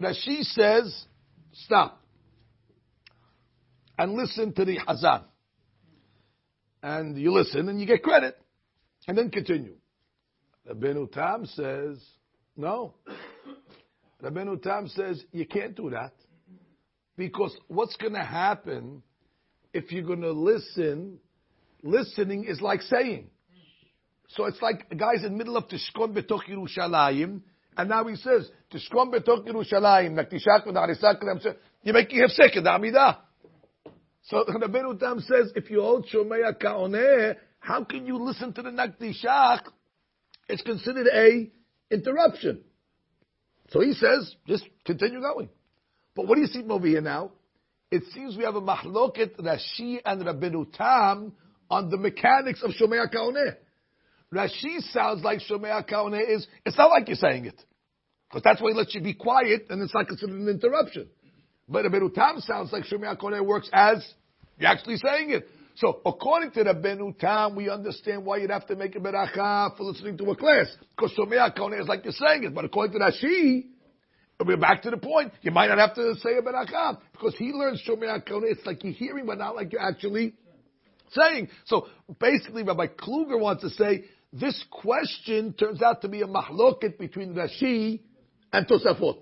Rashi 0.00 0.42
says, 0.42 1.04
stop. 1.52 2.00
And 3.98 4.14
listen 4.14 4.52
to 4.54 4.64
the 4.64 4.78
Hazan. 4.78 5.24
And 6.82 7.18
you 7.18 7.32
listen 7.32 7.68
and 7.68 7.80
you 7.80 7.86
get 7.86 8.02
credit. 8.02 8.38
And 9.06 9.18
then 9.18 9.30
continue. 9.30 9.74
Rabbeinu 10.68 11.12
Tam 11.12 11.44
says, 11.46 12.02
no. 12.56 12.94
Rabbeinu 14.22 14.62
Tam 14.62 14.88
says, 14.88 15.22
you 15.32 15.46
can't 15.46 15.74
do 15.74 15.90
that. 15.90 16.12
Because 17.16 17.56
what's 17.68 17.96
going 17.96 18.14
to 18.14 18.24
happen 18.24 19.02
if 19.72 19.92
you're 19.92 20.04
going 20.04 20.22
to 20.22 20.32
listen, 20.32 21.18
listening 21.82 22.44
is 22.44 22.60
like 22.60 22.82
saying. 22.82 23.28
So 24.28 24.46
it's 24.46 24.60
like 24.62 24.86
a 24.90 24.94
guy's 24.94 25.24
in 25.24 25.32
the 25.32 25.38
middle 25.38 25.56
of 25.56 25.64
Tishkon 25.68 26.16
Betoch 26.16 26.48
Yerushalayim, 26.48 27.40
and 27.76 27.88
now 27.88 28.04
he 28.06 28.16
says, 28.16 28.48
Tishkon 28.72 29.12
Betoch 29.12 29.46
Yerushalayim, 29.46 30.16
you're 31.82 31.94
making 31.94 32.18
him 32.18 32.28
sick 32.28 32.56
in 32.56 32.64
the 32.64 32.70
Amidah. 32.70 33.18
So 34.24 34.44
Rabbeinu 34.48 34.98
Tam 34.98 35.20
says, 35.20 35.52
if 35.56 35.70
you 35.70 35.80
hold 35.80 36.06
Shomea 36.12 36.58
Ka'oneh, 36.60 37.36
how 37.58 37.84
can 37.84 38.06
you 38.06 38.18
listen 38.18 38.52
to 38.54 38.62
the 38.62 38.70
Nakdishach? 38.70 39.62
It's 40.48 40.62
considered 40.62 41.06
a 41.12 41.50
interruption. 41.90 42.62
So 43.70 43.80
he 43.80 43.92
says, 43.94 44.34
just 44.46 44.64
continue 44.84 45.20
going. 45.20 45.48
But 46.14 46.26
what 46.26 46.34
do 46.34 46.40
you 46.40 46.48
see 46.48 46.62
over 46.68 46.86
here 46.86 47.00
now? 47.00 47.32
It 47.90 48.04
seems 48.12 48.36
we 48.36 48.44
have 48.44 48.56
a 48.56 48.60
mahloket 48.60 49.36
Rashi 49.40 50.00
and 50.04 50.22
Rabbeinu 50.22 50.72
Tam 50.72 51.32
on 51.68 51.90
the 51.90 51.96
mechanics 51.96 52.62
of 52.62 52.70
Shomea 52.70 53.12
Kaoneh. 53.12 53.56
Rashi 54.32 54.80
sounds 54.92 55.24
like 55.24 55.40
Shomea 55.40 55.88
Kaoneh 55.88 56.36
is, 56.36 56.46
it's 56.64 56.76
not 56.76 56.90
like 56.90 57.08
you're 57.08 57.16
saying 57.16 57.46
it. 57.46 57.60
Because 58.28 58.42
that's 58.44 58.60
why 58.60 58.70
he 58.70 58.76
lets 58.76 58.94
you 58.94 59.00
be 59.00 59.14
quiet 59.14 59.66
and 59.70 59.82
it's 59.82 59.94
not 59.94 60.06
considered 60.06 60.38
an 60.38 60.48
interruption. 60.48 61.08
But 61.68 61.84
Rabbeinu 61.84 62.14
Tam 62.14 62.40
sounds 62.40 62.72
like 62.72 62.84
Shomea 62.84 63.16
Kaoneh 63.18 63.44
works 63.44 63.68
as 63.72 64.06
you're 64.58 64.70
actually 64.70 64.96
saying 64.96 65.30
it. 65.30 65.48
So 65.76 66.00
according 66.04 66.52
to 66.52 66.64
Rabbeinu 66.64 67.18
Tam, 67.18 67.54
we 67.56 67.70
understand 67.70 68.24
why 68.24 68.38
you'd 68.38 68.50
have 68.50 68.66
to 68.66 68.76
make 68.76 68.96
a 68.96 69.00
beracha 69.00 69.76
for 69.76 69.84
listening 69.84 70.18
to 70.18 70.30
a 70.30 70.36
class. 70.36 70.66
Because 70.96 71.12
Shomea 71.16 71.56
Kaoneh 71.56 71.80
is 71.80 71.88
like 71.88 72.04
you're 72.04 72.12
saying 72.12 72.44
it. 72.44 72.54
But 72.54 72.64
according 72.64 72.98
to 72.98 73.04
Rashi, 73.04 73.66
we're 74.44 74.56
back 74.56 74.82
to 74.82 74.90
the 74.90 74.96
point. 74.96 75.32
You 75.42 75.50
might 75.50 75.68
not 75.68 75.78
have 75.78 75.94
to 75.96 76.14
say 76.16 76.36
a 76.38 76.42
beracha. 76.42 76.98
because 77.12 77.34
he 77.36 77.52
learns 77.52 77.82
shomer 77.86 78.08
hakona. 78.08 78.44
It's 78.50 78.64
like 78.64 78.82
you're 78.84 78.92
hearing, 78.92 79.26
but 79.26 79.38
not 79.38 79.54
like 79.54 79.72
you're 79.72 79.86
actually 79.86 80.34
saying. 81.12 81.48
So 81.66 81.88
basically, 82.18 82.62
Rabbi 82.62 82.86
Kluger 82.86 83.38
wants 83.38 83.62
to 83.62 83.70
say 83.70 84.04
this 84.32 84.62
question 84.70 85.54
turns 85.54 85.82
out 85.82 86.02
to 86.02 86.08
be 86.08 86.22
a 86.22 86.26
mahloket 86.26 86.98
between 86.98 87.34
Rashi 87.34 88.00
and 88.52 88.66
Tosafot. 88.66 89.18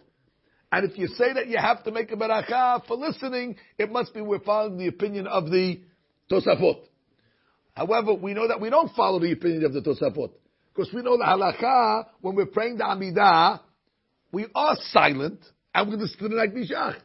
And 0.71 0.91
if 0.91 0.99
you 0.99 1.09
say 1.09 1.33
that 1.33 1.49
you 1.49 1.57
have 1.59 1.83
to 1.85 1.91
make 1.91 2.13
a 2.13 2.17
beracha 2.17 2.87
for 2.87 2.97
listening, 2.97 3.57
it 3.79 3.91
must 3.91 4.13
be 4.13 4.21
we're 4.21 4.39
following 4.41 4.77
the 4.77 4.87
opinion 4.87 5.27
of 5.27 5.51
the 5.51 5.81
Tosafot. 6.31 6.81
However, 7.75 8.15
we 8.15 8.35
know 8.35 8.49
that 8.49 8.61
we 8.61 8.71
don't 8.71 8.95
follow 8.95 9.21
the 9.21 9.33
opinion 9.33 9.65
of 9.65 9.73
the 9.73 9.81
Tosafot. 9.81 10.31
Because 10.75 10.93
we 10.93 11.03
know 11.03 11.17
the 11.17 11.25
halakha, 11.25 12.07
when 12.21 12.37
we're 12.37 12.47
praying 12.47 12.79
the 12.79 12.85
Amidah, 12.85 13.61
we 14.33 14.47
are 14.55 14.77
silent 14.93 15.41
and 15.75 15.91
we're 15.91 16.07
sit 16.07 16.21
like 16.33 16.55
Nishach. 16.55 16.97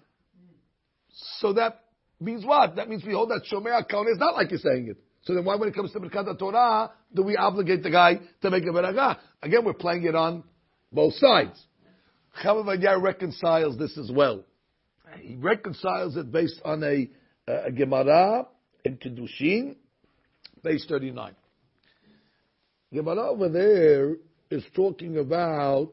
So 1.39 1.53
that 1.53 1.83
means 2.19 2.45
what? 2.45 2.75
That 2.75 2.89
means 2.89 3.03
we 3.05 3.13
hold 3.13 3.29
that 3.29 3.43
Shomer 3.51 3.79
account 3.79 4.09
is 4.09 4.17
not 4.17 4.36
like 4.36 4.51
you're 4.51 4.59
saying 4.59 4.88
it. 4.89 4.97
So 5.23 5.33
then 5.33 5.45
why 5.45 5.55
when 5.55 5.69
it 5.69 5.75
comes 5.75 5.91
to 5.93 5.99
Birkat 5.99 6.38
Torah 6.38 6.91
do 7.13 7.23
we 7.23 7.38
obligate 7.38 7.83
the 7.83 7.91
guy 7.91 8.19
to 8.41 8.49
make 8.49 8.63
a 8.63 8.67
berakah? 8.67 9.17
Again, 9.41 9.63
we're 9.63 9.73
playing 9.73 10.03
it 10.03 10.15
on 10.15 10.43
both 10.91 11.13
sides. 11.15 11.63
Chavavadiyah 12.43 13.01
reconciles 13.01 13.77
this 13.77 13.97
as 13.97 14.12
well. 14.12 14.43
He 15.19 15.36
reconciles 15.36 16.17
it 16.17 16.31
based 16.31 16.59
on 16.65 16.83
a, 16.83 17.09
a 17.47 17.71
Gemara 17.71 18.47
in 18.85 18.97
Kedushin, 18.97 19.75
page 20.63 20.81
39. 20.87 21.35
Gemara 22.93 23.29
over 23.29 23.49
there 23.49 24.15
is 24.51 24.63
talking 24.75 25.17
about 25.17 25.91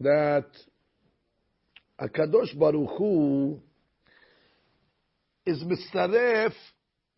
that 0.00 0.46
Akadosh 2.00 2.58
Baruch 2.58 2.90
Hu 2.98 3.60
is 5.46 5.62
mistaref 5.62 6.52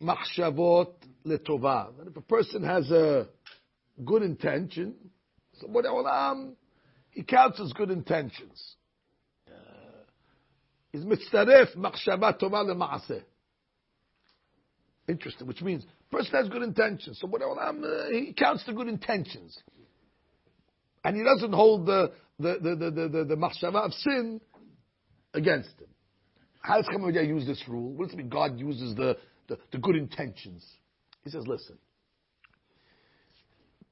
machshavot 0.01 0.93
letova. 1.25 1.89
If 2.07 2.15
a 2.15 2.21
person 2.21 2.63
has 2.63 2.89
a 2.91 3.27
good 4.05 4.23
intention, 4.23 4.95
so 5.59 5.67
olam, 5.67 6.53
he 7.09 7.23
counts 7.23 7.59
as 7.59 7.73
good 7.73 7.89
intentions. 7.89 8.75
Uh, 9.49 9.53
is 10.93 11.03
mitzaref 11.03 11.75
machshavat 11.75 12.39
tova 12.39 12.63
lemaaseh. 12.63 13.23
Interesting, 15.09 15.47
which 15.47 15.61
means 15.63 15.85
person 16.11 16.31
has 16.33 16.47
good 16.49 16.61
intentions. 16.61 17.19
So 17.19 17.27
what 17.27 17.41
olam, 17.41 17.83
uh, 17.83 18.11
he 18.11 18.33
counts 18.33 18.63
the 18.65 18.73
good 18.73 18.87
intentions. 18.87 19.57
And 21.03 21.17
he 21.17 21.23
doesn't 21.23 21.51
hold 21.51 21.87
the 21.87 22.11
the 22.39 22.59
the 22.61 22.75
the 22.75 22.91
the, 22.91 23.09
the, 23.09 23.23
the 23.25 23.35
machshava 23.35 23.85
of 23.85 23.93
sin 23.93 24.39
against 25.33 25.71
him. 25.79 25.87
How 26.61 26.77
does 26.77 26.87
Chaim 26.87 27.09
use 27.27 27.47
this 27.47 27.63
rule? 27.67 27.91
What 27.93 28.05
does 28.05 28.13
it 28.13 28.17
mean? 28.17 28.29
God 28.29 28.59
uses 28.59 28.95
the, 28.95 29.17
the, 29.47 29.57
the 29.71 29.77
good 29.77 29.95
intentions. 29.95 30.63
He 31.23 31.29
says, 31.29 31.47
listen, 31.47 31.77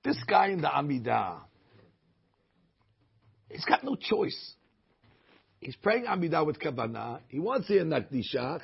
this 0.03 0.17
guy 0.27 0.49
in 0.49 0.62
the 0.62 0.67
Amidah, 0.67 1.39
he's 3.49 3.65
got 3.65 3.84
no 3.84 3.95
choice. 3.95 4.53
He's 5.60 5.75
praying 5.77 6.06
Amidah 6.06 6.45
with 6.45 6.60
Kavanah. 6.60 7.21
He 7.30 7.39
wants 7.39 7.67
to 7.67 7.73
hear 7.73 7.86
Nakdishach. 7.86 8.62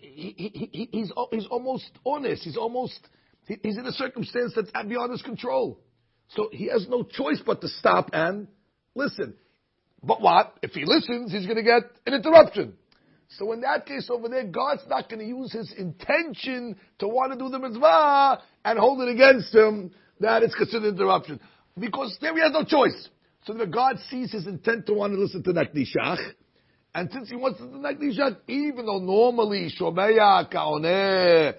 He, 0.00 0.34
he, 0.36 0.68
he, 0.72 0.88
he's, 0.92 1.12
he's 1.30 1.46
almost 1.46 1.90
honest. 2.06 2.44
He's 2.44 2.56
almost, 2.56 2.98
he's 3.46 3.76
in 3.76 3.86
a 3.86 3.92
circumstance 3.92 4.52
that's 4.54 4.70
beyond 4.86 5.12
his 5.12 5.22
control. 5.22 5.80
So 6.28 6.48
he 6.52 6.68
has 6.68 6.86
no 6.88 7.02
choice 7.02 7.42
but 7.44 7.60
to 7.60 7.68
stop 7.68 8.10
and 8.12 8.48
listen. 8.94 9.34
But 10.02 10.20
what? 10.20 10.58
If 10.62 10.72
he 10.72 10.84
listens, 10.84 11.32
he's 11.32 11.46
going 11.46 11.56
to 11.56 11.62
get 11.62 11.82
an 12.06 12.14
interruption. 12.14 12.74
So 13.38 13.52
in 13.52 13.62
that 13.62 13.86
case 13.86 14.08
over 14.10 14.28
there, 14.28 14.44
God's 14.44 14.82
not 14.88 15.08
going 15.08 15.20
to 15.20 15.26
use 15.26 15.52
his 15.52 15.72
intention 15.76 16.76
to 16.98 17.08
want 17.08 17.32
to 17.32 17.38
do 17.38 17.48
the 17.48 17.58
mitzvah 17.58 18.42
and 18.64 18.78
hold 18.78 19.00
it 19.00 19.08
against 19.08 19.54
him 19.54 19.92
that 20.20 20.42
it's 20.42 20.54
considered 20.54 20.88
an 20.88 20.94
interruption. 20.94 21.40
Because 21.78 22.16
there 22.20 22.34
he 22.34 22.40
has 22.42 22.52
no 22.52 22.64
choice. 22.64 23.08
So 23.46 23.54
that 23.54 23.70
God 23.70 23.96
sees 24.10 24.32
his 24.32 24.46
intent 24.46 24.86
to 24.86 24.94
want 24.94 25.12
to 25.12 25.20
listen 25.20 25.42
to 25.42 25.52
Nakdishach, 25.52 26.18
and 26.94 27.10
since 27.12 27.28
he 27.28 27.36
wants 27.36 27.58
to 27.58 27.66
to 27.66 27.74
Nakdishach, 27.74 28.36
even 28.46 28.86
though 28.86 28.98
normally 28.98 29.70
Shomeya 29.78 30.52
Kaoneh, 30.52 31.54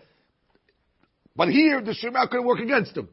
but 1.36 1.50
here 1.50 1.82
the 1.82 1.92
Shemaya 1.92 2.30
could 2.30 2.46
work 2.46 2.60
against 2.60 2.96
him. 2.96 3.10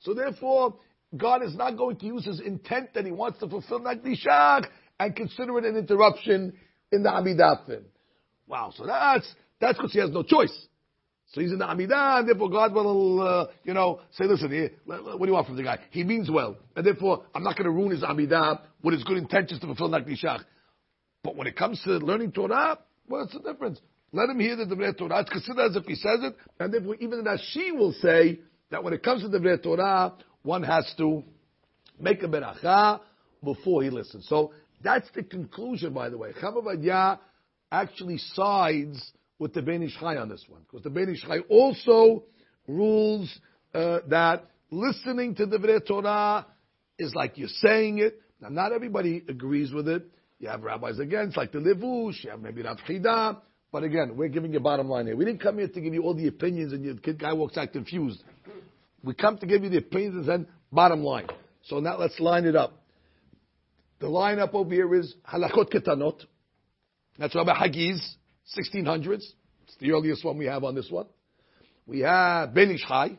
So 0.00 0.12
therefore, 0.12 0.74
God 1.16 1.42
is 1.42 1.56
not 1.56 1.76
going 1.76 1.96
to 1.96 2.06
use 2.06 2.26
his 2.26 2.40
intent 2.40 2.94
that 2.94 3.06
he 3.06 3.12
wants 3.12 3.38
to 3.40 3.48
fulfill 3.48 3.80
Nakdishach 3.80 4.66
and 5.00 5.16
consider 5.16 5.58
it 5.58 5.64
an 5.64 5.76
interruption 5.76 6.52
in 6.90 7.02
the 7.02 7.08
Amidafin. 7.08 7.84
Wow, 8.46 8.72
so 8.76 8.86
that's, 8.86 9.34
that's 9.60 9.78
because 9.78 9.92
he 9.92 10.00
has 10.00 10.10
no 10.10 10.22
choice. 10.22 10.66
So 11.32 11.40
he's 11.40 11.52
in 11.52 11.58
the 11.58 11.64
Amidah, 11.64 12.18
and 12.18 12.28
therefore 12.28 12.50
God 12.50 12.74
will, 12.74 13.22
uh, 13.22 13.46
you 13.64 13.72
know, 13.72 14.00
say, 14.12 14.26
listen, 14.26 14.50
here, 14.50 14.72
what 14.84 15.18
do 15.18 15.26
you 15.26 15.32
want 15.32 15.46
from 15.46 15.56
the 15.56 15.62
guy? 15.62 15.78
He 15.90 16.04
means 16.04 16.30
well, 16.30 16.56
and 16.76 16.84
therefore 16.84 17.24
I'm 17.34 17.42
not 17.42 17.56
going 17.56 17.64
to 17.64 17.70
ruin 17.70 17.90
his 17.90 18.02
Amidah 18.02 18.60
with 18.82 18.92
his 18.92 19.04
good 19.04 19.16
intentions 19.16 19.60
to 19.60 19.66
fulfill 19.66 19.88
Nakdishach. 19.88 20.44
But 21.22 21.36
when 21.36 21.46
it 21.46 21.56
comes 21.56 21.80
to 21.84 21.90
learning 21.98 22.32
Torah, 22.32 22.78
what's 23.06 23.32
the 23.32 23.40
difference? 23.40 23.80
Let 24.12 24.28
him 24.28 24.40
hear 24.40 24.56
the 24.56 24.64
Devrei 24.64 24.96
Torah. 24.96 25.20
It's 25.20 25.30
considered 25.30 25.70
as 25.70 25.76
if 25.76 25.84
he 25.84 25.94
says 25.94 26.20
it, 26.22 26.36
and 26.60 26.72
therefore 26.72 26.96
even 26.96 27.24
that 27.24 27.38
she 27.50 27.72
will 27.72 27.92
say 27.92 28.40
that 28.70 28.84
when 28.84 28.92
it 28.92 29.02
comes 29.02 29.22
to 29.22 29.28
the 29.28 29.38
Devrei 29.38 29.62
Torah, 29.62 30.14
one 30.42 30.62
has 30.62 30.92
to 30.98 31.22
make 31.98 32.22
a 32.22 32.28
beracha 32.28 33.00
before 33.42 33.82
he 33.82 33.90
listens. 33.90 34.28
So 34.28 34.52
that's 34.82 35.08
the 35.14 35.22
conclusion, 35.22 35.94
by 35.94 36.10
the 36.10 36.18
way. 36.18 36.32
Chama 36.32 37.18
actually 37.70 38.18
sides 38.18 39.12
with 39.38 39.54
the 39.54 39.62
Ben 39.62 39.82
Ish 39.82 39.98
Chai 39.98 40.16
on 40.16 40.28
this 40.28 40.44
one, 40.48 40.62
because 40.62 40.82
the 40.82 40.90
Ben 40.90 41.08
Ish 41.08 41.22
Chai 41.22 41.38
also 41.48 42.24
rules 42.68 43.32
uh, 43.74 44.00
that 44.08 44.46
listening 44.70 45.34
to 45.36 45.46
the 45.46 45.56
Devrei 45.56 45.86
Torah 45.86 46.46
is 46.98 47.14
like 47.14 47.38
you're 47.38 47.48
saying 47.48 47.98
it. 47.98 48.20
Now, 48.40 48.48
not 48.48 48.72
everybody 48.72 49.22
agrees 49.28 49.72
with 49.72 49.88
it. 49.88 50.04
You 50.42 50.48
have 50.48 50.64
rabbis 50.64 50.98
against, 50.98 51.36
like 51.36 51.52
the 51.52 51.60
Levush, 51.60 52.24
you 52.24 52.30
have 52.30 52.40
maybe 52.40 52.62
Rav 52.62 52.76
Chida, 52.78 53.40
but 53.70 53.84
again, 53.84 54.16
we're 54.16 54.28
giving 54.28 54.52
you 54.52 54.58
bottom 54.58 54.88
line 54.88 55.06
here. 55.06 55.14
We 55.14 55.24
didn't 55.24 55.40
come 55.40 55.58
here 55.58 55.68
to 55.68 55.80
give 55.80 55.94
you 55.94 56.02
all 56.02 56.14
the 56.14 56.26
opinions 56.26 56.72
and 56.72 56.84
your 56.84 56.96
kid 56.96 57.20
guy 57.20 57.32
walks 57.32 57.56
out 57.56 57.72
confused. 57.72 58.24
We 59.04 59.14
come 59.14 59.38
to 59.38 59.46
give 59.46 59.62
you 59.62 59.70
the 59.70 59.76
opinions 59.78 60.26
and 60.26 60.48
bottom 60.72 61.04
line. 61.04 61.28
So 61.66 61.78
now 61.78 61.96
let's 61.96 62.18
line 62.18 62.44
it 62.44 62.56
up. 62.56 62.72
The 64.00 64.08
lineup 64.08 64.52
over 64.52 64.74
here 64.74 64.92
is 64.96 65.14
Halachot 65.32 65.72
Ketanot. 65.72 66.24
That's 67.20 67.36
Rabbi 67.36 67.54
Hagiz, 67.54 68.16
1600s. 68.58 69.22
It's 69.62 69.76
the 69.78 69.92
earliest 69.92 70.24
one 70.24 70.38
we 70.38 70.46
have 70.46 70.64
on 70.64 70.74
this 70.74 70.90
one. 70.90 71.06
We 71.86 72.00
have 72.00 72.52
Ben 72.52 72.72
Ish 72.72 72.84
Chai. 72.88 73.16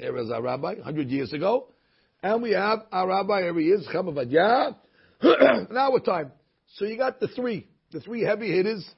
There 0.00 0.16
is 0.16 0.32
our 0.32 0.42
rabbi, 0.42 0.74
100 0.74 1.08
years 1.08 1.32
ago. 1.32 1.68
And 2.20 2.42
we 2.42 2.50
have 2.50 2.80
our 2.90 3.06
rabbi, 3.06 3.42
here 3.42 3.54
he 3.60 3.68
is, 3.68 3.86
now 5.70 5.90
what 5.92 6.04
time? 6.04 6.32
So 6.76 6.84
you 6.84 6.96
got 6.96 7.20
the 7.20 7.28
three, 7.28 7.66
the 7.92 8.00
three 8.00 8.22
heavy 8.22 8.54
hitters 8.54 8.88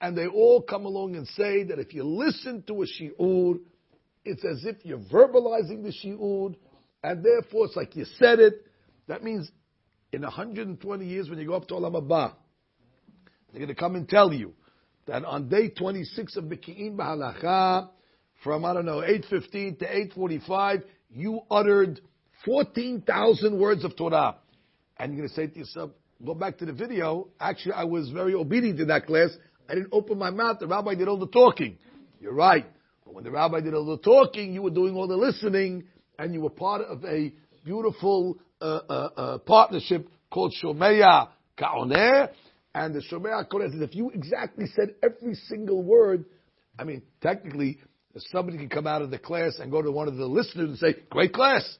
and 0.00 0.16
they 0.16 0.26
all 0.26 0.62
come 0.62 0.84
along 0.84 1.16
and 1.16 1.26
say 1.28 1.64
that 1.64 1.78
if 1.78 1.92
you 1.92 2.04
listen 2.04 2.62
to 2.68 2.82
a 2.82 2.86
shi'ur, 2.86 3.58
it's 4.24 4.44
as 4.44 4.64
if 4.64 4.84
you're 4.84 4.98
verbalizing 4.98 5.82
the 5.82 5.92
shi'ur, 5.92 6.54
and 7.02 7.24
therefore 7.24 7.66
it's 7.66 7.76
like 7.76 7.96
you 7.96 8.04
said 8.18 8.38
it. 8.38 8.64
That 9.08 9.24
means 9.24 9.50
in 10.12 10.22
120 10.22 11.06
years 11.06 11.28
when 11.28 11.38
you 11.38 11.46
go 11.46 11.54
up 11.54 11.66
to 11.68 11.74
Olam 11.74 11.94
Haba, 11.94 12.34
they're 13.50 13.60
going 13.60 13.68
to 13.68 13.74
come 13.74 13.96
and 13.96 14.08
tell 14.08 14.32
you 14.32 14.54
that 15.06 15.24
on 15.24 15.48
day 15.48 15.70
26 15.70 16.36
of 16.36 16.44
Beki'im 16.44 16.96
Bahalacha, 16.96 17.88
from, 18.44 18.64
I 18.64 18.74
don't 18.74 18.84
know, 18.84 18.98
8.15 18.98 19.78
to 19.80 19.86
8.45, 20.16 20.82
you 21.10 21.40
uttered 21.50 22.00
14,000 22.44 23.58
words 23.58 23.84
of 23.84 23.96
Torah. 23.96 24.36
And 24.96 25.12
you're 25.12 25.26
going 25.26 25.28
to 25.28 25.34
say 25.34 25.46
to 25.48 25.58
yourself, 25.58 25.90
go 26.24 26.34
back 26.34 26.58
to 26.58 26.66
the 26.66 26.72
video. 26.72 27.28
Actually, 27.40 27.72
I 27.74 27.84
was 27.84 28.10
very 28.10 28.34
obedient 28.34 28.80
in 28.80 28.88
that 28.88 29.06
class. 29.06 29.30
I 29.68 29.74
didn't 29.74 29.90
open 29.92 30.18
my 30.18 30.30
mouth. 30.30 30.58
The 30.58 30.66
rabbi 30.66 30.94
did 30.94 31.08
all 31.08 31.18
the 31.18 31.26
talking. 31.26 31.78
You're 32.20 32.34
right. 32.34 32.66
But 33.04 33.14
when 33.14 33.24
the 33.24 33.30
rabbi 33.30 33.60
did 33.60 33.74
all 33.74 33.86
the 33.86 33.98
talking, 33.98 34.52
you 34.52 34.62
were 34.62 34.70
doing 34.70 34.94
all 34.94 35.06
the 35.06 35.16
listening, 35.16 35.84
and 36.18 36.34
you 36.34 36.40
were 36.40 36.50
part 36.50 36.82
of 36.82 37.04
a 37.04 37.32
beautiful 37.64 38.38
uh, 38.60 38.64
uh, 38.64 38.92
uh, 39.16 39.38
partnership 39.38 40.08
called 40.30 40.54
Shomeya 40.62 41.28
Ka'oneh. 41.56 42.28
And 42.74 42.94
the 42.94 43.00
Shomeya 43.00 43.48
Ka'oneh 43.48 43.72
says, 43.72 43.80
if 43.80 43.94
you 43.94 44.10
exactly 44.10 44.66
said 44.74 44.94
every 45.02 45.34
single 45.34 45.82
word, 45.82 46.24
I 46.78 46.84
mean, 46.84 47.02
technically, 47.20 47.78
somebody 48.30 48.58
can 48.58 48.68
come 48.68 48.86
out 48.86 49.02
of 49.02 49.10
the 49.10 49.18
class 49.18 49.58
and 49.60 49.70
go 49.70 49.82
to 49.82 49.90
one 49.90 50.08
of 50.08 50.16
the 50.16 50.26
listeners 50.26 50.70
and 50.70 50.78
say, 50.78 50.96
great 51.10 51.32
class. 51.32 51.78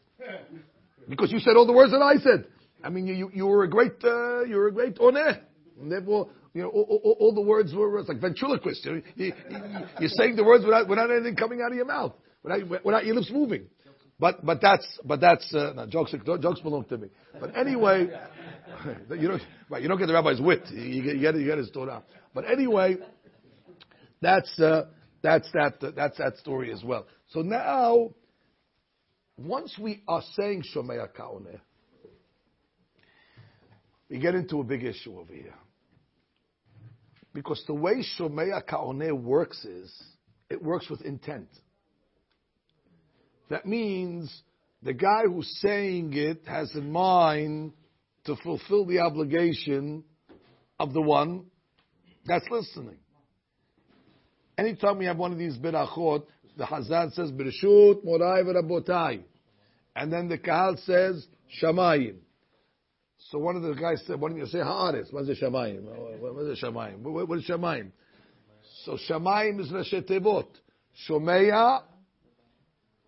Because 1.08 1.32
you 1.32 1.38
said 1.38 1.56
all 1.56 1.66
the 1.66 1.72
words 1.72 1.92
that 1.92 2.02
I 2.02 2.16
said. 2.16 2.46
I 2.82 2.90
mean, 2.90 3.06
you, 3.06 3.30
you, 3.34 3.46
were 3.46 3.64
a 3.64 3.70
great, 3.70 4.02
uh, 4.04 4.44
you 4.44 4.56
were 4.56 4.68
a 4.68 4.72
great 4.72 4.96
oneh. 4.98 5.40
Therefore, 5.80 6.28
you 6.54 6.62
know, 6.62 6.68
all, 6.68 7.00
all, 7.04 7.16
all 7.20 7.34
the 7.34 7.40
words 7.40 7.74
were 7.74 8.02
like 8.02 8.20
ventriloquist. 8.20 8.84
You 8.84 9.02
you, 9.16 9.32
are 9.52 10.08
saying 10.08 10.36
the 10.36 10.44
words 10.44 10.64
without, 10.64 10.88
without 10.88 11.10
anything 11.10 11.36
coming 11.36 11.60
out 11.60 11.70
of 11.70 11.76
your 11.76 11.86
mouth, 11.86 12.14
without, 12.42 12.84
without 12.84 13.06
your 13.06 13.14
lips 13.14 13.30
moving. 13.30 13.66
But 14.20 14.44
but 14.44 14.60
that's 14.60 14.86
but 15.04 15.20
that's 15.20 15.54
uh, 15.54 15.74
no, 15.76 15.86
jokes 15.86 16.12
jokes 16.40 16.60
belong 16.60 16.84
to 16.86 16.98
me. 16.98 17.08
But 17.40 17.56
anyway, 17.56 18.08
you 19.16 19.28
don't 19.28 19.42
right, 19.70 19.80
you 19.80 19.88
don't 19.88 19.98
get 19.98 20.06
the 20.06 20.14
rabbi's 20.14 20.40
wit. 20.40 20.66
You 20.72 21.02
get 21.02 21.14
you 21.14 21.20
get, 21.20 21.36
you 21.36 21.44
get 21.46 21.58
his 21.58 21.70
Torah. 21.70 22.02
But 22.34 22.50
anyway, 22.50 22.96
that's 24.20 24.58
uh, 24.58 24.86
that's 25.22 25.48
that 25.52 25.94
that's 25.94 26.18
that 26.18 26.36
story 26.38 26.72
as 26.72 26.82
well. 26.82 27.06
So 27.28 27.42
now, 27.42 28.10
once 29.36 29.78
we 29.80 30.02
are 30.08 30.22
saying 30.34 30.64
Shomei 30.74 31.06
Kaoneh, 31.16 31.60
we 34.08 34.18
get 34.18 34.34
into 34.34 34.60
a 34.60 34.64
big 34.64 34.84
issue 34.84 35.18
over 35.18 35.32
here. 35.32 35.54
Because 37.34 37.62
the 37.66 37.74
way 37.74 38.02
Shomea 38.18 38.66
Ka'oneh 38.66 39.12
works 39.12 39.64
is, 39.64 39.92
it 40.48 40.62
works 40.62 40.88
with 40.88 41.02
intent. 41.02 41.48
That 43.50 43.66
means 43.66 44.42
the 44.82 44.92
guy 44.92 45.22
who's 45.26 45.50
saying 45.60 46.12
it 46.14 46.42
has 46.46 46.74
in 46.74 46.90
mind 46.90 47.72
to 48.24 48.36
fulfill 48.36 48.86
the 48.86 49.00
obligation 49.00 50.04
of 50.78 50.92
the 50.92 51.00
one 51.00 51.46
that's 52.26 52.46
listening. 52.50 52.98
Anytime 54.56 54.98
we 54.98 55.06
have 55.06 55.16
one 55.16 55.32
of 55.32 55.38
these 55.38 55.56
berachot, 55.56 56.24
the 56.56 56.64
Hazan 56.64 57.12
says, 57.14 57.30
Birshut 57.30 58.04
Morai 58.04 58.42
Rabotai. 58.42 59.22
And 59.94 60.12
then 60.12 60.28
the 60.28 60.36
Kahal 60.36 60.76
says, 60.84 61.26
Shamayim. 61.62 62.16
So 63.18 63.38
one 63.38 63.56
of 63.56 63.62
the 63.62 63.74
guys 63.74 64.02
said, 64.06 64.20
why 64.20 64.28
don't 64.28 64.38
you 64.38 64.46
say 64.46 64.58
Haaretz? 64.58 65.12
What 65.12 65.28
is 65.28 65.38
the 65.38 65.46
Shamayim? 65.46 65.84
Oh, 65.88 66.32
what 66.32 66.46
is 66.46 66.60
the 66.60 66.66
Shamayim? 66.66 66.98
What 67.00 67.38
is 67.38 67.44
Shamayim? 67.44 67.90
So 68.84 68.96
Shamayim 69.08 69.60
is 69.60 69.70
Rashi 69.70 70.08
Tevot. 70.08 70.46
Shomeya, 71.08 71.82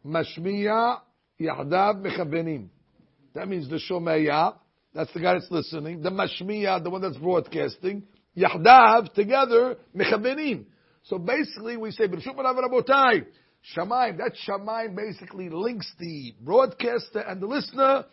Mashmiya, 0.05 1.01
Yahdav, 1.41 2.03
Mechavenim. 2.03 2.69
That 3.35 3.49
means 3.49 3.69
the 3.71 3.81
Shomeya, 3.89 4.57
that's 4.95 5.13
the 5.13 5.21
guy 5.21 5.35
that's 5.35 5.51
listening. 5.51 6.03
The 6.03 6.11
Mashmiya, 6.11 6.83
the 6.83 6.91
one 6.91 7.03
that's 7.03 7.17
broadcasting. 7.17 8.03
Yahdav, 8.37 9.15
together, 9.15 9.77
Mechavenim. 9.97 10.65
So 11.05 11.19
basically 11.19 11.77
we 11.77 11.93
say, 11.93 12.09
B'rshut 12.09 12.37
Rabotai. 12.37 13.27
Shamayim, 13.77 14.19
that 14.19 14.33
Shamayim 14.47 14.97
basically 14.97 15.49
links 15.49 15.91
the 15.99 16.35
broadcaster 16.41 17.21
and 17.21 17.41
the 17.41 17.47
listener 17.47 18.05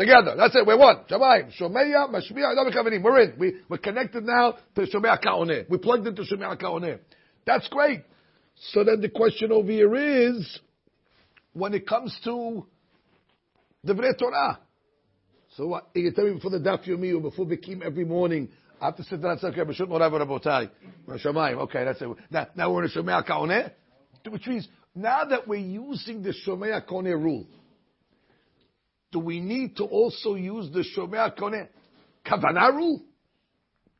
Together. 0.00 0.34
That's 0.34 0.56
it. 0.56 0.66
We're 0.66 0.78
one. 0.78 1.04
Shamayim. 1.10 1.52
Shomeya, 1.60 2.08
Mashmiya, 2.08 3.02
We're 3.02 3.20
in. 3.20 3.34
We, 3.38 3.56
we're 3.68 3.76
connected 3.76 4.24
now 4.24 4.54
to 4.74 4.80
Shomeya 4.86 5.20
Ka'oneh. 5.22 5.68
We 5.68 5.76
plugged 5.76 6.06
into 6.06 6.22
Shomeya 6.22 6.58
Ka'oneh. 6.58 7.00
That's 7.44 7.68
great. 7.68 8.02
So 8.72 8.82
then 8.82 9.02
the 9.02 9.10
question 9.10 9.52
over 9.52 9.70
here 9.70 9.94
is, 9.94 10.58
when 11.52 11.74
it 11.74 11.86
comes 11.86 12.18
to 12.24 12.66
the 13.84 13.92
Vre 13.92 14.14
Torah. 14.18 14.60
So 15.56 15.66
what? 15.66 15.90
You 15.94 16.10
tell 16.12 16.24
me 16.24 16.32
before 16.32 16.52
the 16.52 16.60
Daf 16.60 16.88
Yomi 16.88 17.14
or 17.14 17.20
before 17.20 17.44
Bekim 17.44 17.82
every 17.82 18.06
morning, 18.06 18.48
I 18.80 18.86
have 18.86 18.96
to 18.96 19.04
sit 19.04 19.20
down 19.20 19.32
and 19.32 19.40
say, 19.40 19.48
okay, 19.48 19.60
B'shut 19.60 19.88
Morav 19.88 20.12
Rabotai. 20.12 20.70
Shamayim. 21.08 21.58
Okay, 21.64 21.84
that's 21.84 22.00
it. 22.00 22.08
Now, 22.30 22.46
now 22.56 22.72
we're 22.72 22.84
in 22.84 22.90
a 22.90 23.22
Ka'oneh. 23.22 23.70
Which 24.30 24.46
means, 24.46 24.66
now 24.94 25.24
that 25.24 25.46
we're 25.46 25.56
using 25.56 26.22
the 26.22 26.32
Shomeya 26.46 26.86
Ka'oneh 26.86 27.22
rule, 27.22 27.46
do 29.12 29.18
we 29.18 29.40
need 29.40 29.76
to 29.76 29.84
also 29.84 30.34
use 30.34 30.70
the 30.72 30.84
Shomea 30.96 31.36
Koneh 31.36 31.68
Kavanah? 32.24 33.00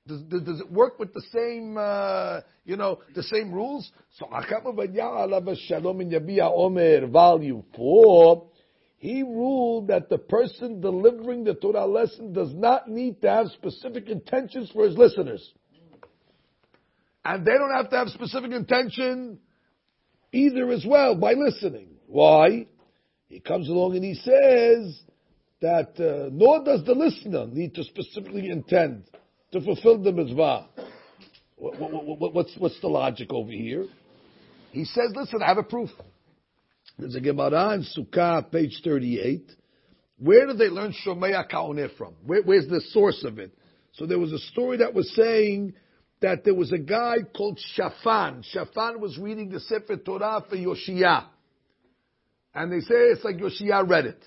Does, 0.06 0.22
does, 0.22 0.42
does, 0.42 0.60
it 0.60 0.72
work 0.72 0.98
with 0.98 1.12
the 1.12 1.22
same, 1.32 1.76
uh, 1.78 2.40
you 2.64 2.76
know, 2.76 3.00
the 3.14 3.22
same 3.22 3.52
rules? 3.52 3.90
So, 4.18 4.26
volume 7.06 7.64
4, 7.76 8.46
he 8.96 9.22
ruled 9.22 9.88
that 9.88 10.08
the 10.08 10.18
person 10.18 10.80
delivering 10.80 11.44
the 11.44 11.54
Torah 11.54 11.86
lesson 11.86 12.32
does 12.32 12.52
not 12.54 12.88
need 12.88 13.20
to 13.22 13.30
have 13.30 13.48
specific 13.48 14.08
intentions 14.08 14.70
for 14.72 14.84
his 14.86 14.96
listeners. 14.96 15.52
And 17.24 17.44
they 17.44 17.52
don't 17.52 17.72
have 17.72 17.90
to 17.90 17.96
have 17.96 18.08
specific 18.08 18.52
intention 18.52 19.38
either 20.32 20.70
as 20.70 20.84
well 20.86 21.14
by 21.14 21.34
listening. 21.34 21.88
Why? 22.06 22.66
He 23.30 23.38
comes 23.38 23.68
along 23.68 23.94
and 23.94 24.04
he 24.04 24.14
says 24.14 25.00
that 25.62 25.94
uh, 26.00 26.30
nor 26.32 26.64
does 26.64 26.84
the 26.84 26.94
listener 26.94 27.46
need 27.46 27.74
to 27.76 27.84
specifically 27.84 28.50
intend 28.50 29.04
to 29.52 29.60
fulfill 29.60 30.02
the 30.02 30.10
mitzvah. 30.10 30.66
What, 31.56 31.78
what, 31.78 32.34
what's, 32.34 32.54
what's 32.58 32.80
the 32.80 32.88
logic 32.88 33.32
over 33.32 33.52
here? 33.52 33.86
He 34.72 34.84
says, 34.84 35.12
listen, 35.14 35.42
I 35.42 35.46
have 35.46 35.58
a 35.58 35.62
proof. 35.62 35.90
There's 36.98 37.14
a 37.14 37.20
Gemara 37.20 37.74
in 37.74 37.84
Sukkah, 37.96 38.50
page 38.50 38.80
38. 38.82 39.52
Where 40.18 40.46
did 40.46 40.58
they 40.58 40.68
learn 40.68 40.92
Shomea 41.06 41.48
Kaoneh 41.48 41.96
from? 41.96 42.14
Where, 42.26 42.42
where's 42.42 42.66
the 42.66 42.80
source 42.80 43.22
of 43.24 43.38
it? 43.38 43.56
So 43.92 44.06
there 44.06 44.18
was 44.18 44.32
a 44.32 44.38
story 44.38 44.78
that 44.78 44.92
was 44.92 45.14
saying 45.14 45.74
that 46.20 46.44
there 46.44 46.54
was 46.54 46.72
a 46.72 46.78
guy 46.78 47.18
called 47.36 47.60
Shafan. 47.78 48.44
Shafan 48.54 48.98
was 48.98 49.18
reading 49.18 49.50
the 49.50 49.60
Sefer 49.60 49.96
Torah 49.98 50.44
for 50.48 50.56
Yoshia. 50.56 51.26
And 52.54 52.72
they 52.72 52.80
say 52.80 52.94
it's 52.94 53.24
like 53.24 53.36
Yoshia 53.36 53.88
read 53.88 54.06
it. 54.06 54.24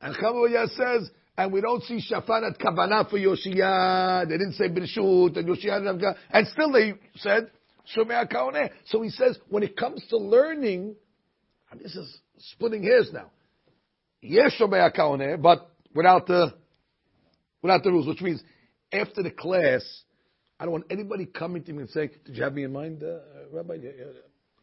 And 0.00 0.14
Chamuel 0.16 0.68
says, 0.76 1.10
and 1.36 1.52
we 1.52 1.60
don't 1.60 1.82
see 1.82 2.00
Shafan 2.10 2.48
at 2.48 2.58
Kavanah 2.58 3.10
for 3.10 3.18
Yoshia. 3.18 4.28
They 4.28 4.38
didn't 4.38 4.52
say 4.52 4.68
Birshut, 4.68 5.36
and 5.36 5.48
Yoshia 5.48 6.14
and 6.30 6.46
still 6.48 6.72
they 6.72 6.94
said. 7.16 7.50
So 7.86 9.02
he 9.02 9.10
says, 9.10 9.38
when 9.48 9.62
it 9.62 9.76
comes 9.76 10.04
to 10.10 10.16
learning, 10.16 10.94
and 11.70 11.80
this 11.80 11.94
is 11.94 12.18
splitting 12.38 12.82
hairs 12.82 13.10
now. 13.12 13.30
Yes, 14.22 14.54
Shomei 14.58 14.94
Kaoneh, 14.96 15.40
but 15.40 15.70
without 15.94 16.26
the, 16.26 16.54
without 17.62 17.82
the 17.82 17.90
rules, 17.90 18.06
which 18.06 18.22
means 18.22 18.42
after 18.92 19.22
the 19.22 19.30
class, 19.30 19.82
I 20.58 20.64
don't 20.64 20.72
want 20.72 20.86
anybody 20.90 21.26
coming 21.26 21.62
to 21.64 21.72
me 21.72 21.80
and 21.80 21.90
saying, 21.90 22.10
"Did 22.24 22.36
you 22.36 22.42
have 22.44 22.54
me 22.54 22.64
in 22.64 22.72
mind, 22.72 23.02
uh, 23.02 23.18
Rabbi?" 23.52 23.76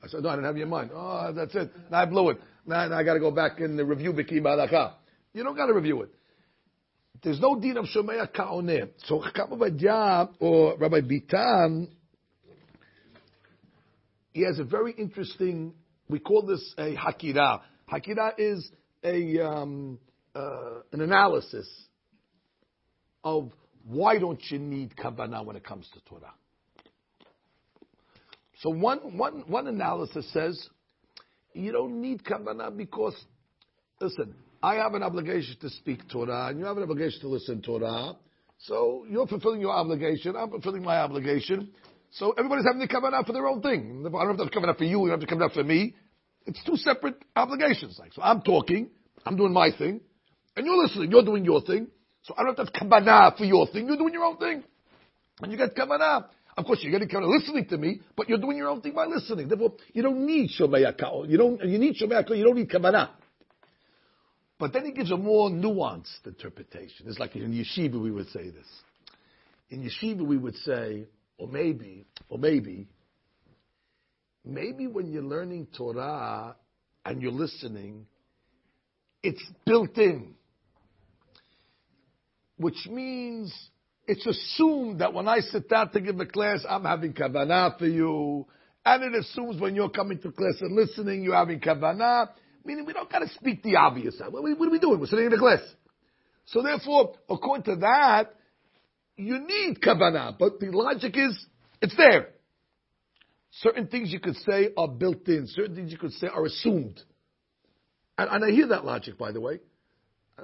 I 0.03 0.07
said, 0.07 0.23
"No, 0.23 0.29
I 0.29 0.35
didn't 0.35 0.45
have 0.45 0.57
your 0.57 0.67
mind." 0.67 0.91
Oh, 0.93 1.31
that's 1.33 1.53
it. 1.55 1.71
Now 1.91 2.01
I 2.01 2.05
blew 2.05 2.29
it. 2.29 2.37
Now, 2.65 2.87
now 2.87 2.97
I 2.97 3.03
got 3.03 3.13
to 3.13 3.19
go 3.19 3.31
back 3.31 3.59
and 3.59 3.77
review 3.87 4.13
Biki 4.13 4.41
Balaka. 4.41 4.93
You 5.33 5.43
don't 5.43 5.55
got 5.55 5.67
to 5.67 5.73
review 5.73 6.01
it. 6.03 6.09
There's 7.23 7.39
no 7.39 7.59
din 7.59 7.77
of 7.77 7.85
Shomea 7.85 8.33
Ka'oneh. 8.33 8.89
So 9.05 9.21
Chakam 9.21 10.29
or 10.39 10.77
Rabbi 10.77 11.01
Bitan, 11.01 11.87
he 14.33 14.43
has 14.43 14.59
a 14.59 14.63
very 14.63 14.93
interesting. 14.93 15.73
We 16.09 16.19
call 16.19 16.43
this 16.43 16.73
a 16.77 16.95
hakira. 16.95 17.61
Hakira 17.91 18.33
is 18.37 18.69
a 19.03 19.39
um, 19.39 19.99
uh, 20.35 20.81
an 20.91 21.01
analysis 21.01 21.69
of 23.23 23.51
why 23.85 24.17
don't 24.17 24.41
you 24.49 24.59
need 24.59 24.95
kavanah 24.95 25.45
when 25.45 25.55
it 25.55 25.63
comes 25.63 25.87
to 25.93 25.99
Torah? 26.01 26.33
So 28.61 28.69
one, 28.69 29.17
one, 29.17 29.43
one 29.47 29.67
analysis 29.67 30.31
says 30.31 30.69
you 31.53 31.71
don't 31.71 31.99
need 31.99 32.23
kavanah 32.23 32.77
because, 32.77 33.15
listen, 33.99 34.35
I 34.61 34.75
have 34.75 34.93
an 34.93 35.01
obligation 35.01 35.57
to 35.61 35.69
speak 35.69 36.07
Torah 36.11 36.47
and 36.49 36.59
you 36.59 36.65
have 36.65 36.77
an 36.77 36.83
obligation 36.83 37.21
to 37.21 37.27
listen 37.27 37.63
Torah. 37.63 38.15
So 38.59 39.05
you're 39.09 39.25
fulfilling 39.25 39.61
your 39.61 39.71
obligation, 39.71 40.35
I'm 40.35 40.51
fulfilling 40.51 40.83
my 40.83 40.97
obligation. 40.97 41.71
So 42.11 42.31
everybody's 42.37 42.65
having 42.65 42.87
to 42.87 42.93
kavanah 42.93 43.25
for 43.25 43.33
their 43.33 43.47
own 43.47 43.63
thing. 43.63 44.05
I 44.05 44.09
don't 44.23 44.37
have 44.37 44.51
to 44.51 44.59
kavanah 44.59 44.77
for 44.77 44.83
you, 44.83 45.01
you 45.01 45.09
don't 45.09 45.19
have 45.19 45.27
to 45.27 45.35
kavanah 45.35 45.53
for 45.53 45.63
me. 45.63 45.95
It's 46.45 46.63
two 46.63 46.75
separate 46.75 47.15
obligations. 47.35 47.97
Like, 47.99 48.13
so 48.13 48.21
I'm 48.21 48.41
talking, 48.41 48.89
I'm 49.25 49.37
doing 49.37 49.53
my 49.53 49.71
thing, 49.75 50.01
and 50.55 50.65
you're 50.65 50.77
listening, 50.77 51.09
you're 51.09 51.25
doing 51.25 51.45
your 51.45 51.61
thing. 51.61 51.87
So 52.23 52.35
I 52.37 52.43
don't 52.43 52.55
have 52.55 52.67
to 52.67 52.79
have 52.79 52.89
kavanah 52.89 53.37
for 53.37 53.45
your 53.45 53.65
thing. 53.67 53.87
You're 53.87 53.97
doing 53.97 54.13
your 54.13 54.25
own 54.25 54.37
thing. 54.37 54.63
And 55.41 55.51
you 55.51 55.57
get 55.57 55.75
kavanah. 55.75 56.25
Of 56.57 56.65
course, 56.65 56.79
you're 56.81 56.91
getting 56.91 57.07
kind 57.07 57.23
of 57.23 57.29
listening 57.29 57.65
to 57.67 57.77
me, 57.77 58.01
but 58.15 58.27
you're 58.27 58.37
doing 58.37 58.57
your 58.57 58.67
own 58.67 58.81
thing 58.81 58.93
by 58.93 59.05
listening. 59.05 59.47
Therefore, 59.47 59.73
you 59.93 60.01
don't 60.01 60.25
need 60.25 60.51
shomayakao. 60.59 61.29
You 61.29 61.37
don't, 61.37 61.63
you 61.63 61.77
need 61.77 61.95
shomayakao, 61.95 62.37
you 62.37 62.43
don't 62.43 62.55
need 62.55 62.69
kavanah. 62.69 63.09
But 64.59 64.73
then 64.73 64.85
he 64.85 64.91
gives 64.91 65.11
a 65.11 65.17
more 65.17 65.49
nuanced 65.49 66.25
interpretation. 66.25 67.07
It's 67.07 67.19
like 67.19 67.35
in 67.35 67.51
yeshiva 67.51 67.99
we 68.01 68.11
would 68.11 68.29
say 68.29 68.49
this. 68.49 68.67
In 69.69 69.81
yeshiva 69.81 70.25
we 70.25 70.37
would 70.37 70.55
say, 70.57 71.07
or 71.37 71.47
maybe, 71.47 72.05
or 72.29 72.37
maybe, 72.37 72.87
maybe 74.45 74.87
when 74.87 75.11
you're 75.11 75.23
learning 75.23 75.67
Torah 75.75 76.55
and 77.05 77.21
you're 77.21 77.31
listening, 77.31 78.05
it's 79.23 79.43
built 79.65 79.97
in 79.97 80.35
which 82.61 82.87
means 82.87 83.51
it's 84.11 84.25
assumed 84.25 84.99
that 84.99 85.13
when 85.13 85.29
I 85.29 85.39
sit 85.39 85.69
down 85.69 85.89
to 85.93 86.01
give 86.01 86.19
a 86.19 86.25
class, 86.25 86.65
I'm 86.69 86.83
having 86.83 87.13
kavanah 87.13 87.79
for 87.79 87.85
you. 87.87 88.45
And 88.85 89.03
it 89.03 89.17
assumes 89.17 89.61
when 89.61 89.73
you're 89.73 89.89
coming 89.89 90.19
to 90.19 90.31
class 90.33 90.55
and 90.59 90.75
listening, 90.75 91.23
you're 91.23 91.35
having 91.35 91.61
kavanah. 91.61 92.27
Meaning 92.65 92.85
we 92.85 92.91
don't 92.91 93.09
gotta 93.09 93.29
speak 93.29 93.63
the 93.63 93.77
obvious. 93.77 94.19
What, 94.19 94.43
what 94.43 94.67
are 94.67 94.69
we 94.69 94.79
doing? 94.79 94.99
We're 94.99 95.05
sitting 95.05 95.25
in 95.25 95.31
the 95.31 95.37
class. 95.37 95.61
So 96.47 96.61
therefore, 96.61 97.13
according 97.29 97.63
to 97.73 97.75
that, 97.77 98.35
you 99.15 99.39
need 99.39 99.79
kavanah. 99.79 100.37
But 100.37 100.59
the 100.59 100.71
logic 100.71 101.15
is, 101.15 101.45
it's 101.81 101.95
there. 101.95 102.31
Certain 103.61 103.87
things 103.87 104.11
you 104.11 104.19
could 104.19 104.35
say 104.35 104.71
are 104.75 104.89
built 104.89 105.25
in. 105.29 105.47
Certain 105.47 105.73
things 105.73 105.89
you 105.89 105.97
could 105.97 106.11
say 106.13 106.27
are 106.27 106.43
assumed. 106.43 106.99
And, 108.17 108.29
and 108.29 108.43
I 108.43 108.51
hear 108.51 108.67
that 108.67 108.83
logic, 108.83 109.17
by 109.17 109.31
the 109.31 109.39
way. 109.39 109.59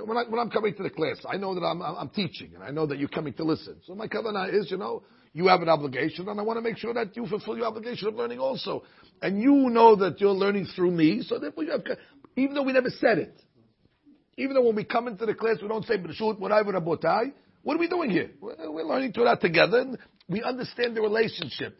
When, 0.05 0.17
I, 0.17 0.23
when 0.29 0.39
I'm 0.39 0.49
coming 0.49 0.75
to 0.75 0.83
the 0.83 0.89
class, 0.89 1.17
I 1.27 1.37
know 1.37 1.55
that 1.55 1.61
I'm, 1.61 1.81
I'm 1.81 2.09
teaching, 2.09 2.51
and 2.53 2.63
I 2.63 2.71
know 2.71 2.85
that 2.85 2.99
you're 2.99 3.09
coming 3.09 3.33
to 3.33 3.43
listen. 3.43 3.77
So 3.85 3.95
my 3.95 4.07
kavanah 4.07 4.53
is, 4.53 4.69
you 4.69 4.77
know, 4.77 5.03
you 5.33 5.47
have 5.47 5.61
an 5.61 5.69
obligation, 5.69 6.27
and 6.29 6.39
I 6.39 6.43
want 6.43 6.57
to 6.57 6.61
make 6.61 6.77
sure 6.77 6.93
that 6.93 7.15
you 7.15 7.25
fulfill 7.27 7.57
your 7.57 7.67
obligation 7.67 8.07
of 8.07 8.15
learning 8.15 8.39
also. 8.39 8.83
And 9.21 9.41
you 9.41 9.69
know 9.69 9.95
that 9.95 10.19
you're 10.19 10.31
learning 10.31 10.67
through 10.75 10.91
me, 10.91 11.23
so 11.23 11.39
therefore 11.39 11.63
you 11.63 11.71
have, 11.71 11.83
even 12.35 12.53
though 12.53 12.63
we 12.63 12.73
never 12.73 12.89
said 12.89 13.17
it, 13.17 13.41
even 14.37 14.53
though 14.53 14.63
when 14.63 14.75
we 14.75 14.83
come 14.83 15.07
into 15.07 15.25
the 15.25 15.33
class 15.33 15.57
we 15.61 15.67
don't 15.67 15.85
say 15.85 15.97
B'rishut, 15.97 16.39
what 16.39 16.51
are 16.51 16.63
we 17.77 17.87
doing 17.87 18.09
here? 18.11 18.31
We're 18.39 18.83
learning 18.83 19.13
Torah 19.13 19.37
together, 19.37 19.79
and 19.79 19.97
we 20.29 20.43
understand 20.43 20.95
the 20.95 21.01
relationship. 21.01 21.75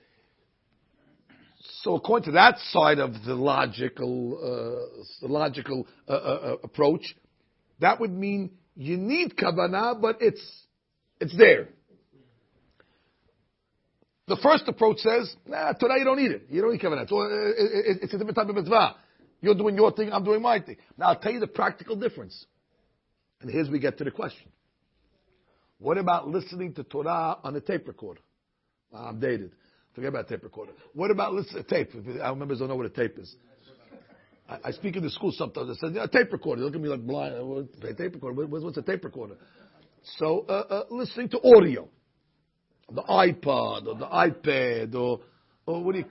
So 1.82 1.96
according 1.96 2.26
to 2.26 2.32
that 2.32 2.58
side 2.72 3.00
of 3.00 3.14
the 3.26 3.36
logical, 3.36 4.38
uh, 4.38 5.04
the 5.22 5.32
logical 5.32 5.88
uh, 6.08 6.12
uh, 6.12 6.16
uh 6.16 6.56
approach, 6.64 7.16
that 7.80 8.00
would 8.00 8.12
mean 8.12 8.52
you 8.76 8.98
need 8.98 9.36
kavanah, 9.36 10.02
but 10.02 10.18
it's 10.22 10.42
it's 11.20 11.36
there. 11.38 11.70
The 14.28 14.38
first 14.44 14.68
approach 14.68 14.98
says, 14.98 15.34
nah, 15.46 15.72
today 15.74 15.96
you 16.00 16.04
don't 16.04 16.18
need 16.18 16.32
it. 16.32 16.48
You 16.50 16.62
don't 16.62 16.74
need 16.74 16.82
kavanah. 16.82 17.06
It's, 17.10 18.04
it's 18.04 18.14
a 18.14 18.18
different 18.18 18.36
type 18.36 18.50
of 18.50 18.56
mitzvah. 18.56 18.96
You're 19.42 19.56
doing 19.56 19.76
your 19.76 19.92
thing, 19.92 20.12
I'm 20.12 20.24
doing 20.24 20.42
my 20.42 20.60
thing. 20.60 20.78
Now 20.98 21.08
I'll 21.10 21.20
tell 21.20 21.32
you 21.32 21.40
the 21.40 21.48
practical 21.48 21.96
difference. 21.96 22.46
And 23.42 23.50
here's 23.50 23.70
we 23.70 23.80
get 23.80 23.98
to 24.00 24.04
the 24.04 24.12
question. 24.12 24.50
What 25.80 25.98
about 25.98 26.28
listening 26.28 26.74
to 26.74 26.84
Torah 26.84 27.38
on 27.44 27.56
a 27.56 27.62
tape 27.62 27.88
recorder? 27.88 28.22
I'm 28.94 29.20
dated. 29.20 29.52
Forget 29.94 30.10
about 30.10 30.28
tape 30.28 30.44
recorder. 30.44 30.74
What 30.94 31.12
about 31.12 31.34
listening 31.34 31.64
to 31.64 31.70
tape? 31.70 31.92
Our 32.22 32.36
members 32.36 32.60
don't 32.60 32.68
know 32.68 32.76
what 32.76 32.88
a 32.88 32.90
tape 32.90 33.18
is. 33.20 33.36
I, 34.50 34.58
I 34.66 34.72
speak 34.72 34.96
in 34.96 35.04
the 35.04 35.10
school 35.10 35.32
sometimes. 35.32 35.78
I 35.78 35.88
said, 35.88 35.96
yeah, 35.96 36.06
tape 36.06 36.32
recorder. 36.32 36.62
They 36.62 36.66
look 36.66 36.76
at 36.76 36.82
me 36.82 36.90
like 36.90 37.06
blind. 37.06 37.36
A 37.36 37.94
tape 37.94 38.14
recorder. 38.14 38.46
What, 38.46 38.64
what's 38.64 38.78
a 38.78 38.82
tape 38.82 39.04
recorder? 39.04 39.36
So, 40.18 40.46
uh, 40.48 40.52
uh, 40.52 40.84
listening 40.90 41.30
to 41.30 41.40
audio, 41.44 41.90
the 42.92 43.04
iPod 43.04 43.88
or 43.88 43.96
the 43.96 44.06
iPad 44.06 44.96
or, 44.96 45.20
or 45.66 45.84
what 45.84 45.94
do 45.94 46.00
you? 46.00 46.06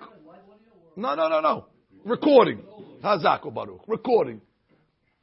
No, 0.96 1.14
no, 1.14 1.28
no, 1.28 1.40
no. 1.40 1.66
Recording. 2.04 2.62
Hazako 3.02 3.52
Baruch. 3.52 3.82
Recording. 3.86 4.40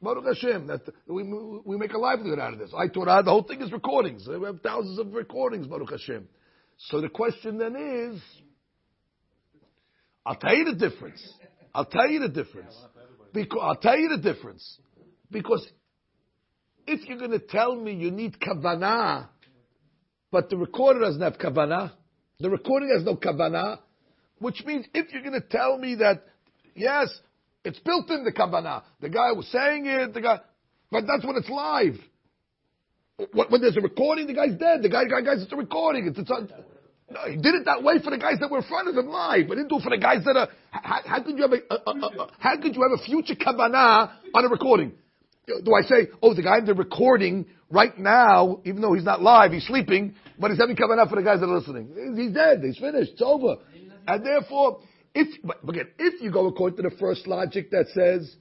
Baruch 0.02 0.26
Hashem. 0.26 0.66
That 0.66 0.82
we 1.06 1.22
we 1.64 1.76
make 1.76 1.92
a 1.92 1.98
livelihood 1.98 2.38
out 2.38 2.52
of 2.52 2.58
this. 2.58 2.72
I 2.76 2.88
Torah. 2.88 3.22
The 3.22 3.30
whole 3.30 3.42
thing 3.42 3.62
is 3.62 3.72
recordings. 3.72 4.26
We 4.28 4.44
have 4.44 4.60
thousands 4.60 4.98
of 4.98 5.12
recordings. 5.14 5.66
Baruch 5.66 5.90
Hashem. 5.90 6.28
So 6.78 7.00
the 7.00 7.08
question 7.08 7.58
then 7.58 7.76
is, 7.76 8.20
I'll 10.26 10.36
tell 10.36 10.54
you 10.54 10.64
the 10.64 10.74
difference. 10.74 11.26
I'll 11.74 11.84
tell 11.84 12.08
you 12.08 12.20
the 12.20 12.28
difference. 12.28 12.74
Because 13.34 13.58
I'll 13.60 13.76
tell 13.76 13.98
you 13.98 14.08
the 14.16 14.32
difference. 14.32 14.78
Because 15.30 15.66
if 16.86 17.06
you're 17.08 17.18
going 17.18 17.32
to 17.32 17.40
tell 17.40 17.74
me 17.74 17.94
you 17.94 18.12
need 18.12 18.38
kavanah, 18.38 19.28
but 20.30 20.48
the 20.48 20.56
recorder 20.56 21.00
doesn't 21.00 21.20
have 21.20 21.34
kavanah, 21.34 21.90
the 22.38 22.48
recording 22.48 22.90
has 22.96 23.04
no 23.04 23.16
kavanah, 23.16 23.80
which 24.38 24.64
means 24.64 24.86
if 24.94 25.12
you're 25.12 25.22
going 25.22 25.40
to 25.40 25.46
tell 25.46 25.76
me 25.76 25.96
that 25.96 26.24
yes, 26.76 27.08
it's 27.64 27.78
built 27.80 28.08
in 28.10 28.24
the 28.24 28.32
kavanah, 28.32 28.84
the 29.00 29.08
guy 29.08 29.32
was 29.32 29.48
saying 29.48 29.86
it, 29.86 30.14
the 30.14 30.20
guy, 30.20 30.38
but 30.92 31.04
that's 31.06 31.26
when 31.26 31.36
it's 31.36 31.48
live. 31.48 31.96
When 33.32 33.60
there's 33.60 33.76
a 33.76 33.80
recording, 33.80 34.28
the 34.28 34.34
guy's 34.34 34.58
dead. 34.58 34.82
The 34.82 34.88
guy, 34.88 35.04
guy 35.04 35.22
guys, 35.22 35.42
it's 35.42 35.52
a 35.52 35.56
recording. 35.56 36.06
It's, 36.06 36.18
it's 36.18 36.30
no, 37.10 37.20
he 37.28 37.36
did 37.36 37.54
it 37.54 37.66
that 37.66 37.82
way 37.82 37.98
for 38.02 38.10
the 38.10 38.18
guys 38.18 38.36
that 38.40 38.50
were 38.50 38.58
in 38.58 38.64
front 38.64 38.88
of 38.88 38.96
him 38.96 39.08
live, 39.08 39.46
but 39.46 39.56
didn't 39.56 39.68
do 39.68 39.76
it 39.76 39.82
for 39.82 39.90
the 39.90 39.98
guys 39.98 40.24
that 40.24 40.36
are. 40.36 40.48
How, 40.70 41.00
how 41.04 41.22
could 41.22 41.36
you 41.36 41.42
have 41.42 41.52
a, 41.52 41.74
a, 41.74 41.90
a, 41.90 42.22
a, 42.22 42.30
how 42.38 42.56
could 42.60 42.74
you 42.74 42.82
have 42.82 42.98
a 42.98 43.04
future 43.04 43.34
kavanah 43.34 44.10
on 44.34 44.44
a 44.44 44.48
recording? 44.48 44.92
Do 45.46 45.74
I 45.74 45.82
say, 45.82 46.08
oh, 46.22 46.32
the 46.32 46.42
guy 46.42 46.58
in 46.58 46.64
the 46.64 46.72
recording 46.72 47.46
right 47.70 47.96
now, 47.98 48.60
even 48.64 48.80
though 48.80 48.94
he's 48.94 49.04
not 49.04 49.20
live, 49.20 49.52
he's 49.52 49.66
sleeping, 49.66 50.14
but 50.38 50.50
he's 50.50 50.58
having 50.58 50.76
kavanah 50.76 51.08
for 51.10 51.16
the 51.16 51.22
guys 51.22 51.40
that 51.40 51.46
are 51.46 51.58
listening? 51.58 52.14
He's 52.16 52.32
dead. 52.32 52.62
He's 52.64 52.78
finished. 52.78 53.12
It's 53.12 53.22
over. 53.22 53.56
And 54.06 54.24
therefore, 54.24 54.80
if 55.14 55.28
but 55.44 55.58
again, 55.68 55.88
if 55.98 56.22
you 56.22 56.32
go 56.32 56.46
according 56.46 56.82
to 56.82 56.88
the 56.88 56.96
first 56.96 57.26
logic 57.26 57.70
that 57.70 57.86
says 57.94 58.34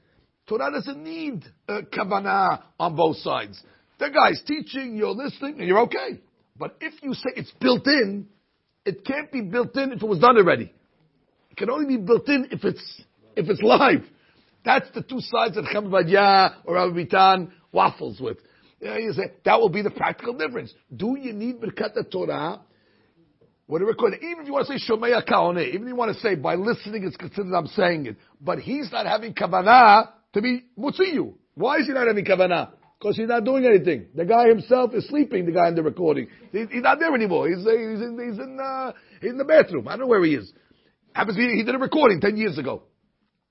Torah 0.47 0.71
doesn't 0.71 1.03
need 1.03 1.43
uh, 1.67 1.81
kavanah 1.93 2.63
on 2.79 2.95
both 2.95 3.17
sides, 3.17 3.61
the 3.99 4.09
guy's 4.09 4.41
teaching, 4.45 4.95
you're 4.95 5.11
listening, 5.11 5.59
and 5.59 5.67
you're 5.67 5.81
okay. 5.81 6.21
But 6.57 6.77
if 6.79 7.01
you 7.03 7.13
say 7.13 7.31
it's 7.35 7.51
built 7.59 7.85
in, 7.87 8.27
it 8.85 9.05
can't 9.05 9.31
be 9.31 9.41
built 9.41 9.75
in 9.75 9.91
if 9.91 10.01
it 10.01 10.07
was 10.07 10.19
done 10.19 10.37
already. 10.37 10.71
It 11.51 11.57
can 11.57 11.69
only 11.69 11.97
be 11.97 12.01
built 12.01 12.27
in 12.29 12.47
if 12.51 12.63
it's 12.63 13.01
if 13.35 13.49
it's 13.49 13.61
live. 13.61 14.03
That's 14.65 14.89
the 14.93 15.01
two 15.01 15.19
sides 15.19 15.55
that 15.55 15.65
Ovadia 15.65 16.55
or 16.65 16.75
Rabbi 16.75 17.03
Bitan 17.05 17.51
waffles 17.71 18.19
with. 18.19 18.37
You, 18.79 18.87
know, 18.87 18.97
you 18.97 19.13
say 19.13 19.33
that 19.45 19.59
will 19.59 19.69
be 19.69 19.81
the 19.81 19.91
practical 19.91 20.33
difference. 20.33 20.73
Do 20.95 21.17
you 21.19 21.33
need 21.33 21.61
Birkat 21.61 22.11
Torah 22.11 22.61
When 23.65 23.81
a 23.81 23.85
recording, 23.85 24.19
even 24.23 24.41
if 24.41 24.47
you 24.47 24.53
want 24.53 24.67
to 24.67 24.77
say 24.77 24.91
Shomea 24.91 25.27
Kaoneh, 25.27 25.67
even 25.69 25.83
if 25.83 25.87
you 25.89 25.95
want 25.95 26.13
to 26.15 26.19
say 26.21 26.35
by 26.35 26.55
listening 26.55 27.03
it's 27.03 27.17
considered 27.17 27.53
I'm 27.55 27.67
saying 27.67 28.07
it, 28.07 28.17
but 28.41 28.59
he's 28.59 28.91
not 28.91 29.05
having 29.05 29.33
kavanah 29.33 30.09
to 30.33 30.41
be 30.41 30.63
mutziyu. 30.77 31.33
Why 31.55 31.77
is 31.77 31.87
he 31.87 31.93
not 31.93 32.07
having 32.07 32.25
kavanah? 32.25 32.71
Because 33.03 33.17
he's 33.17 33.27
not 33.27 33.43
doing 33.43 33.65
anything. 33.65 34.05
The 34.15 34.23
guy 34.23 34.47
himself 34.47 34.93
is 34.93 35.05
sleeping, 35.09 35.45
the 35.45 35.51
guy 35.51 35.67
in 35.67 35.75
the 35.75 35.83
recording. 35.83 36.29
He's, 36.53 36.69
he's 36.71 36.83
not 36.83 36.99
there 36.99 37.13
anymore. 37.13 37.49
He's, 37.49 37.57
he's 37.57 37.65
in, 37.67 38.17
he's 38.17 38.39
in, 38.39 38.57
uh, 38.57 38.93
he's 39.19 39.31
in 39.31 39.37
the 39.37 39.43
bathroom. 39.43 39.89
I 39.89 39.91
don't 39.91 40.01
know 40.01 40.07
where 40.07 40.23
he 40.23 40.35
is. 40.35 40.49
Happens 41.11 41.35
he, 41.35 41.49
he 41.57 41.63
did 41.65 41.75
a 41.75 41.79
recording 41.79 42.21
10 42.21 42.37
years 42.37 42.57
ago. 42.57 42.83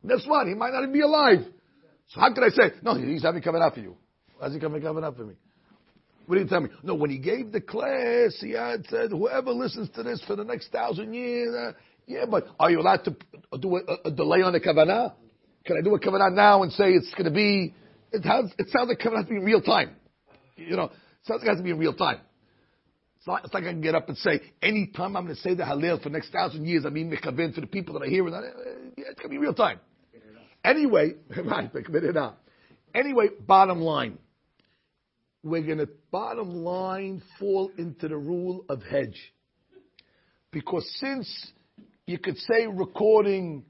Guess 0.09 0.25
what? 0.27 0.47
He 0.47 0.55
might 0.55 0.73
not 0.73 0.85
even 0.85 0.95
be 0.95 1.03
alive. 1.03 1.41
So 2.09 2.21
how 2.21 2.33
could 2.33 2.45
I 2.45 2.49
say, 2.49 2.77
no, 2.83 2.95
he's 2.95 3.25
having 3.25 3.43
kavanah 3.43 3.75
for 3.75 3.81
you? 3.81 3.95
How's 4.41 4.55
he 4.55 4.59
coming 4.59 4.81
kavanah 4.81 5.15
for 5.15 5.25
me? 5.27 5.35
What 6.25 6.37
did 6.37 6.45
he 6.45 6.49
tell 6.49 6.63
me? 6.63 6.71
No, 6.83 6.95
when 6.95 7.11
he 7.11 7.19
gave 7.19 7.53
the 7.53 7.61
class, 7.61 8.39
he 8.41 8.53
had 8.53 8.87
said, 8.87 9.11
whoever 9.11 9.51
listens 9.51 9.91
to 9.97 10.03
this 10.03 10.25
for 10.27 10.35
the 10.35 10.45
next 10.45 10.73
thousand 10.73 11.13
years, 11.13 11.55
uh, 11.55 11.73
yeah, 12.07 12.25
but 12.25 12.47
are 12.59 12.71
you 12.71 12.81
allowed 12.81 13.05
to 13.05 13.17
do 13.61 13.77
a, 13.77 14.09
a 14.09 14.11
delay 14.11 14.41
on 14.41 14.55
the 14.55 14.61
kavanah? 14.61 15.13
Can 15.67 15.77
I 15.77 15.83
do 15.83 15.95
a 15.95 16.01
kavanah 16.01 16.33
now 16.33 16.63
and 16.63 16.73
say 16.73 16.93
it's 16.93 17.13
going 17.13 17.27
to 17.27 17.31
be, 17.31 17.75
it, 18.13 18.25
has, 18.25 18.53
it 18.59 18.69
sounds 18.71 18.89
like 18.89 18.99
kavanah 18.99 19.19
has 19.19 19.27
to 19.27 19.31
be 19.31 19.37
in 19.37 19.45
real 19.45 19.63
time. 19.63 19.97
You 20.57 20.77
know, 20.77 20.85
it 20.85 20.93
sounds 21.25 21.41
like 21.41 21.47
it 21.47 21.51
has 21.51 21.59
to 21.59 21.65
be 21.65 21.71
in 21.71 21.79
real 21.79 21.95
time. 21.95 22.19
It's 23.19 23.27
not, 23.27 23.45
it's 23.45 23.55
like 23.55 23.65
I 23.65 23.69
can 23.69 23.81
get 23.81 23.95
up 23.95 24.09
and 24.09 24.19
say, 24.19 24.41
anytime 24.61 25.17
I'm 25.17 25.25
going 25.25 25.37
to 25.37 25.41
say 25.41 25.55
the 25.55 25.63
Hallel 25.63 26.03
for 26.03 26.09
the 26.09 26.15
next 26.15 26.31
thousand 26.31 26.67
years, 26.67 26.85
I 26.85 26.91
mean 26.91 27.11
Mekhavin 27.11 27.55
for 27.55 27.61
the 27.61 27.67
people 27.67 27.95
that 27.95 28.03
are 28.03 28.11
here. 28.11 28.25
And 28.27 28.35
that, 28.35 28.43
yeah, 28.97 29.05
it's 29.11 29.21
going 29.21 29.31
to 29.31 29.35
be 29.35 29.39
real 29.39 29.55
time. 29.55 29.81
Anyway, 30.65 31.13
right, 31.45 31.71
Anyway, 32.95 33.29
bottom 33.47 33.81
line 33.81 34.19
we're 35.43 35.63
going 35.63 35.79
to 35.79 35.89
bottom 36.11 36.55
line 36.55 37.23
fall 37.39 37.71
into 37.77 38.09
the 38.09 38.17
rule 38.17 38.65
of 38.69 38.83
hedge. 38.83 39.33
Because 40.53 40.89
since 41.01 41.53
you 42.07 42.19
could 42.19 42.37
say 42.37 42.67
recording 42.67 43.65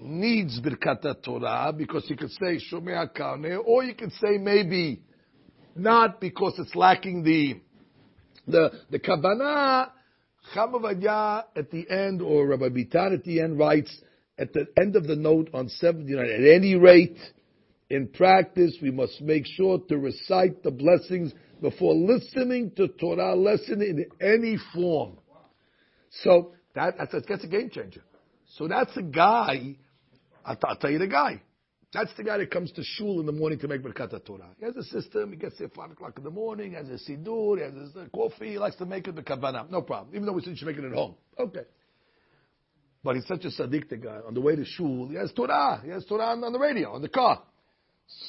needs 0.00 0.60
Birkat 0.60 1.22
Torah, 1.22 1.72
because 1.76 2.06
he 2.06 2.16
could 2.16 2.30
say 2.30 2.58
Shomea 2.70 3.14
Ke'oneh, 3.14 3.58
or 3.64 3.84
you 3.84 3.94
could 3.94 4.12
say 4.12 4.38
maybe 4.38 5.02
not 5.76 6.20
because 6.20 6.54
it's 6.58 6.74
lacking 6.74 7.22
the, 7.22 7.60
the, 8.46 8.70
the 8.90 8.98
Kavanah, 8.98 9.90
Chacham 10.52 10.72
Ovadia 10.72 11.44
at 11.54 11.70
the 11.70 11.88
end, 11.90 12.22
or 12.22 12.46
Rabbi 12.46 12.68
Bitan 12.68 13.14
at 13.14 13.24
the 13.24 13.40
end 13.40 13.58
writes, 13.58 13.94
at 14.38 14.52
the 14.52 14.66
end 14.80 14.96
of 14.96 15.06
the 15.06 15.16
note 15.16 15.50
on 15.52 15.68
79, 15.68 16.18
at 16.18 16.56
any 16.56 16.74
rate, 16.74 17.18
in 17.90 18.08
practice, 18.08 18.76
we 18.80 18.90
must 18.90 19.20
make 19.20 19.44
sure 19.46 19.78
to 19.88 19.98
recite 19.98 20.62
the 20.62 20.70
blessings 20.70 21.32
before 21.60 21.94
listening 21.94 22.70
to 22.76 22.88
Torah 22.88 23.34
lesson 23.34 23.82
in 23.82 24.06
any 24.20 24.56
form. 24.72 25.18
So 26.22 26.52
that, 26.74 26.94
that's, 26.98 27.26
that's 27.28 27.44
a 27.44 27.48
game 27.48 27.68
changer. 27.70 28.02
So 28.56 28.66
that's 28.68 28.96
a 28.96 29.02
guy, 29.02 29.76
I'll, 30.44 30.76
tell 30.76 30.90
you 30.90 30.98
the 30.98 31.06
guy. 31.06 31.42
That's 31.92 32.12
the 32.16 32.22
guy 32.22 32.38
that 32.38 32.50
comes 32.50 32.70
to 32.72 32.82
shul 32.84 33.18
in 33.20 33.26
the 33.26 33.32
morning 33.32 33.58
to 33.60 33.68
make 33.68 33.82
Birkat 33.82 34.24
Torah. 34.24 34.48
He 34.58 34.64
has 34.64 34.76
a 34.76 34.84
system, 34.84 35.30
he 35.30 35.36
gets 35.36 35.58
there 35.58 35.68
5 35.68 35.90
o'clock 35.90 36.16
in 36.18 36.24
the 36.24 36.30
morning, 36.30 36.72
has 36.74 36.88
a 36.88 37.10
sidur, 37.10 37.56
he 37.56 37.64
has 37.64 37.74
his 37.74 37.96
uh, 37.96 38.06
coffee, 38.14 38.52
he 38.52 38.58
likes 38.58 38.76
to 38.76 38.86
make 38.86 39.08
it 39.08 39.16
the 39.16 39.22
kavanah. 39.22 39.68
No 39.70 39.82
problem. 39.82 40.14
Even 40.14 40.26
though 40.26 40.32
we 40.32 40.42
said 40.42 40.50
you 40.50 40.56
should 40.56 40.68
make 40.68 40.78
it 40.78 40.84
at 40.84 40.92
home. 40.92 41.16
Okay. 41.38 41.64
But 43.02 43.16
he's 43.16 43.26
such 43.26 43.44
a 43.44 43.48
tzaddik, 43.48 43.88
the 43.88 43.96
guy. 43.96 44.20
On 44.26 44.34
the 44.34 44.40
way 44.40 44.54
to 44.54 44.64
shul, 44.64 45.08
he 45.08 45.16
has 45.16 45.32
Torah. 45.32 45.80
He 45.84 45.90
has 45.90 46.04
Torah 46.04 46.26
on, 46.26 46.44
on 46.44 46.52
the 46.52 46.58
radio, 46.58 46.92
on 46.92 47.02
the 47.02 47.08
car. 47.08 47.42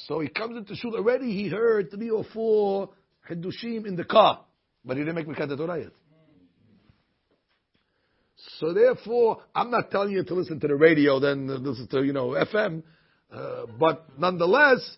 So 0.06 0.20
he 0.20 0.28
comes 0.28 0.56
into 0.56 0.74
shul 0.74 0.96
already. 0.96 1.32
He 1.32 1.48
heard 1.48 1.90
three 1.90 2.10
or 2.10 2.24
four 2.32 2.90
Hiddushim 3.30 3.86
in 3.86 3.96
the 3.96 4.04
car, 4.04 4.44
but 4.84 4.96
he 4.96 5.04
didn't 5.04 5.14
make 5.14 5.26
Birkat 5.28 5.56
Torah 5.56 5.78
yet. 5.78 5.92
So 8.58 8.72
therefore, 8.72 9.42
I'm 9.54 9.70
not 9.70 9.90
telling 9.90 10.12
you 10.12 10.24
to 10.24 10.34
listen 10.34 10.58
to 10.60 10.68
the 10.68 10.74
radio, 10.74 11.20
then 11.20 11.46
listen 11.62 11.86
to 11.88 12.02
you 12.02 12.12
know 12.12 12.28
FM, 12.30 12.82
uh, 13.32 13.66
but 13.78 14.04
nonetheless, 14.18 14.96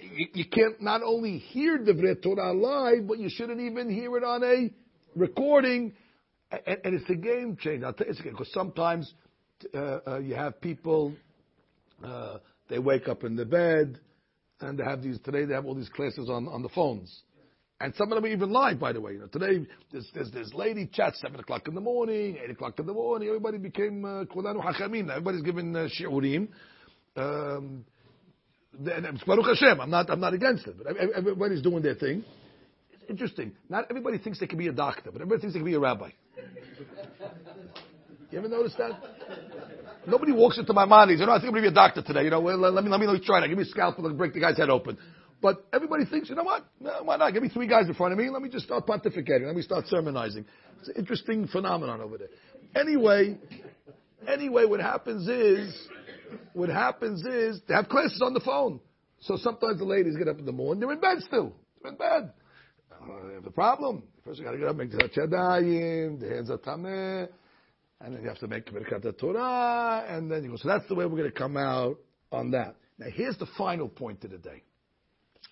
you, 0.00 0.26
you, 0.34 0.44
can't 0.46 0.82
not 0.82 1.02
only 1.02 1.38
hear 1.38 1.78
the 1.78 2.16
Torah 2.22 2.52
live, 2.52 3.06
but 3.06 3.18
you 3.18 3.28
shouldn't 3.30 3.60
even 3.60 3.90
hear 3.90 4.16
it 4.16 4.24
on 4.24 4.42
a 4.42 4.70
recording. 5.16 5.94
And, 6.50 6.78
and 6.84 6.94
it's 6.94 7.08
a 7.08 7.14
game 7.14 7.56
changer. 7.58 7.86
I'll 7.86 7.92
tell 7.92 8.06
you, 8.06 8.14
because 8.22 8.52
sometimes 8.52 9.12
uh, 9.72 9.98
uh, 10.06 10.18
you 10.18 10.34
have 10.34 10.60
people 10.60 11.14
uh, 12.02 12.38
they 12.68 12.78
wake 12.78 13.08
up 13.08 13.24
in 13.24 13.36
the 13.36 13.44
bed, 13.44 13.98
and 14.60 14.78
they 14.78 14.84
have 14.84 15.02
these 15.02 15.18
today. 15.20 15.44
They 15.44 15.54
have 15.54 15.66
all 15.66 15.74
these 15.74 15.88
classes 15.90 16.28
on, 16.28 16.48
on 16.48 16.62
the 16.62 16.68
phones, 16.70 17.22
and 17.80 17.94
some 17.96 18.10
of 18.10 18.16
them 18.16 18.24
are 18.24 18.28
even 18.28 18.50
live. 18.50 18.78
By 18.78 18.92
the 18.92 19.00
way, 19.00 19.12
you 19.12 19.20
know, 19.20 19.26
today 19.26 19.66
there's, 19.90 20.08
there's 20.14 20.30
this 20.30 20.52
lady 20.54 20.88
chat 20.92 21.14
seven 21.16 21.40
o'clock 21.40 21.66
in 21.68 21.74
the 21.74 21.80
morning, 21.80 22.38
eight 22.42 22.50
o'clock 22.50 22.78
in 22.78 22.86
the 22.86 22.92
morning. 22.92 23.28
Everybody 23.28 23.58
became 23.58 24.02
kulanu 24.02 24.60
uh, 24.60 24.72
hachamim. 24.72 25.10
Everybody's 25.10 25.42
giving 25.42 25.74
uh, 25.74 25.88
shiurim. 25.98 26.48
Um, 27.16 27.84
Baruch 29.26 29.46
Hashem. 29.46 29.80
I'm 29.80 29.90
not 29.90 30.10
I'm 30.10 30.20
not 30.20 30.34
against 30.34 30.66
it, 30.66 30.76
but 30.78 30.96
everybody's 30.96 31.62
doing 31.62 31.82
their 31.82 31.94
thing. 31.94 32.24
It's 32.92 33.10
interesting. 33.10 33.52
Not 33.68 33.86
everybody 33.90 34.18
thinks 34.18 34.40
they 34.40 34.46
can 34.46 34.58
be 34.58 34.68
a 34.68 34.72
doctor, 34.72 35.10
but 35.12 35.20
everybody 35.20 35.40
thinks 35.42 35.54
they 35.54 35.60
can 35.60 35.66
be 35.66 35.74
a 35.74 35.80
rabbi. 35.80 36.10
You 38.30 38.38
ever 38.38 38.48
notice 38.48 38.74
that? 38.78 38.92
Nobody 40.06 40.32
walks 40.32 40.58
into 40.58 40.72
my 40.72 40.84
mind. 40.84 41.10
You 41.10 41.24
know, 41.24 41.32
I 41.32 41.36
think 41.36 41.46
I'm 41.46 41.52
going 41.52 41.64
to 41.64 41.70
be 41.70 41.72
a 41.72 41.74
doctor 41.74 42.02
today. 42.02 42.24
You 42.24 42.30
know, 42.30 42.40
well, 42.40 42.58
let 42.58 42.82
me 42.82 42.90
let 42.90 43.00
me 43.00 43.06
let 43.06 43.14
me 43.14 43.24
try 43.24 43.40
that. 43.40 43.48
Give 43.48 43.56
me 43.56 43.62
a 43.62 43.66
scalpel 43.66 44.06
and 44.06 44.18
break 44.18 44.34
the 44.34 44.40
guy's 44.40 44.56
head 44.56 44.70
open. 44.70 44.98
But 45.40 45.66
everybody 45.72 46.04
thinks, 46.06 46.28
you 46.28 46.34
know 46.34 46.44
what? 46.44 46.64
Why 46.78 47.16
not? 47.16 47.32
Give 47.32 47.42
me 47.42 47.48
three 47.48 47.66
guys 47.66 47.86
in 47.86 47.94
front 47.94 48.12
of 48.12 48.18
me. 48.18 48.30
Let 48.30 48.42
me 48.42 48.48
just 48.48 48.64
start 48.64 48.86
pontificating. 48.86 49.46
Let 49.46 49.56
me 49.56 49.62
start 49.62 49.86
sermonizing. 49.86 50.46
It's 50.80 50.88
an 50.88 50.96
interesting 50.96 51.46
phenomenon 51.48 52.00
over 52.00 52.18
there. 52.18 52.28
Anyway, 52.74 53.38
anyway, 54.26 54.64
what 54.64 54.80
happens 54.80 55.28
is, 55.28 55.88
what 56.54 56.70
happens 56.70 57.24
is 57.24 57.60
they 57.68 57.74
have 57.74 57.88
classes 57.88 58.22
on 58.24 58.32
the 58.32 58.40
phone. 58.40 58.80
So 59.20 59.36
sometimes 59.36 59.78
the 59.78 59.84
ladies 59.84 60.16
get 60.16 60.28
up 60.28 60.38
in 60.38 60.46
the 60.46 60.52
morning. 60.52 60.80
They're 60.80 60.92
in 60.92 61.00
bed 61.00 61.18
still. 61.26 61.54
They're 61.82 61.92
in 61.92 61.98
bed. 61.98 62.32
Uh, 62.90 63.28
they 63.28 63.34
have 63.34 63.44
the 63.44 63.50
problem. 63.50 64.02
First, 64.24 64.38
you 64.38 64.44
got 64.44 64.52
to 64.52 64.58
get 64.58 64.68
up, 64.68 64.76
make 64.76 64.90
the 64.90 64.96
chadayim, 64.98 66.20
the 66.20 66.28
hands 66.28 66.50
are 66.50 66.58
tameh 66.58 67.28
and 68.04 68.14
then 68.14 68.22
you 68.22 68.28
have 68.28 68.38
to 68.38 68.46
make 68.46 68.66
Birkat 68.66 69.18
Torah, 69.18 70.04
and 70.08 70.30
then 70.30 70.44
you 70.44 70.50
go. 70.50 70.56
So 70.56 70.68
that's 70.68 70.86
the 70.88 70.94
way 70.94 71.06
we're 71.06 71.16
going 71.16 71.30
to 71.30 71.38
come 71.38 71.56
out 71.56 71.96
on 72.30 72.50
that. 72.50 72.76
Now, 72.98 73.06
here's 73.12 73.38
the 73.38 73.46
final 73.56 73.88
point 73.88 74.24
of 74.24 74.30
the 74.30 74.38
day. 74.38 74.62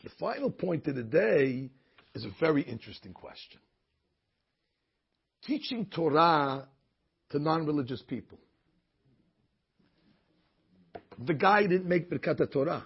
The 0.02 0.10
final 0.18 0.50
point 0.50 0.86
of 0.88 0.96
the 0.96 1.02
day 1.02 1.70
is 2.14 2.24
a 2.24 2.30
very 2.40 2.62
interesting 2.62 3.12
question. 3.12 3.60
Teaching 5.44 5.86
Torah 5.86 6.68
to 7.30 7.38
non-religious 7.38 8.02
people. 8.02 8.38
The 11.24 11.34
guy 11.34 11.62
didn't 11.62 11.86
make 11.86 12.10
Birkat 12.10 12.52
Torah. 12.52 12.84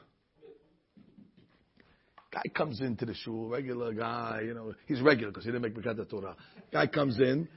Guy 2.33 2.43
comes 2.55 2.81
into 2.81 3.07
the 3.07 3.15
shul, 3.15 3.49
regular 3.49 3.95
guy, 3.95 4.43
you 4.45 4.53
know, 4.53 4.75
he's 4.87 5.01
regular 5.01 5.31
because 5.31 5.45
he 5.45 5.51
didn't 5.51 5.63
make 5.63 5.75
Birkat 5.75 6.09
Torah. 6.11 6.37
Guy 6.73 6.87
comes 6.87 7.19
in, 7.19 7.49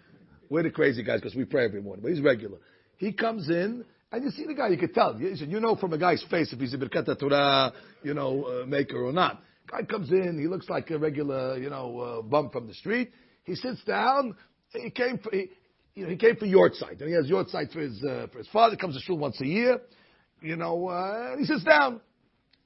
we're 0.49 0.63
the 0.63 0.69
crazy 0.69 1.03
guys 1.03 1.19
because 1.19 1.35
we 1.35 1.43
pray 1.45 1.65
every 1.65 1.81
morning, 1.81 2.01
but 2.01 2.11
he's 2.11 2.21
regular. 2.21 2.57
He 2.97 3.11
comes 3.11 3.49
in, 3.49 3.83
and 4.11 4.23
you 4.23 4.31
see 4.31 4.45
the 4.45 4.53
guy, 4.53 4.69
you 4.69 4.77
can 4.77 4.93
tell. 4.93 5.19
You 5.19 5.59
know 5.59 5.75
from 5.75 5.93
a 5.93 5.97
guy's 5.97 6.23
face 6.29 6.53
if 6.53 6.59
he's 6.59 6.73
a 6.73 6.77
Birkat 6.77 7.19
Torah, 7.19 7.73
you 8.03 8.13
know, 8.13 8.61
uh, 8.63 8.65
maker 8.65 9.03
or 9.03 9.11
not. 9.11 9.41
Guy 9.71 9.83
comes 9.83 10.11
in, 10.11 10.39
he 10.39 10.47
looks 10.47 10.69
like 10.69 10.89
a 10.91 10.97
regular, 10.97 11.57
you 11.57 11.69
know, 11.69 11.99
uh, 11.99 12.21
bum 12.21 12.49
from 12.49 12.67
the 12.67 12.73
street. 12.73 13.11
He 13.43 13.55
sits 13.55 13.83
down. 13.83 14.35
He 14.73 14.89
came 14.89 15.17
for, 15.19 15.31
he, 15.31 15.49
you 15.95 16.03
know, 16.03 16.09
he 16.09 16.17
came 16.17 16.35
for 16.35 16.45
yahrzeit. 16.45 16.99
And 16.99 17.09
he 17.09 17.13
has 17.13 17.27
yahrzeit 17.27 17.71
for 17.71 17.79
his, 17.79 18.03
uh, 18.03 18.27
for 18.31 18.39
his 18.39 18.47
father. 18.47 18.75
Comes 18.75 18.95
to 18.95 19.01
shul 19.01 19.17
once 19.17 19.39
a 19.41 19.45
year. 19.45 19.79
You 20.41 20.55
know, 20.55 20.87
uh, 20.87 21.37
he 21.37 21.45
sits 21.45 21.63
down. 21.63 22.01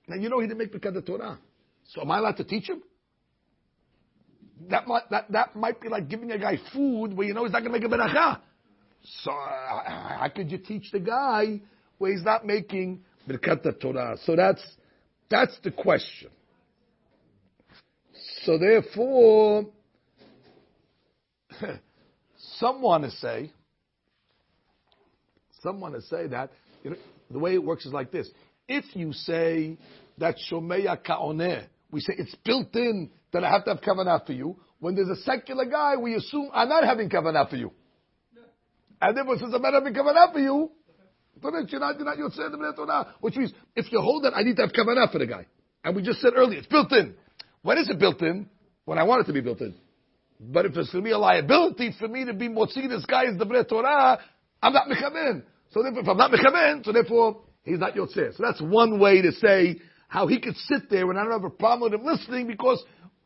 And 0.07 0.21
you 0.21 0.29
know 0.29 0.39
he 0.39 0.47
didn't 0.47 0.59
make 0.59 0.73
Birkat 0.73 1.05
Torah. 1.05 1.39
So 1.85 2.01
am 2.01 2.11
I 2.11 2.19
allowed 2.19 2.37
to 2.37 2.43
teach 2.43 2.69
him? 2.69 2.83
that 4.69 4.87
might, 4.87 5.09
that, 5.09 5.31
that 5.31 5.55
might 5.55 5.81
be 5.81 5.89
like 5.89 6.09
giving 6.09 6.31
a 6.31 6.37
guy 6.37 6.57
food 6.71 7.13
where 7.13 7.27
you 7.27 7.33
know 7.33 7.43
he's 7.43 7.51
not 7.51 7.63
going 7.63 7.73
to 7.73 7.79
make 7.79 7.91
a 7.91 7.93
beracha. 7.93 8.39
So 9.21 9.31
uh, 9.31 9.89
how 9.89 10.31
could 10.33 10.51
you 10.51 10.57
teach 10.57 10.91
the 10.91 10.99
guy 10.99 11.59
where 11.97 12.11
he's 12.11 12.23
not 12.23 12.45
making 12.45 13.03
birkat 13.27 13.79
Torah? 13.79 14.17
So 14.23 14.35
that's 14.35 14.63
that's 15.29 15.57
the 15.63 15.71
question. 15.71 16.29
So 18.43 18.57
therefore, 18.57 19.65
some 22.57 22.81
want 22.81 23.03
to 23.03 23.11
say, 23.11 23.51
some 25.61 25.79
want 25.79 25.95
to 25.95 26.01
say 26.01 26.27
that 26.27 26.51
you 26.83 26.91
know, 26.91 26.97
the 27.31 27.39
way 27.39 27.53
it 27.53 27.63
works 27.63 27.85
is 27.85 27.93
like 27.93 28.11
this: 28.11 28.29
if 28.67 28.85
you 28.95 29.13
say 29.13 29.77
that 30.17 30.35
shomeya 30.49 30.97
kaoneh, 31.05 31.65
we 31.91 32.01
say 32.01 32.13
it's 32.17 32.35
built 32.45 32.75
in 32.75 33.09
that 33.31 33.43
I 33.43 33.51
have 33.51 33.65
to 33.65 33.71
have 33.71 33.81
kavanah 33.81 34.25
for 34.25 34.33
you. 34.33 34.57
When 34.79 34.95
there's 34.95 35.09
a 35.09 35.21
secular 35.23 35.65
guy, 35.65 35.95
we 35.95 36.15
assume 36.15 36.49
I'm 36.53 36.69
not 36.69 36.83
having 36.83 37.09
kavanah 37.09 37.49
for 37.49 37.55
you. 37.55 37.71
And 39.01 39.17
then 39.17 39.25
since 39.37 39.53
I'm 39.53 39.61
not 39.61 39.73
having 39.73 39.93
kavanah 39.93 40.31
for 40.33 40.39
you, 40.39 40.71
you're 41.41 41.51
not, 41.51 41.99
you're 41.99 42.85
not 42.85 43.07
Which 43.19 43.35
means, 43.35 43.51
if 43.75 43.91
you 43.91 43.99
hold 43.99 44.23
that, 44.23 44.33
I 44.35 44.43
need 44.43 44.55
to 44.57 44.61
have 44.63 44.71
kavanah 44.71 45.11
for 45.11 45.19
the 45.19 45.27
guy. 45.27 45.47
And 45.83 45.95
we 45.95 46.01
just 46.01 46.21
said 46.21 46.33
earlier, 46.35 46.59
it's 46.59 46.67
built 46.67 46.91
in. 46.93 47.15
When 47.63 47.77
is 47.77 47.89
it 47.89 47.97
built 47.97 48.21
in? 48.21 48.47
When 48.85 48.97
I 48.97 49.03
want 49.03 49.21
it 49.21 49.27
to 49.27 49.33
be 49.33 49.41
built 49.41 49.61
in. 49.61 49.73
But 50.39 50.65
if 50.65 50.75
it's 50.75 50.91
going 50.91 51.03
to 51.03 51.07
be 51.07 51.11
a 51.11 51.17
liability 51.17 51.95
for 51.97 52.07
me 52.07 52.25
to 52.25 52.33
be 52.33 52.49
motzi 52.49 52.87
this 52.87 53.05
guy 53.05 53.23
is 53.25 53.37
the 53.37 53.65
Torah, 53.67 54.19
I'm 54.61 54.73
not 54.73 54.87
mechaven. 54.87 55.43
So 55.71 55.81
therefore, 55.81 56.01
if 56.01 56.07
I'm 56.07 56.17
not 56.17 56.31
mechaven, 56.31 56.83
so 56.85 56.91
therefore 56.91 57.41
he's 57.63 57.79
not 57.79 57.95
yotzeh. 57.95 58.35
So 58.35 58.43
that's 58.43 58.61
one 58.61 58.99
way 58.99 59.21
to 59.21 59.31
say 59.31 59.79
how 60.07 60.27
he 60.27 60.39
could 60.39 60.57
sit 60.57 60.89
there 60.89 61.09
and 61.09 61.17
I 61.17 61.23
don't 61.23 61.31
have 61.31 61.43
a 61.45 61.49
problem 61.49 61.91
with 61.91 61.99
him 61.99 62.05
listening 62.05 62.47
because 62.47 62.83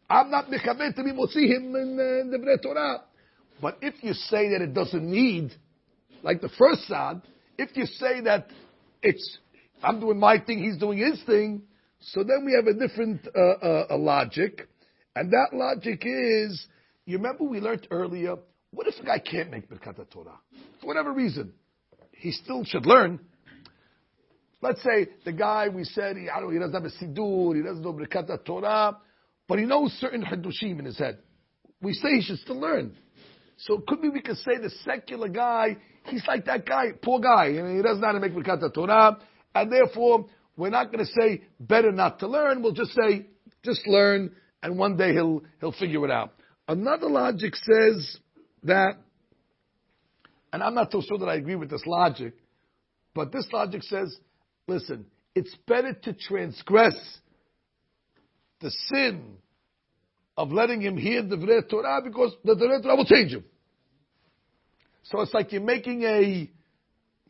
I'm 0.10 0.30
not 0.30 0.46
mechaven 0.46 0.96
to 0.96 1.04
be 1.04 1.12
motzi 1.12 1.48
him 1.48 1.76
in, 1.76 1.98
uh, 2.00 2.22
in 2.22 2.30
the 2.32 2.60
Torah. 2.62 3.02
But 3.62 3.80
if 3.82 3.96
you 4.04 4.14
say 4.14 4.50
that 4.50 4.62
it 4.62 4.74
doesn't 4.74 5.04
need, 5.04 5.52
like 6.22 6.42
the 6.42 6.50
first 6.50 6.88
sad, 6.88 7.24
if 7.58 7.76
you 7.76 7.86
say 7.86 8.22
that 8.22 8.48
it's 9.02 9.40
I'm 9.82 10.00
doing 10.00 10.20
my 10.20 10.40
thing, 10.40 10.64
he's 10.64 10.78
doing 10.78 11.00
his 11.00 11.22
thing, 11.24 11.64
so 12.00 12.24
then 12.24 12.46
we 12.46 12.54
have 12.54 12.68
a 12.68 12.74
different 12.74 13.28
uh, 13.36 13.92
uh, 13.92 13.98
logic, 13.98 14.68
and 15.16 15.32
that 15.32 15.50
logic 15.54 16.04
is, 16.06 16.68
you 17.06 17.18
remember 17.18 17.44
we 17.44 17.60
learned 17.60 17.88
earlier, 17.90 18.36
what 18.72 18.88
if 18.88 18.96
a 19.02 19.06
guy 19.06 19.20
can't 19.20 19.50
make 19.50 19.70
Birkat 19.70 20.10
Torah? 20.12 20.40
For 20.80 20.88
whatever 20.88 21.12
reason. 21.12 21.54
He 22.12 22.32
still 22.32 22.64
should 22.66 22.86
learn. 22.86 23.20
Let's 24.62 24.82
say 24.84 25.08
the 25.24 25.32
guy 25.32 25.70
we 25.70 25.84
said, 25.84 26.18
he, 26.18 26.30
I 26.30 26.40
don't 26.40 26.52
he 26.52 26.60
doesn't 26.60 26.74
have 26.74 26.84
a 26.84 27.04
Sidur, 27.04 27.56
he 27.56 27.62
doesn't 27.62 27.82
know 27.82 27.94
Birkat 27.94 28.44
Torah, 28.46 28.98
but 29.48 29.60
he 29.60 29.66
knows 29.66 29.92
certain 29.94 30.24
Hadushim 30.24 30.80
in 30.80 30.86
his 30.86 30.98
head. 30.98 31.20
We 31.82 31.94
say 31.94 32.16
he 32.16 32.22
should 32.22 32.40
still 32.40 32.60
learn. 32.60 32.96
So 33.58 33.76
it 33.76 33.88
could 33.88 34.02
be 34.02 34.10
we 34.10 34.22
could 34.22 34.38
say 34.38 34.58
the 34.62 34.72
secular 34.84 35.30
guy, 35.30 35.78
he's 36.06 36.24
like 36.28 36.46
that 36.46 36.66
guy, 36.66 36.92
poor 37.02 37.20
guy, 37.20 37.48
and 37.48 37.78
he 37.78 37.84
doesn't 37.84 38.02
know 38.02 38.08
how 38.08 38.14
to 38.14 38.20
make 38.20 38.34
Birkat 38.34 38.74
Torah, 38.74 39.18
and 39.54 39.72
therefore 39.72 40.26
we're 40.58 40.72
not 40.72 40.92
going 40.92 41.06
to 41.06 41.12
say 41.12 41.44
better 41.60 41.92
not 41.92 42.20
to 42.20 42.28
learn. 42.28 42.62
We'll 42.62 42.74
just 42.74 42.92
say 42.92 43.28
just 43.64 43.88
learn, 43.88 44.32
and 44.62 44.78
one 44.78 44.98
day 44.98 45.14
he'll 45.14 45.44
he'll 45.60 45.72
figure 45.72 46.04
it 46.04 46.12
out. 46.12 46.34
Another 46.68 47.08
logic 47.08 47.56
says 47.56 48.18
that, 48.64 48.96
and 50.52 50.62
I'm 50.62 50.74
not 50.74 50.92
so 50.92 51.02
sure 51.02 51.20
that 51.20 51.28
I 51.28 51.36
agree 51.36 51.56
with 51.56 51.70
this 51.70 51.84
logic, 51.86 52.34
but 53.14 53.32
this 53.32 53.48
logic 53.54 53.84
says, 53.84 54.14
listen, 54.68 55.06
it's 55.34 55.56
better 55.68 55.94
to 55.94 56.14
transgress 56.14 56.96
the 58.60 58.72
sin 58.90 59.38
of 60.36 60.52
letting 60.52 60.82
him 60.82 60.98
hear 60.98 61.22
the 61.22 61.64
Torah 61.70 62.02
because 62.04 62.36
the 62.44 62.56
Torah 62.56 62.96
will 62.96 63.06
change 63.06 63.32
him. 63.32 63.46
So 65.04 65.22
it's 65.22 65.34
like 65.34 65.52
you're 65.52 65.62
making 65.62 66.04
a 66.04 66.50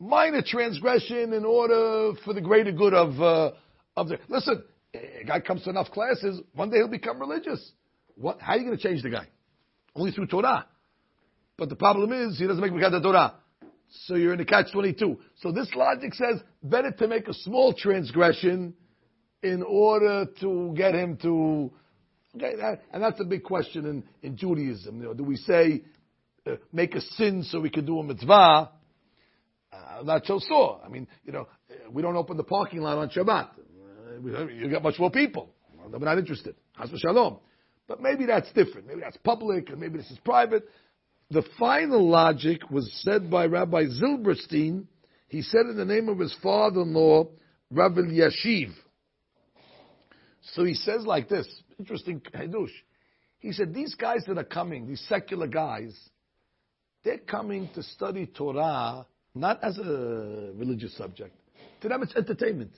minor 0.00 0.42
transgression 0.46 1.32
in 1.32 1.44
order 1.44 2.12
for 2.24 2.34
the 2.34 2.40
greater 2.40 2.72
good 2.72 2.94
of 2.94 3.20
uh, 3.20 3.52
of 3.96 4.08
the. 4.08 4.18
Listen, 4.28 4.62
a 4.94 5.24
guy 5.24 5.40
comes 5.40 5.62
to 5.64 5.70
enough 5.70 5.90
classes, 5.90 6.40
one 6.54 6.70
day 6.70 6.78
he'll 6.78 6.88
become 6.88 7.18
religious. 7.18 7.72
What? 8.14 8.40
How 8.40 8.54
are 8.54 8.58
you 8.58 8.64
going 8.64 8.76
to 8.76 8.82
change 8.82 9.02
the 9.02 9.10
guy? 9.10 9.26
Only 9.94 10.12
through 10.12 10.26
Torah. 10.26 10.66
But 11.56 11.68
the 11.68 11.76
problem 11.76 12.12
is 12.12 12.38
he 12.38 12.46
doesn't 12.46 12.62
make 12.62 12.72
the 12.72 13.00
Torah. 13.00 13.34
So 14.06 14.14
you're 14.14 14.32
in 14.32 14.38
the 14.38 14.44
catch 14.44 14.70
twenty 14.72 14.92
two. 14.92 15.18
So 15.36 15.50
this 15.50 15.68
logic 15.74 16.14
says 16.14 16.40
better 16.62 16.90
to 16.92 17.08
make 17.08 17.26
a 17.26 17.34
small 17.34 17.72
transgression 17.72 18.74
in 19.42 19.62
order 19.62 20.26
to 20.40 20.74
get 20.76 20.94
him 20.94 21.16
to. 21.22 21.72
Okay, 22.36 22.56
that, 22.56 22.82
and 22.92 23.02
that's 23.02 23.18
a 23.20 23.24
big 23.24 23.42
question 23.42 23.86
in, 23.86 24.04
in 24.22 24.36
Judaism. 24.36 25.00
You 25.00 25.08
know, 25.08 25.14
do 25.14 25.24
we 25.24 25.36
say 25.36 25.82
uh, 26.46 26.56
make 26.72 26.94
a 26.94 27.00
sin 27.00 27.42
so 27.42 27.58
we 27.58 27.70
can 27.70 27.86
do 27.86 27.98
a 27.98 28.04
mitzvah? 28.04 28.70
Uh, 29.72 30.02
not 30.02 30.24
so 30.24 30.38
sore. 30.38 30.80
I 30.84 30.88
mean, 30.88 31.06
you 31.24 31.32
know, 31.32 31.46
we 31.90 32.02
don't 32.02 32.16
open 32.16 32.36
the 32.36 32.44
parking 32.44 32.80
lot 32.80 32.98
on 32.98 33.10
Shabbat. 33.10 33.50
Uh, 34.24 34.46
you 34.46 34.68
get 34.68 34.82
much 34.82 34.98
more 34.98 35.10
people. 35.10 35.50
We're 35.90 35.98
not 35.98 36.18
interested. 36.18 36.54
Shalom. 36.96 37.38
But 37.86 38.02
maybe 38.02 38.26
that's 38.26 38.50
different. 38.52 38.86
Maybe 38.86 39.00
that's 39.00 39.16
public, 39.18 39.70
and 39.70 39.80
maybe 39.80 39.98
this 39.98 40.10
is 40.10 40.18
private. 40.24 40.68
The 41.30 41.42
final 41.58 42.08
logic 42.08 42.70
was 42.70 42.90
said 43.02 43.30
by 43.30 43.46
Rabbi 43.46 43.84
Zilberstein. 43.84 44.84
He 45.28 45.42
said 45.42 45.66
in 45.66 45.76
the 45.76 45.84
name 45.84 46.08
of 46.08 46.18
his 46.18 46.34
father-in-law, 46.42 47.28
Rabbi 47.70 48.00
Elyashiv. 48.00 48.72
So 50.54 50.64
he 50.64 50.74
says 50.74 51.04
like 51.04 51.28
this, 51.28 51.46
interesting 51.78 52.22
hadush. 52.34 52.72
He 53.38 53.52
said, 53.52 53.74
these 53.74 53.94
guys 53.94 54.24
that 54.26 54.38
are 54.38 54.44
coming, 54.44 54.86
these 54.86 55.04
secular 55.08 55.46
guys, 55.46 55.96
they're 57.04 57.18
coming 57.18 57.68
to 57.74 57.82
study 57.82 58.26
Torah 58.26 59.06
not 59.38 59.62
as 59.62 59.78
a 59.78 60.52
religious 60.54 60.96
subject. 60.96 61.34
To 61.82 61.88
them, 61.88 62.02
it's 62.02 62.14
entertainment. 62.16 62.72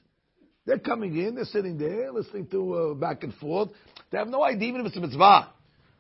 They're 0.67 0.79
coming 0.79 1.17
in, 1.17 1.35
they're 1.35 1.45
sitting 1.45 1.79
there, 1.79 2.13
listening 2.13 2.47
to 2.49 2.75
uh, 2.75 2.95
back 2.95 3.23
and 3.23 3.35
forth. 3.35 3.71
They 4.11 4.19
have 4.19 4.29
no 4.29 4.43
idea 4.43 4.69
even 4.69 4.83
if 4.83 4.89
it's 4.89 4.97
a 4.97 5.01
mitzvah. 5.01 5.49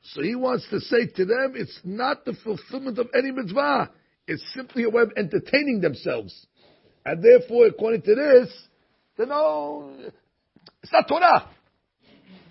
So 0.02 0.22
he 0.22 0.34
wants 0.34 0.66
to 0.70 0.80
say 0.80 1.06
to 1.06 1.24
them, 1.24 1.54
it's 1.56 1.78
not 1.84 2.24
the 2.24 2.34
fulfillment 2.44 2.98
of 2.98 3.08
any 3.14 3.30
mitzvah. 3.30 3.90
It's 4.26 4.44
simply 4.54 4.84
a 4.84 4.90
way 4.90 5.02
of 5.02 5.12
entertaining 5.16 5.80
themselves. 5.80 6.46
And 7.04 7.22
therefore, 7.22 7.66
according 7.66 8.02
to 8.02 8.14
this, 8.14 8.48
they 9.16 9.26
know 9.26 9.92
it's 10.82 10.92
not 10.92 11.08
Torah. 11.08 11.48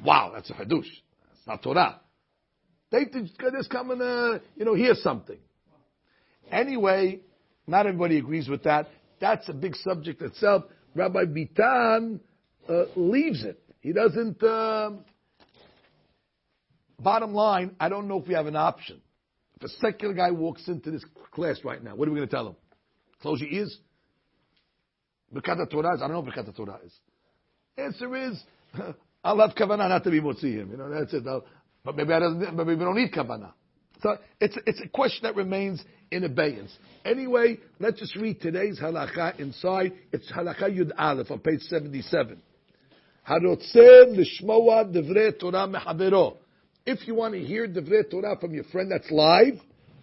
Wow, 0.03 0.32
that's 0.34 0.49
a 0.49 0.53
hadush. 0.53 0.88
It's 0.88 1.47
not 1.47 1.62
Torah. 1.64 1.99
They 2.91 3.05
just 3.05 3.70
come 3.70 3.91
and, 3.91 4.01
uh, 4.01 4.39
you 4.55 4.66
know, 4.66 4.74
hear 4.74 4.95
something. 4.95 5.38
Anyway, 6.51 7.20
not 7.70 7.86
everybody 7.88 8.17
agrees 8.17 8.47
with 8.47 8.63
that. 8.63 8.88
That's 9.20 9.47
a 9.49 9.53
big 9.53 9.76
subject 9.76 10.22
itself. 10.22 10.63
Rabbi 10.95 11.26
Bitan 11.26 12.20
uh, 12.67 12.84
leaves 12.95 13.43
it. 13.43 13.61
He 13.82 13.93
doesn't. 13.93 14.41
Uh, 14.43 14.91
bottom 16.99 17.34
line, 17.34 17.76
I 17.80 17.89
don't 17.89 18.07
know 18.07 18.20
if 18.20 18.28
we 18.28 18.34
have 18.34 18.47
an 18.47 18.55
option. 18.55 19.01
If 19.55 19.63
a 19.63 19.70
secular 19.82 20.13
guy 20.13 20.32
walks 20.32 20.67
into 20.67 20.91
this 20.91 21.03
class 21.32 21.59
right 21.63 21.84
now, 21.84 21.95
what 21.95 22.07
are 22.07 22.11
we 22.11 22.17
going 22.17 22.30
to 22.30 22.36
tell 22.36 22.47
him? 22.47 22.55
Close 23.22 23.41
your 23.41 23.49
ears. 23.49 23.78
Birkat 25.34 25.70
Torah 25.70 25.95
is. 25.95 26.01
I 26.01 26.07
don't 26.07 26.13
know 26.13 26.22
what 26.22 26.34
Birkat 26.34 26.55
Torah 26.55 26.80
is. 26.86 26.93
Answer 27.78 28.15
is, 28.15 28.43
I'll 29.24 29.39
have 29.39 29.55
kavanah 29.55 29.89
not 29.89 30.03
to 30.05 30.11
be 30.11 30.22
motzi 30.22 30.53
him. 30.53 30.72
You 30.72 30.78
know, 30.78 30.89
that's 30.89 31.13
it. 31.13 31.24
I'll, 31.28 31.45
but 31.84 31.95
maybe 31.95 32.13
I 32.13 32.20
don't. 32.20 32.55
Maybe 32.55 32.76
we 32.76 32.84
don't 32.84 32.95
need 32.95 33.11
kavanah. 33.11 33.53
So 34.02 34.18
it's 34.39 34.58
it's 34.66 34.82
a 34.82 34.88
question 34.88 35.24
that 35.24 35.36
remains 35.36 35.84
in 36.12 36.24
abeyance. 36.24 36.72
Anyway, 37.04 37.58
let's 37.80 38.00
just 38.00 38.16
read 38.16 38.41
today's 38.41 38.80
halacha 38.80 39.39
inside. 39.39 39.93
It's 40.12 40.32
halacha 40.32 40.64
Yud 40.64 40.91
Aleph 40.97 41.32
on 41.32 41.39
page 41.39 41.62
seventy-seven. 41.62 42.41
Harotzeh 43.30 44.18
lishmoa 44.18 44.93
devrei 44.93 45.38
Torah 45.38 45.68
mechavero. 45.68 46.38
If 46.86 47.08
you 47.08 47.16
want 47.16 47.34
to 47.34 47.39
hear 47.39 47.68
devrei 47.68 48.10
Torah 48.10 48.38
from 48.39 48.54
your 48.54 48.64
friend 48.66 48.91
that's 48.91 49.12
live, 49.12 49.60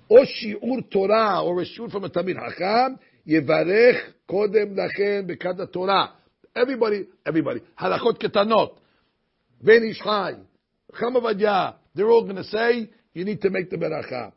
or 0.09 0.20
shiur 0.20 0.90
Torah, 0.90 1.42
or 1.42 1.61
a 1.62 1.64
shiur 1.64 1.90
from 1.90 2.05
a 2.05 2.11
Talmid 2.11 2.34
Chacham, 2.34 2.99
yevarech 3.26 4.01
kodem 4.28 4.76
lachen 4.76 5.30
Birkat 5.30 5.72
Torah. 5.72 6.12
Everybody, 6.55 7.07
everybody. 7.26 7.61
Halachot 7.78 8.22
ketanot. 8.22 8.76
Ben 9.62 9.82
Ishchai. 9.82 10.38
Chacham 10.92 11.14
Ovadia. 11.14 11.74
They're 11.94 12.11
all 12.11 12.24
going 12.24 12.36
to 12.36 12.44
say, 12.44 12.90
you 13.15 13.25
need 13.25 13.41
to 13.41 13.49
make 13.49 13.69
the 13.69 13.77
beracha. 13.77 14.32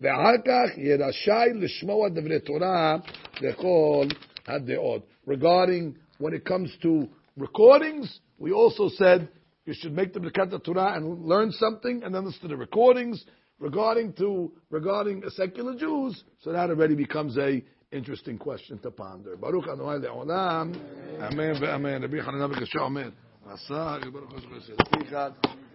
ואחר 0.00 0.38
כך 0.46 0.78
יהיה 0.78 1.06
רשאי 1.06 1.52
לשמוע 1.54 2.08
דברי 2.08 2.40
תורה 2.40 2.96
לכל 3.40 4.06
הדעות. 4.46 5.02
Regarding 5.28 5.94
when 6.20 6.32
it 6.32 6.44
comes 6.44 6.70
to 6.82 7.08
recordings, 7.36 8.20
we 8.38 8.52
also 8.52 8.88
said 8.88 9.28
you 9.66 9.74
should 9.74 9.94
make 9.94 10.12
the 10.12 10.20
Birkat 10.20 10.64
Torah 10.64 10.94
and 10.96 11.26
learn 11.26 11.52
something, 11.52 12.02
and 12.02 12.14
then 12.14 12.24
listen 12.24 12.40
to 12.42 12.48
the 12.48 12.56
recordings. 12.56 13.24
Regarding 13.60 14.12
to 14.14 14.52
regarding 14.70 15.22
secular 15.30 15.74
Jews, 15.74 16.22
so 16.42 16.52
that 16.52 16.70
already 16.70 16.94
becomes 16.94 17.36
a 17.36 17.60
interesting 17.90 18.38
question 18.38 18.78
to 18.78 18.90
ponder. 18.92 19.36
Baruch 19.36 19.66
Adonai 19.66 19.98
le'olam. 20.06 20.76
Amen 21.20 21.56
ve'amen. 21.60 22.02
Rabbi 22.02 22.18
Hanan 22.24 22.50
b'kasha 22.52 22.80
omer. 22.80 23.12
עשה, 23.50 23.96
יברוך 24.06 24.30
הוא 24.30 24.60
שכתיך, 24.60 25.16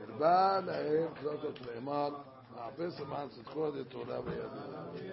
הרבה 0.09 0.59
להם, 2.57 2.57
זאת 2.57 2.59
אומרת, 2.59 2.89
מחפש 2.89 3.01
למען 3.01 3.27
צדקו 3.29 3.71
דתורה 3.71 4.19
וידע. 4.25 5.03